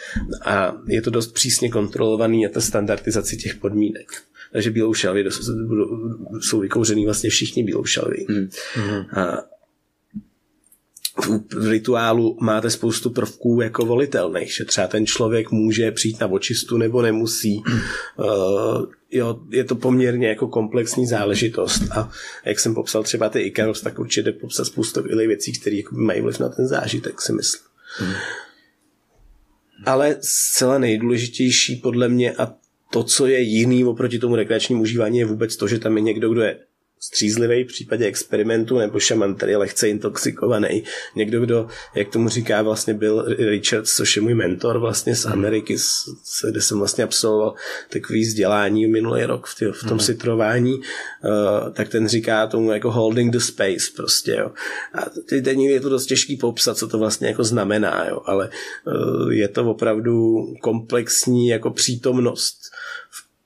[0.46, 4.08] a je to dost přísně kontrolovaný a ta standardizace těch podmínek
[4.54, 5.26] takže bílou šalvy
[6.40, 8.26] jsou vykouřený vlastně všichni bílou šalvy.
[8.30, 8.50] Mm.
[9.20, 9.44] A
[11.54, 16.78] v rituálu máte spoustu prvků jako volitelných, že třeba ten člověk může přijít na očistu
[16.78, 17.64] nebo nemusí.
[18.18, 22.12] Uh, jo, je to poměrně jako komplexní záležitost a
[22.46, 26.40] jak jsem popsal třeba ty Ikaros, tak určitě popsat spoustu věcí, které jako mají vliv
[26.40, 27.64] na ten zážitek, si myslím.
[27.98, 28.14] Hmm.
[29.86, 32.54] Ale zcela nejdůležitější podle mě, a
[32.92, 36.30] to, co je jiný oproti tomu rekreačnímu užívání, je vůbec to, že tam je někdo,
[36.30, 36.60] kdo je
[37.02, 40.84] střízlivý v případě experimentu, nebo šaman, který je lehce intoxikovaný.
[41.16, 45.78] Někdo, kdo, jak tomu říká, vlastně byl Richard, což je můj mentor vlastně z Ameriky,
[46.50, 47.54] kde jsem vlastně absolvoval
[47.90, 50.00] takový vzdělání minulý rok v, tý, v tom mm.
[50.00, 54.52] citrování, uh, tak ten říká tomu jako holding the space prostě, jo.
[54.94, 58.50] A teď je to dost těžký popsat, co to vlastně jako znamená, jo, ale
[58.88, 62.69] uh, je to opravdu komplexní jako přítomnost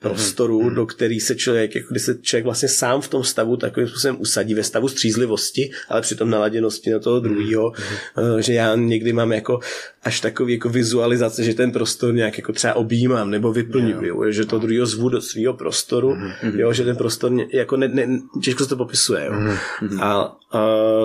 [0.03, 0.75] prostoru, mm-hmm.
[0.75, 4.15] do který se člověk, jako kdy se člověk vlastně sám v tom stavu takovým způsobem
[4.19, 8.37] usadí, ve stavu střízlivosti, ale přitom naladěnosti na toho druhého, mm-hmm.
[8.37, 9.59] že já někdy mám jako
[10.03, 14.31] až takový jako vizualizace, že ten prostor nějak jako třeba objímám nebo vyplňuju, jo.
[14.31, 16.59] že to druhého zvu do svého prostoru, mm-hmm.
[16.59, 18.07] jo, že ten prostor jako ne, ne,
[18.43, 19.25] těžko se to popisuje.
[19.25, 19.31] Jo.
[19.33, 20.03] Mm-hmm.
[20.03, 20.61] A, a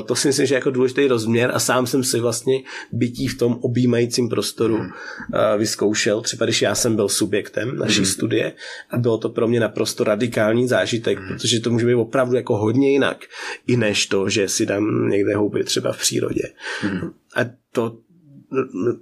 [0.06, 3.38] to si myslím, že je jako důležitý rozměr a sám jsem si vlastně bytí v
[3.38, 5.58] tom objímajícím prostoru mm-hmm.
[5.58, 8.12] vyzkoušel, třeba když já jsem byl subjektem naší mm-hmm.
[8.12, 8.52] studie
[8.90, 11.28] a bylo to pro mě naprosto radikální zážitek, mm-hmm.
[11.28, 13.24] protože to může být opravdu jako hodně jinak,
[13.66, 16.42] i než to, že si dám někde houby třeba v přírodě.
[16.82, 17.12] Mm-hmm.
[17.36, 17.40] A
[17.72, 17.98] to,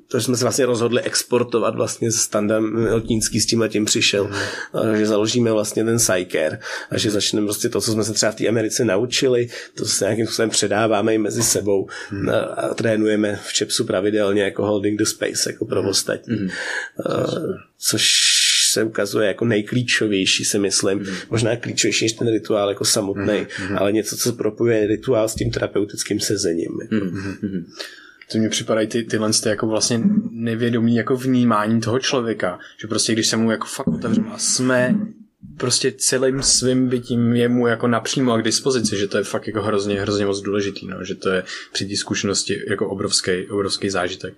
[0.09, 4.97] to jsme se vlastně rozhodli exportovat vlastně s Standem Lotínský s tím letím přišel, mm.
[4.97, 6.59] že založíme vlastně ten Psyker
[6.91, 10.05] a že začneme prostě to, co jsme se třeba v té Americe naučili, to se
[10.05, 12.28] nějakým způsobem předáváme i mezi sebou mm.
[12.28, 16.37] a, a trénujeme v Čepsu pravidelně jako holding the space, jako pro ostatní.
[16.37, 16.49] Mm.
[17.07, 18.25] Uh, což
[18.76, 20.98] se ukazuje jako nejklíčovější, si myslím.
[20.98, 21.06] Mm.
[21.30, 23.78] Možná klíčovější než ten rituál jako samotný, mm.
[23.78, 26.72] ale něco, co propojuje rituál s tím terapeutickým sezením.
[26.82, 27.04] Jako.
[27.04, 27.64] Mm.
[28.32, 30.00] To mi připadají ty, tyhle ty jako vlastně
[30.30, 34.94] nevědomí jako vnímání toho člověka, že prostě když se mu jako fakt otevřeme a jsme
[35.56, 39.46] prostě celým svým bytím je mu jako napřímo a k dispozici, že to je fakt
[39.46, 43.90] jako hrozně, hrozně moc důležitý, no, že to je při té zkušenosti jako obrovský, obrovský
[43.90, 44.34] zážitek.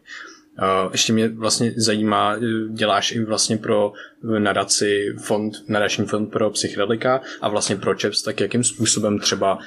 [0.93, 2.36] Ještě mě vlastně zajímá,
[2.70, 3.93] děláš i vlastně pro
[4.39, 9.59] nadaci fond, nadační fond pro psychedelika a vlastně pro ČEPS, tak jakým způsobem třeba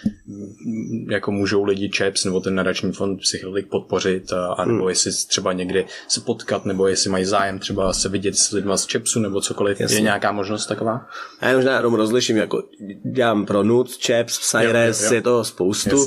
[1.10, 4.89] jako můžou lidi ČEPS nebo ten nadační fond psychedelik podpořit a, a nebo hmm.
[4.89, 8.86] jestli třeba někdy se potkat nebo jestli mají zájem třeba se vidět s lidma z
[8.86, 9.82] ČEPSu nebo cokoliv.
[9.82, 9.97] Jasně.
[9.97, 11.08] Je nějaká možnost taková?
[11.41, 12.64] Já možná jenom rozliším, jako
[13.14, 16.06] dělám pro NUC, ČEPS, Psyres, je to spoustu.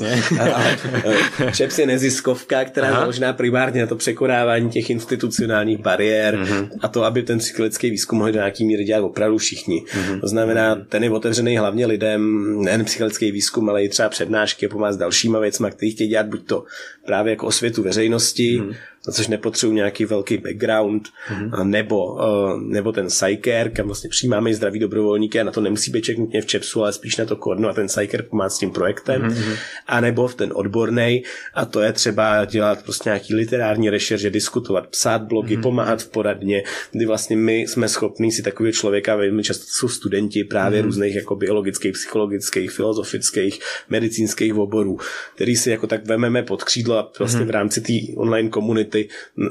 [1.53, 6.69] ČEPS je neziskovka, která je založená primárně na to překonávání těch institucionálních bariér mm-hmm.
[6.81, 9.83] a to, aby ten psychologický výzkum mohli do nějaký míry dělat opravdu všichni.
[9.87, 10.19] Mm-hmm.
[10.21, 14.69] To znamená, ten je otevřený hlavně lidem, nejen psychologický výzkum, ale i třeba přednášky a
[14.69, 16.63] pomáhat s dalšíma věcmi, které chtějí dělat buď to
[17.05, 18.75] právě jako osvětu veřejnosti, mm-hmm
[19.07, 21.63] na což nepotřebuji nějaký velký background, mm-hmm.
[21.63, 25.91] nebo, uh, nebo ten psyker, kam vlastně přijímáme i zdraví dobrovolníky a na to nemusí
[25.91, 28.71] být člověk nutně v ČEPSu, ale spíš na to koordinovat ten psyker pomáhat s tím
[28.71, 29.57] projektem, mm-hmm.
[29.87, 31.23] a nebo v ten odborný,
[31.53, 35.61] a to je třeba dělat prostě nějaký literární rešerže, diskutovat, psát blogy, mm-hmm.
[35.61, 40.43] pomáhat v poradně, kdy vlastně my jsme schopní si takového člověka, velmi často jsou studenti
[40.43, 40.85] právě mm-hmm.
[40.85, 43.59] různých jako biologických, psychologických, filozofických,
[43.89, 44.97] medicínských oborů,
[45.35, 47.47] který si jako tak vememe pod křídlo a vlastně mm-hmm.
[47.47, 48.94] v rámci té online komunity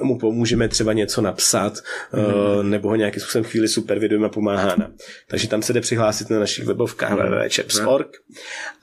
[0.03, 2.63] mu pomůžeme třeba něco napsat mm-hmm.
[2.63, 4.93] nebo ho nějakým způsobem chvíli supervidujeme a pomáhá nám.
[5.29, 7.43] Takže tam se jde přihlásit na našich webovkách mm-hmm.
[7.43, 8.17] www.chaps.org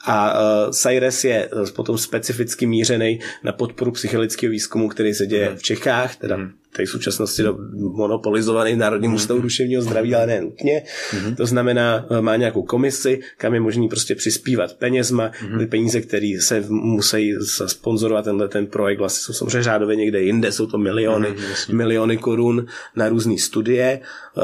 [0.05, 5.57] a uh, Cyrus je potom specificky mířený na podporu psychologického výzkumu, který se děje mm-hmm.
[5.57, 7.43] v Čechách, teda mm-hmm tady v současnosti
[7.77, 9.43] monopolizovaný Národním ústavu mm-hmm.
[9.43, 10.83] duševního zdraví, ale ne nutně.
[11.11, 11.35] Mm-hmm.
[11.35, 15.69] To znamená, eh, má nějakou komisi, kam je možný prostě přispívat penězma, mm-hmm.
[15.69, 17.33] peníze, které se musí
[17.65, 22.17] sponzorovat tenhle ten projekt, vlastně jsou samozřejmě řádově někde jinde, jsou to miliony, mm-hmm, miliony
[22.17, 22.65] korun
[22.95, 23.99] na různé studie
[24.37, 24.43] uh,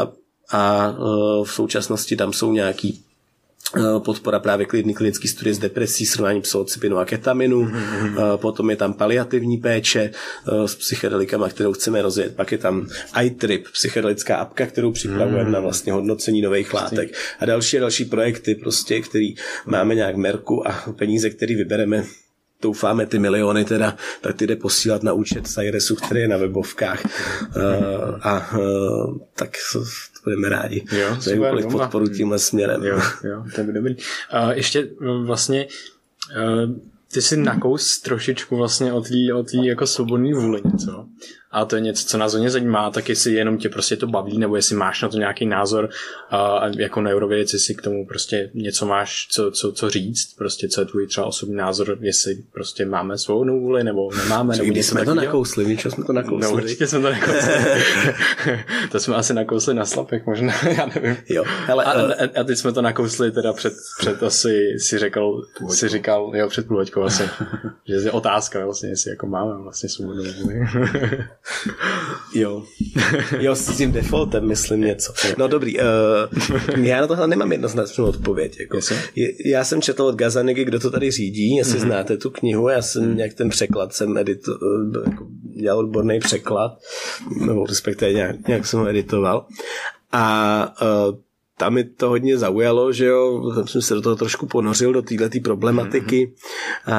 [0.00, 0.12] a,
[0.50, 3.04] a uh, v současnosti tam jsou nějaký
[3.98, 8.36] podpora právě klidný klinický studie s depresí, srovnání psilocybinu a ketaminu, mm-hmm.
[8.36, 12.86] potom je tam paliativní péče eh, s psychedelikama, kterou chceme rozjet, pak je tam
[13.22, 15.52] iTrip, psychedelická apka, kterou připravujeme mm-hmm.
[15.52, 19.34] na vlastně hodnocení nových látek a další a další projekty, prostě, který
[19.66, 22.04] máme nějak merku a peníze, které vybereme
[22.62, 27.04] doufáme ty miliony teda, tak ty jde posílat na účet Cyresu, který je na webovkách.
[27.04, 27.62] Uh,
[28.20, 29.50] a uh, tak
[30.24, 32.82] budeme rádi jo, za jakoukoliv podporu tímhle směrem.
[32.84, 33.96] Jo, jo, to je dobrý.
[33.96, 34.88] Uh, ještě
[35.24, 36.76] vlastně uh,
[37.12, 41.06] ty si nakous trošičku vlastně o té o tý jako svobodný vůli něco
[41.54, 44.38] a to je něco, co nás hodně zajímá, tak jestli jenom tě prostě to baví,
[44.38, 45.88] nebo jestli máš na to nějaký názor
[46.30, 50.80] a jako neurovědec, jestli k tomu prostě něco máš, co, co, co říct, prostě co
[50.80, 54.56] je tvůj třeba osobní názor, jestli prostě máme svou vůli, nebo nemáme.
[54.56, 56.50] Nebo jsme to nakousli, víš, jsme to nakousli.
[56.50, 57.52] No určitě jsme to nakousli.
[58.92, 61.16] to jsme asi nakousli na slapek možná, já nevím.
[61.28, 65.42] Jo, hele, a, a, a, teď jsme to nakousli teda před, před asi, si řekl,
[65.68, 67.22] si říkal, jo, před půl asi,
[67.88, 70.34] že je otázka vlastně, jestli jako máme vlastně svou vůli.
[72.34, 72.64] Jo.
[73.38, 75.12] Jo, s tím defaultem myslím něco.
[75.38, 75.84] No dobrý, uh,
[76.84, 78.60] já na tohle nemám jednoznačnou odpověď.
[78.60, 78.78] Jako.
[79.44, 81.86] Já jsem četl od Gazanigy, kdo to tady řídí, jestli mm-hmm.
[81.86, 83.16] znáte tu knihu, já jsem mm.
[83.16, 85.26] nějak ten překlad jsem edito, eh, jako
[85.60, 86.78] dělal odborný překlad,
[87.46, 89.46] nebo respektive nějak, nějak jsem ho editoval.
[90.12, 91.14] A uh,
[91.58, 95.02] tam mi to hodně zaujalo, že jo, tam jsem se do toho trošku ponořil, do
[95.02, 96.32] této problematiky,
[96.86, 96.94] mm-hmm.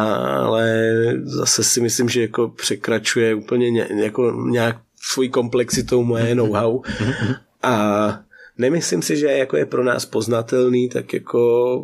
[0.46, 4.78] ale zase si myslím, že jako překračuje úplně ně, jako nějak
[5.12, 7.36] svojí komplexitou moje know-how mm-hmm.
[7.64, 8.25] a
[8.58, 11.84] nemyslím si, že jako je pro nás poznatelný, tak jako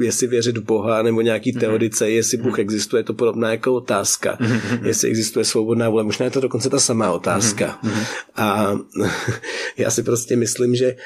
[0.00, 1.60] jestli věřit v Boha nebo nějaký mm-hmm.
[1.60, 2.60] teorice, jestli Bůh mhm.
[2.60, 4.38] existuje, je to podobná jako otázka.
[4.40, 4.86] Mm-hmm.
[4.86, 7.78] Jestli existuje svobodná vůle, možná je to dokonce ta samá otázka.
[7.84, 8.04] Mm-hmm.
[8.36, 8.76] A
[9.76, 10.96] já si prostě myslím, že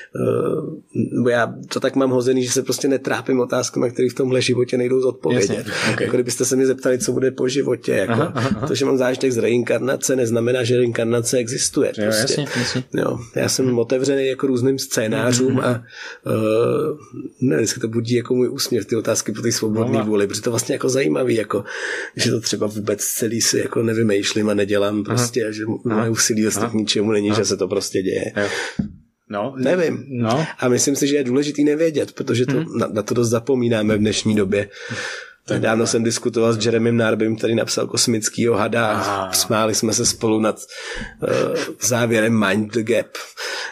[1.14, 4.78] uh, já to tak mám hozený, že se prostě netrápím otázkami, které v tomhle životě
[4.78, 5.66] nejdou zodpovědět.
[5.92, 6.04] Okay.
[6.04, 7.92] Jako kdybyste se mi zeptali, co bude po životě.
[7.92, 8.66] Jako, aha, aha.
[8.66, 11.92] To, že mám zážitek z reinkarnace, neznamená, že reinkarnace existuje.
[11.98, 12.40] Jo, prostě.
[12.40, 12.84] jasně, jasně.
[12.94, 14.95] Jo, já jsem otevřený jako různým scénářům
[15.62, 15.84] a
[16.26, 16.98] uh,
[17.40, 20.42] ne, vždycky to budí jako můj úsměv, ty otázky po té svobodné no, vůli, protože
[20.42, 21.64] to vlastně jako zajímavý, jako,
[22.16, 25.48] že to třeba vůbec celý si jako nevymýšlím a nedělám prostě, Aha.
[25.48, 27.38] a že moje úsilí vlastně k ničemu není, Aha.
[27.38, 28.32] že se to prostě děje.
[28.36, 28.48] Jo.
[29.30, 30.04] No, nevím.
[30.08, 30.46] No.
[30.58, 32.78] A myslím si, že je důležitý nevědět, protože to, hmm.
[32.78, 34.68] na, na to dost zapomínáme v dnešní době.
[35.48, 40.06] Tak Dávno jsem diskutoval s Jeremym Narbym, který napsal kosmický hada a smáli jsme se
[40.06, 40.60] spolu nad
[41.22, 41.28] uh,
[41.80, 43.06] závěrem Mind the Gap.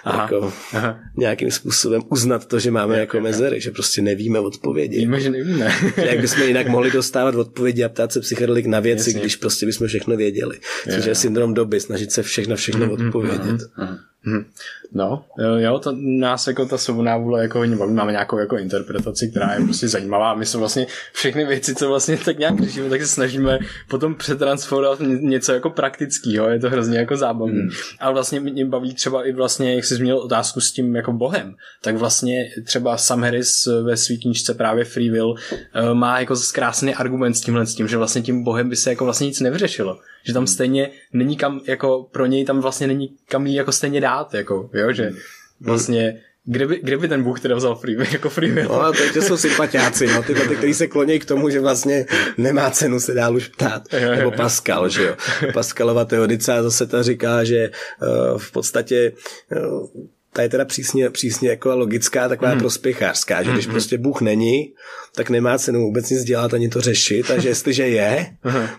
[0.05, 0.23] Aha.
[0.23, 0.99] Jako Aha.
[1.17, 4.99] nějakým způsobem uznat to, že máme jako mezery, že prostě nevíme odpovědi.
[4.99, 5.73] Víme, že nevíme.
[5.97, 9.21] Jak bychom jinak mohli dostávat odpovědi a ptát se psychedelik na věci, Jasně.
[9.21, 10.59] když prostě bychom všechno věděli.
[10.95, 13.07] Což je syndrom doby, snažit se všechno, všechno mm-hmm.
[13.07, 13.61] odpovědět.
[13.79, 13.99] Mm-hmm.
[14.27, 14.45] Hmm.
[14.93, 15.25] No,
[15.59, 19.55] jo, to nás jako ta svobodná vůle jako hodně baví, máme nějakou jako interpretaci, která
[19.55, 20.35] je prostě zajímavá.
[20.35, 24.99] My jsme vlastně všechny věci, co vlastně tak nějak řešíme, tak se snažíme potom přetransformovat
[25.01, 27.61] něco jako praktického, je to hrozně jako zábavný.
[27.61, 27.71] Hmm.
[28.01, 31.55] A vlastně mě baví třeba i vlastně, jak jsi zmínil otázku s tím jako bohem,
[31.83, 35.35] tak vlastně třeba Sam Harris ve své knížce právě Free Will
[35.75, 38.91] eh, má jako krásný argument s tímhle s tím, že vlastně tím bohem by se
[38.91, 43.17] jako vlastně nic nevyřešilo že tam stejně není kam, jako pro něj tam vlastně není
[43.29, 45.17] kam jí jako stejně dát, jako, jo, že hmm.
[45.61, 48.69] vlastně kde by, kde by ten Bůh teda vzal free, jako free will?
[48.69, 52.07] No, to jsou sympatiáci, no, ty, ty, kteří se kloní k tomu, že vlastně
[52.39, 53.83] nemá cenu se dál už ptát.
[54.17, 55.17] Nebo Pascal, že jo.
[55.53, 57.71] Pascalova teorice zase ta říká, že
[58.03, 59.13] uh, v podstatě
[59.57, 59.89] uh,
[60.35, 62.61] ta je teda přísně, přísně jako logická, taková hmm.
[62.61, 64.73] prospěchářská, že když prostě Bůh není,
[65.15, 68.27] tak nemá cenu vůbec nic dělat ani to řešit, a že jestliže je,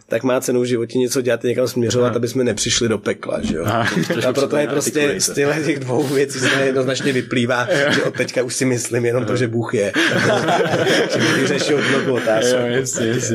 [0.08, 3.56] tak má cenu v životě něco dělat, někam směřovat, aby jsme nepřišli do pekla, že
[3.56, 3.66] jo.
[3.66, 5.34] A proto je prostě z
[5.66, 9.48] těch dvou věcí se jednoznačně vyplývá, že od teďka už si myslím jenom to, že
[9.48, 9.94] Bůh je.
[11.14, 12.60] že bych vyřešil mnoho otázku.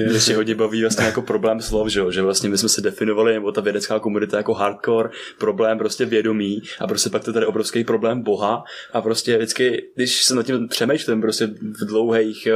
[0.08, 3.34] Mě se hodně baví vlastně jako problém slov, že, že vlastně my jsme se definovali,
[3.34, 7.84] nebo ta vědecká komunita jako hardcore problém prostě vědomí a prostě pak to tady obrovský
[7.84, 12.48] problém Boha a prostě vždycky, když se nad tím přemýšlím prostě v dlouhých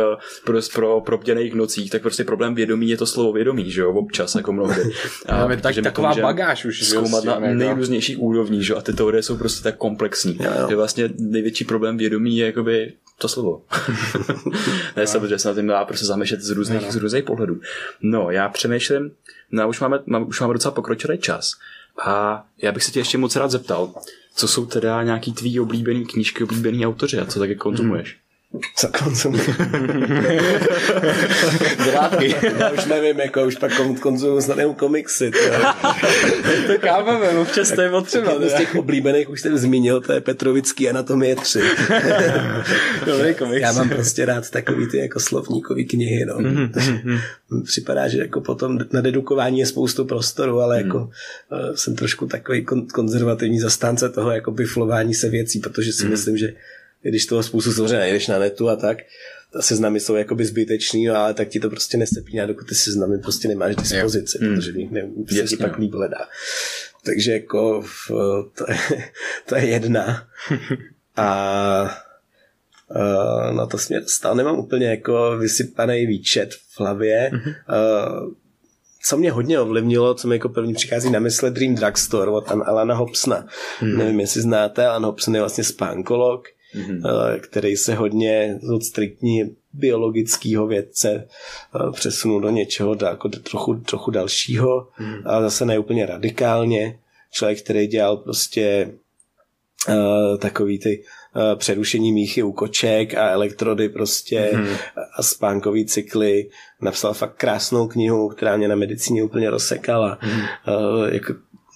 [0.44, 4.35] pro, pro probděných nocích, tak prostě problém vědomí je to slovo vědomí, že jo, občas
[4.35, 4.82] jako mnohdy.
[5.26, 8.93] A, a tak, taková bagáž už, zkoumat na jako- nejrůznějších úrovních, že jo, a ty
[8.93, 10.39] teorie jsou prostě tak komplexní.
[10.40, 10.66] Jo, jo.
[10.68, 13.62] Že vlastně největší problém vědomí je jakoby to slovo.
[14.97, 16.93] ne, samozřejmě se na tím dá prostě zamešet z různých, no, no.
[16.93, 17.60] z různých pohledů.
[18.02, 19.10] No, já přemýšlím,
[19.51, 21.52] no, už máme, máme, už máme docela pokročilý čas.
[22.05, 23.94] A já bych se tě ještě moc rád zeptal,
[24.35, 28.23] co jsou teda nějaký tvý oblíbený knížky, oblíbený autoři a co taky konzumuješ?
[28.76, 29.55] Co konzumuji?
[31.94, 32.35] Látky.
[32.59, 35.31] Já už nevím, jako už pak konzumuji snad jenom komiksy.
[36.66, 38.32] to kámeme, občas to je potřeba.
[38.48, 41.60] Z těch oblíbených už jsem zmínil, to je Petrovický Anatomie 3.
[43.06, 43.62] Dobrý komiks.
[43.62, 46.24] Já mám prostě rád takový ty jako slovníkový knihy.
[46.24, 46.35] No.
[46.35, 47.20] Mm-hmm.
[47.64, 51.76] Připadá, že jako potom na dedukování je spoustu prostoru, ale jako mm.
[51.76, 56.10] jsem trošku takový kon- konzervativní zastánce toho jako biflování se věcí, protože si mm.
[56.10, 56.55] myslím, že
[57.09, 58.98] když toho spoustu samozřejmě najdeš na netu a tak,
[59.52, 63.18] ta seznamy jsou jakoby zbytečný, no, ale tak ti to prostě nesepíná, dokud ty seznamy
[63.18, 64.47] prostě nemáš dispozici, jo.
[64.47, 64.56] Hmm.
[64.56, 66.28] protože nich ne, se ti pak líp hledá.
[67.05, 67.85] Takže jako
[68.55, 68.78] to je,
[69.47, 70.28] to je jedna.
[71.16, 72.01] A
[72.90, 77.31] uh, na to směr stále nemám úplně jako vysypaný výčet v hlavě.
[77.32, 78.32] Uh,
[79.05, 82.94] co mě hodně ovlivnilo, co mi jako první přichází na mysle Dream Drugstore od Alana
[82.94, 83.47] Hobsona.
[83.78, 83.98] Hmm.
[83.98, 86.44] Nevím, jestli znáte, Alan Hobson je vlastně spánkolog,
[86.74, 87.40] mm-hmm.
[87.40, 94.88] který se hodně od striktní biologického vědce eh, přesunul do něčeho jako trochu, trochu dalšího,
[95.01, 95.22] mm-hmm.
[95.24, 96.98] ale zase ne úplně radikálně.
[97.30, 98.92] Člověk, který dělal prostě
[99.88, 101.05] uh, takový ty
[101.36, 104.76] uh, přerušení míchy u koček a elektrody prostě mm-hmm.
[105.16, 106.51] a spánkový cykly.
[106.82, 110.18] Napsal fakt krásnou knihu, která mě na medicíně úplně rozsekala.
[110.22, 110.46] Mm-hmm.
[110.68, 111.34] Uh, jako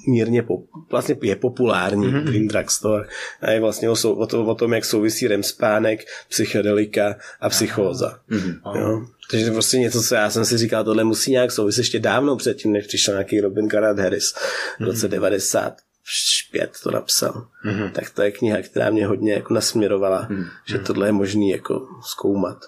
[0.09, 2.25] mírně pop, vlastně je populární mm-hmm.
[2.25, 3.09] Dream Drugstore
[3.41, 8.19] a je vlastně o, o, to, o tom, jak souvisí REM spánek, psychedelika a psychóza.
[8.31, 8.79] Mm-hmm.
[8.79, 9.07] Jo?
[9.31, 12.73] Takže prostě něco, co já jsem si říkal, tohle musí nějak souviset ještě dávno předtím,
[12.73, 14.35] než přišel nějaký Robin Garrett Harris
[14.81, 15.11] v roce mm-hmm.
[15.11, 15.77] 90
[16.53, 17.47] pět to napsal.
[17.65, 17.93] Mm-hmm.
[17.93, 20.51] Tak to je kniha, která mě hodně jako nasměrovala, mm-hmm.
[20.65, 22.59] že tohle je možný jako zkoumat.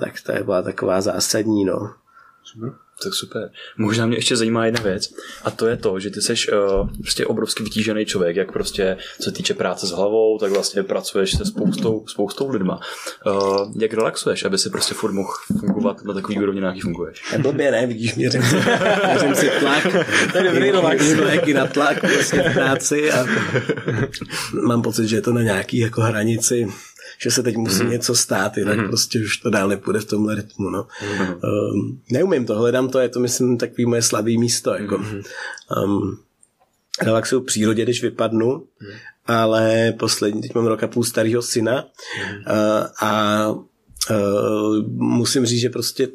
[0.00, 1.94] Tak to je byla taková zásadní, no.
[2.44, 2.85] Super.
[3.02, 3.50] Tak super.
[3.76, 5.14] Možná mě ještě zajímá jedna věc
[5.44, 9.22] a to je to, že ty jsi uh, prostě obrovsky vytížený člověk, jak prostě co
[9.22, 12.80] se týče práce s hlavou, tak vlastně pracuješ se spoustou, spoustou lidma.
[13.26, 17.22] Uh, jak relaxuješ, aby si prostě furt mohl fungovat na takový úrovni, na jaký funguješ?
[17.38, 18.56] Blbě ne, vidíš, měřím si,
[19.06, 19.86] měřím si tlak.
[20.32, 21.04] To je dobrý relax.
[21.28, 23.26] Jaký na tlak prostě v práci a
[24.62, 26.68] mám pocit, že je to na nějaký jako hranici
[27.18, 27.90] že se teď musí mm-hmm.
[27.90, 28.88] něco stát, jinak mm-hmm.
[28.88, 30.70] prostě už to dál nepůjde v tomhle rytmu.
[30.70, 30.82] No.
[30.82, 31.38] Mm-hmm.
[31.74, 34.74] Um, neumím to, hledám to, je to myslím takový moje slabý místo.
[34.74, 34.98] Jako.
[34.98, 35.22] Mm-hmm.
[35.84, 36.18] Um,
[37.02, 38.96] relaxuju v přírodě, když vypadnu, mm-hmm.
[39.26, 42.38] ale poslední, teď mám rok a půl starého syna mm-hmm.
[42.38, 43.54] uh, a
[44.10, 46.08] Uh, musím říct, že prostě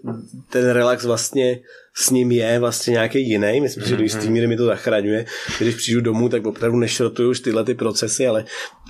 [0.50, 1.60] ten relax vlastně
[1.94, 3.62] s ním je vlastně nějaký jiný.
[3.62, 5.26] Myslím, že do jistý míry mi to zachraňuje.
[5.60, 8.46] Když přijdu domů, tak opravdu nešrotuju už tyhle ty procesy, ale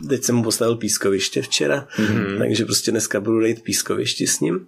[0.10, 2.38] teď jsem mu postavil pískoviště včera, mm-hmm.
[2.38, 4.68] takže prostě dneska budu dejt pískovišti s ním.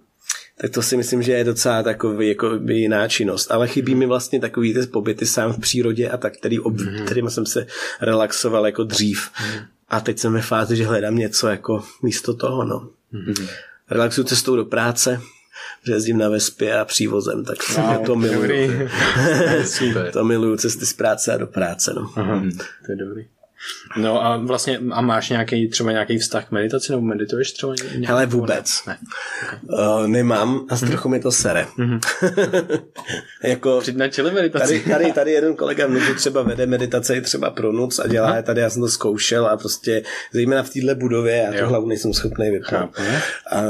[0.58, 3.50] Tak to si myslím, že je docela takový jako by jiná činnost.
[3.50, 7.04] Ale chybí mi vlastně takový ty pobyty sám v přírodě a tak, který, ob, mm-hmm.
[7.04, 7.66] kterým jsem se
[8.00, 9.30] relaxoval jako dřív.
[9.30, 9.66] Mm-hmm.
[9.88, 12.64] A teď jsem ve fázi, že hledám něco jako místo toho.
[12.64, 12.88] No.
[13.12, 13.48] Mm-hmm
[13.90, 15.20] relaxuju cestou do práce,
[15.86, 18.88] že jezdím na Vespě a přívozem, tak wow, to miluju.
[20.12, 21.92] to miluju cesty z práce a do práce.
[21.94, 22.10] No.
[22.16, 22.42] Aha,
[22.86, 23.26] to je dobrý.
[23.96, 27.74] No a vlastně a máš nějaký třeba nějaký vztah k meditaci nebo medituješ třeba?
[27.74, 28.82] Nějaký Hele vůbec.
[28.86, 28.98] Ne.
[29.62, 31.66] Uh, nemám a trochu mi to sere.
[31.78, 32.00] Mm-hmm.
[33.42, 34.80] jako, na meditaci.
[34.80, 38.42] Tady, tady, tady jeden kolega mě třeba vede meditace třeba pro noc a dělá je
[38.42, 40.02] tady, já jsem to zkoušel a prostě
[40.32, 42.90] zejména v téhle budově já tu hlavu nejsem schopný vypnout.
[43.50, 43.62] A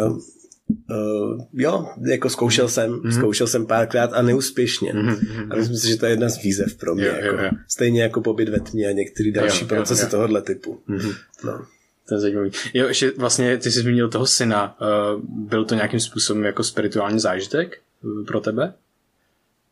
[0.91, 3.19] Uh, jo, jako zkoušel jsem, mm-hmm.
[3.19, 4.93] zkoušel jsem párkrát a neúspěšně.
[4.93, 5.47] Mm-hmm.
[5.51, 7.07] A myslím si, že to je jedna z výzev pro mě.
[7.07, 7.37] Jo, jako.
[7.37, 7.51] jo, jo.
[7.69, 10.11] Stejně jako pobyt ve tmě a některé další jo, procesy jo, jo.
[10.11, 10.81] tohohle typu.
[10.89, 11.15] Mm-hmm.
[11.45, 11.67] No.
[12.09, 12.51] To je zajímavý.
[12.75, 14.77] Jo, ještě vlastně ty jsi zmínil toho syna.
[14.81, 18.75] Uh, byl to nějakým způsobem jako spirituální zážitek uh, pro tebe?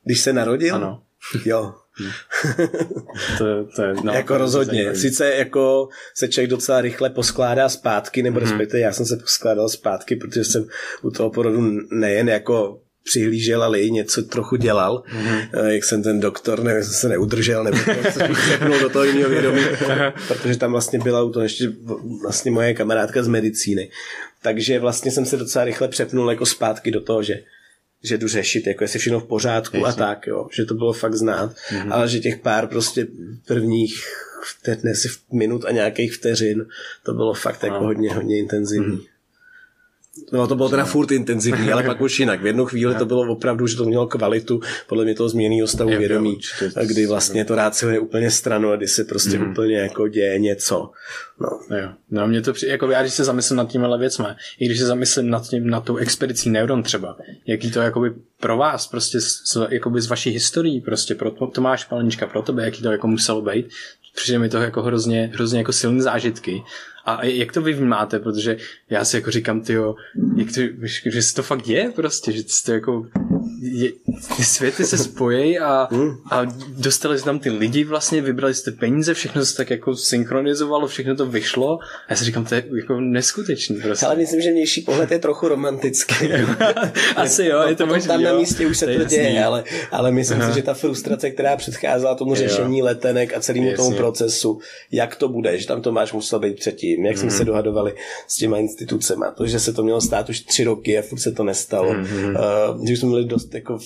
[0.04, 0.74] Když se narodil?
[0.74, 1.02] Ano.
[1.44, 1.74] Jo.
[3.38, 3.44] To,
[3.76, 4.72] to je, no, jako rozhodně.
[4.74, 4.98] zajímavý.
[4.98, 8.48] Sice jako se člověk docela rychle poskládá zpátky, nebo Mhm.
[8.48, 10.66] respektive já jsem se poskládal zpátky, protože jsem
[11.02, 15.02] u toho porodu nejen jako přihlížel, ale i něco trochu dělal.
[15.12, 15.38] Mhm.
[15.38, 15.66] Mm-hmm.
[15.66, 17.76] Jak jsem ten doktor, nevím, jsem se neudržel, nebo
[18.12, 19.62] jsem přepnul do toho jiného vědomí,
[20.28, 21.72] protože tam vlastně byla u toho ještě
[22.22, 23.90] vlastně moje kamarádka z medicíny.
[24.42, 27.34] Takže vlastně jsem se docela rychle přepnul jako zpátky do toho, že
[28.02, 31.14] že jdu řešit, jako jestli všechno v pořádku a tak, jo, že to bylo fakt
[31.14, 31.92] znát, mm-hmm.
[31.92, 33.06] ale že těch pár prostě
[33.46, 34.04] prvních
[34.44, 36.66] vteřin, minut a nějakých vteřin,
[37.02, 38.96] to bylo fakt jako hodně, hodně intenzivní.
[38.96, 39.11] Mm-hmm.
[40.32, 42.42] No to bylo teda furt intenzivní, ale pak už jinak.
[42.42, 45.90] V jednu chvíli to bylo opravdu, že to mělo kvalitu podle mě toho změněného stavu
[45.90, 46.70] jo, vědomí, určitě.
[46.86, 49.50] kdy vlastně to rád je úplně stranu a kdy se prostě mm.
[49.50, 50.90] úplně jako děje něco.
[51.40, 51.76] No.
[51.78, 51.88] Jo.
[52.10, 54.86] No mě to při, jako já když se zamyslím nad těmihle věcma, i když se
[54.86, 59.56] zamyslím nad, tím, nad tou expedicí Neuron třeba, jaký to jakoby pro vás, prostě z,
[59.70, 63.66] jakoby z vaší historií, prostě pro Tomáš Palenička, pro tebe, jaký to jako muselo být,
[64.14, 66.62] přijde mi to jako hrozně, hrozně jako silné zážitky.
[67.04, 68.56] A jak to vy vnímáte, protože
[68.90, 69.94] já si jako říkám, tyjo,
[70.36, 70.60] jak to,
[71.04, 73.06] že se to fakt je prostě, že to jako
[73.64, 73.92] je,
[74.36, 75.88] ty světy se spojí a,
[76.30, 80.86] a dostali jste tam ty lidi vlastně, vybrali jste peníze, všechno se tak jako synchronizovalo,
[80.86, 81.78] všechno to vyšlo.
[81.82, 84.06] A já si říkám, to je jako neskutečný prostě.
[84.06, 86.14] Ale myslím, že vnější pohled je trochu romantický.
[87.16, 88.38] Asi jo, je to možný, tam na jo.
[88.38, 89.38] místě už se To to děje, jasný.
[89.44, 93.96] ale, ale myslím si, že ta frustrace, která předcházela tomu řešení letenek a celému tomu
[93.96, 94.58] procesu,
[94.92, 97.36] jak to bude, že tam Tomáš musel být předtím, jak jsme Mhm.
[97.36, 97.94] se dohadovali
[98.28, 101.32] s těma institucema, to, že se to mělo stát už tři roky a furt se
[101.32, 102.36] to nestalo, Mhm.
[102.78, 103.78] uh, že jsme byli dost jako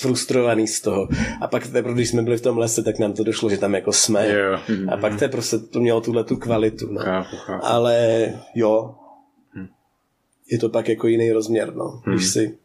[0.00, 1.08] frustrovaný z toho.
[1.40, 3.74] A pak teprve, když jsme byli v tom lese, tak nám to došlo, že tam
[3.74, 4.28] jako jsme.
[4.32, 4.58] Jo.
[4.92, 6.92] A pak to prostě to mělo tuhle tu kvalitu.
[6.92, 7.00] No.
[7.00, 7.66] Chápu, chápu.
[7.66, 8.94] Ale jo,
[10.50, 12.02] je to pak jako jiný rozměr, no.
[12.06, 12.58] Když si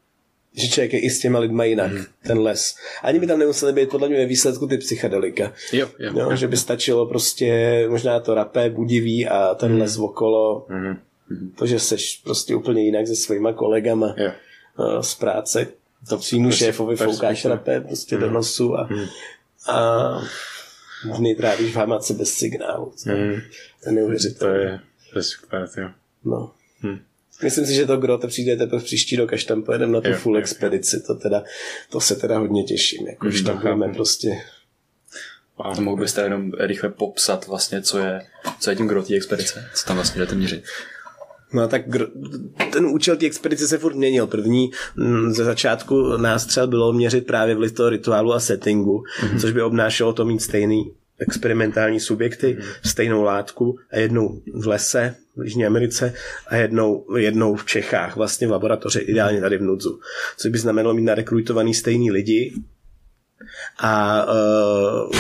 [0.56, 2.04] že člověk je i s těma lidma jinak, Hm.
[2.28, 2.76] ten les.
[3.04, 5.54] Ani by tam nemuseli být podle mě ve výsledku ty psychedelika.
[5.72, 6.12] Jo, jo.
[6.20, 10.66] Jo, že by stačilo prostě možná to rapé, budivý a ten les okolo.
[10.70, 10.98] Mhm.
[11.56, 14.32] To, že seš prostě úplně jinak se svýma kolegama Jo.
[14.96, 15.68] uh, z práce.
[16.10, 18.90] To svýmu šéfovi foukáš rapé prostě do nosu a,
[19.68, 20.22] a
[21.18, 22.94] dny trávíš v hamace bez signálu.
[23.06, 23.42] Mhm.
[23.84, 24.54] To je neuvěřitelné.
[24.58, 24.80] To je,
[25.14, 25.90] to je super, jo.
[26.26, 26.52] No.
[26.84, 27.00] Hm.
[27.44, 30.10] Myslím si, že to gro to přijde teprve příští rok, až tam pojedeme na tu
[30.10, 31.02] Jo, full jo, expedici.
[31.08, 31.44] To, teda,
[31.90, 33.08] to se teda hodně těším.
[33.08, 33.96] Jako, že Mhm, tam budeme chápu.
[33.96, 34.42] prostě...
[35.58, 38.22] A mohl byste jenom rychle popsat vlastně, co je,
[38.60, 39.70] co je tím gro té expedice?
[39.76, 40.64] Co tam vlastně jdete měřit?
[41.54, 42.06] No tak gro,
[42.72, 44.28] ten účel té expedice se furt měnil.
[44.28, 49.40] První mm, ze začátku nástřel bylo měřit právě vliv toho rituálu a settingu, mm-hmm.
[49.40, 55.44] což by obnášelo to mít stejný experimentální subjekty, stejnou látku a jednou v lese v
[55.44, 56.14] Jižní Americe
[56.48, 60.00] a jednou, jednou v Čechách, vlastně v laboratoři, ideálně tady v Nudzu.
[60.38, 62.54] Což by znamenalo mít narekrutovaný stejný lidi
[63.80, 65.12] a uh,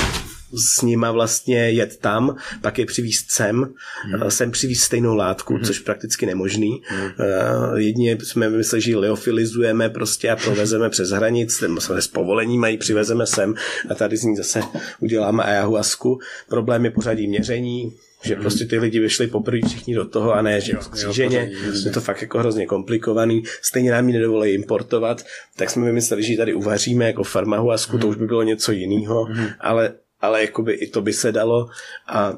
[0.54, 3.74] s nima vlastně jet tam, pak je přivízt sem,
[4.04, 4.32] hmm.
[4.32, 5.64] sem přivízt stejnou látku, hmm.
[5.64, 6.82] což prakticky nemožný.
[6.88, 7.04] Hmm.
[7.04, 12.78] Uh, jedině jsme vymysleli, že leofilizujeme prostě a provezeme přes hranic, ten s povolením mají,
[12.78, 13.56] přivezeme sem
[13.90, 14.62] a tady z ní zase
[15.00, 16.20] uděláme ayahuasku.
[16.50, 17.94] Problém je pořadí měření,
[18.24, 21.52] že prostě ty lidi vyšli poprvé všichni do toho a ne, že kříženě,
[21.86, 25.26] je to fakt jako hrozně komplikovaný, stejně nám ji nedovolí importovat,
[25.56, 29.28] tak jsme vymysleli, že ji tady uvaříme jako farmahuasku, to už by bylo něco jiného,
[29.60, 29.94] ale,
[30.24, 31.68] ale jakoby i to by se dalo
[32.08, 32.34] a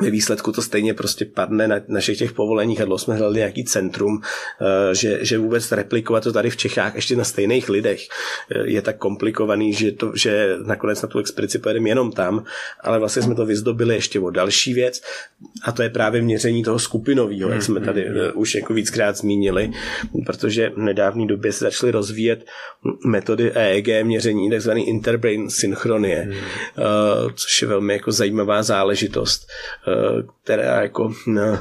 [0.00, 2.80] ve výsledku to stejně prostě padne na našich těch povoleních.
[2.80, 6.94] A dlouho jsme hledali nějaký centrum, eh, že, že vůbec replikovat to tady v Čechách
[6.94, 8.00] ještě na stejných lidech
[8.50, 12.44] eh, je tak komplikovaný, že, to, že nakonec na tu expedici pojedeme jenom tam,
[12.80, 15.02] ale vlastně jsme to vyzdobili ještě o další věc
[15.62, 19.70] a to je právě měření toho skupinového, jak jsme tady eh, už jako víckrát zmínili,
[20.26, 22.44] protože v nedávné době se začaly rozvíjet
[23.06, 26.82] metody EEG měření, takzvaný interbrain synchronie, eh,
[27.34, 29.46] což je velmi jako zajímavá záležitost
[30.44, 31.58] která jako, no,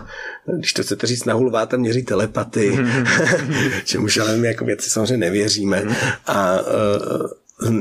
[0.57, 2.77] když to chcete říct, nahulvá tam měří telepaty,
[3.85, 5.83] čemuž ale my jako věci samozřejmě nevěříme.
[6.27, 7.27] A uh,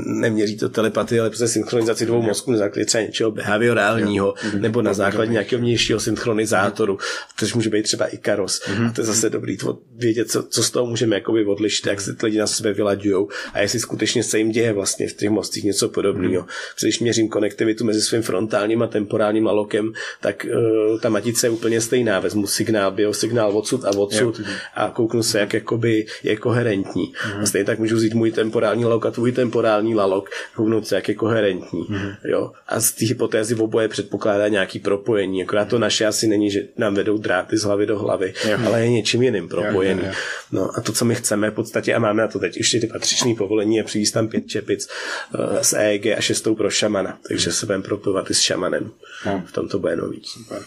[0.06, 4.94] neměří to telepatii, ale prostě synchronizaci dvou mozků na základě třeba něčeho behaviorálního nebo na
[4.94, 6.98] základě nějakého vnějšího synchronizátoru,
[7.36, 8.60] což může být třeba i karos.
[8.68, 12.00] A to je zase dobrý to vědět, co, co z toho můžeme jakoby odlišit, jak
[12.00, 15.30] se ty lidi na sebe vylaďují a jestli skutečně se jim děje vlastně v těch
[15.30, 16.46] mozcích něco podobného.
[16.74, 21.50] Protože když měřím konektivitu mezi svým frontálním a temporálním lalokem, tak uh, ta matice je
[21.50, 22.20] úplně stejná.
[22.20, 24.40] Vezmu signál, biosignál odsud a odsud
[24.74, 27.12] a kouknu se, jak jakoby je koherentní.
[27.42, 30.94] A stejně tak můžu vzít můj temporální lalok a tvůj temporální morální lalok, kouknout se,
[30.94, 31.82] jak je koherentní.
[31.82, 32.16] Mm-hmm.
[32.24, 32.52] Jo?
[32.68, 35.42] A z té hypotézy oboje předpokládá nějaký propojení.
[35.42, 38.58] Akorát to naše asi není, že nám vedou dráty z hlavy do hlavy, jo.
[38.66, 40.02] ale je něčím jiným propojený.
[40.06, 40.12] Jo.
[40.52, 42.86] No a to, co my chceme v podstatě, a máme na to teď ještě ty
[42.86, 44.88] patřičné povolení, je přivést tam pět čepic
[45.34, 47.18] uh, z EEG a šestou pro šamana.
[47.28, 48.90] Takže se budeme propojovat i s šamanem.
[49.26, 49.42] No.
[49.46, 50.20] V tom to bude nový.
[50.24, 50.62] Super.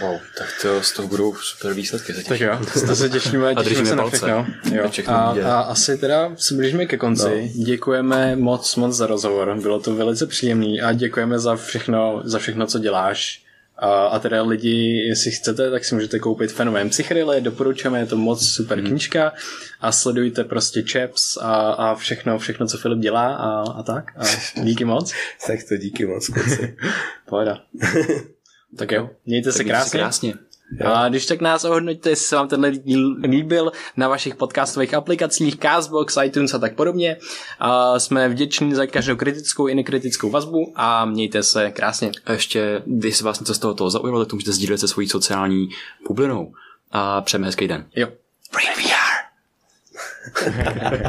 [0.00, 2.12] Wow, tak to z toho budou super výsledky.
[2.28, 4.26] Tak jo, to se těšíme, a těšíme se palce.
[4.26, 5.12] na všechno.
[5.14, 5.14] Jo.
[5.16, 7.52] A, a, asi teda se blížíme ke konci.
[7.56, 7.64] No.
[7.64, 9.58] Děkujeme moc, moc za rozhovor.
[9.62, 13.42] Bylo to velice příjemný a děkujeme za všechno, za všechno, co děláš.
[13.76, 18.16] A, a teda lidi, jestli chcete, tak si můžete koupit fenomén psychedelie, doporučujeme, je to
[18.16, 18.86] moc super mm.
[18.86, 19.32] knížka
[19.80, 24.12] a sledujte prostě Chaps a, a všechno, všechno, co Filip dělá a, a tak.
[24.16, 24.24] A
[24.62, 25.12] díky moc.
[25.46, 26.76] tak to díky moc, kluci.
[27.26, 27.58] Pohoda.
[28.76, 30.00] Tak jo, mějte tak se krásně.
[30.00, 30.34] krásně.
[30.80, 30.86] Jo.
[30.86, 35.56] A když tak nás ohodnoťte, jestli se vám tenhle díl líbil na vašich podcastových aplikacích,
[35.58, 37.16] Castbox, iTunes a tak podobně.
[37.58, 42.10] A jsme vděční za každou kritickou i nekritickou vazbu a mějte se krásně.
[42.26, 44.88] A ještě, když se vás něco z toho, toho zaujalo, tak to můžete sdílet se
[44.88, 45.68] svojí sociální
[46.08, 46.52] bublinou.
[46.92, 47.86] A přejeme hezký den.
[47.96, 48.08] Jo.
[48.52, 49.22] Brain VR.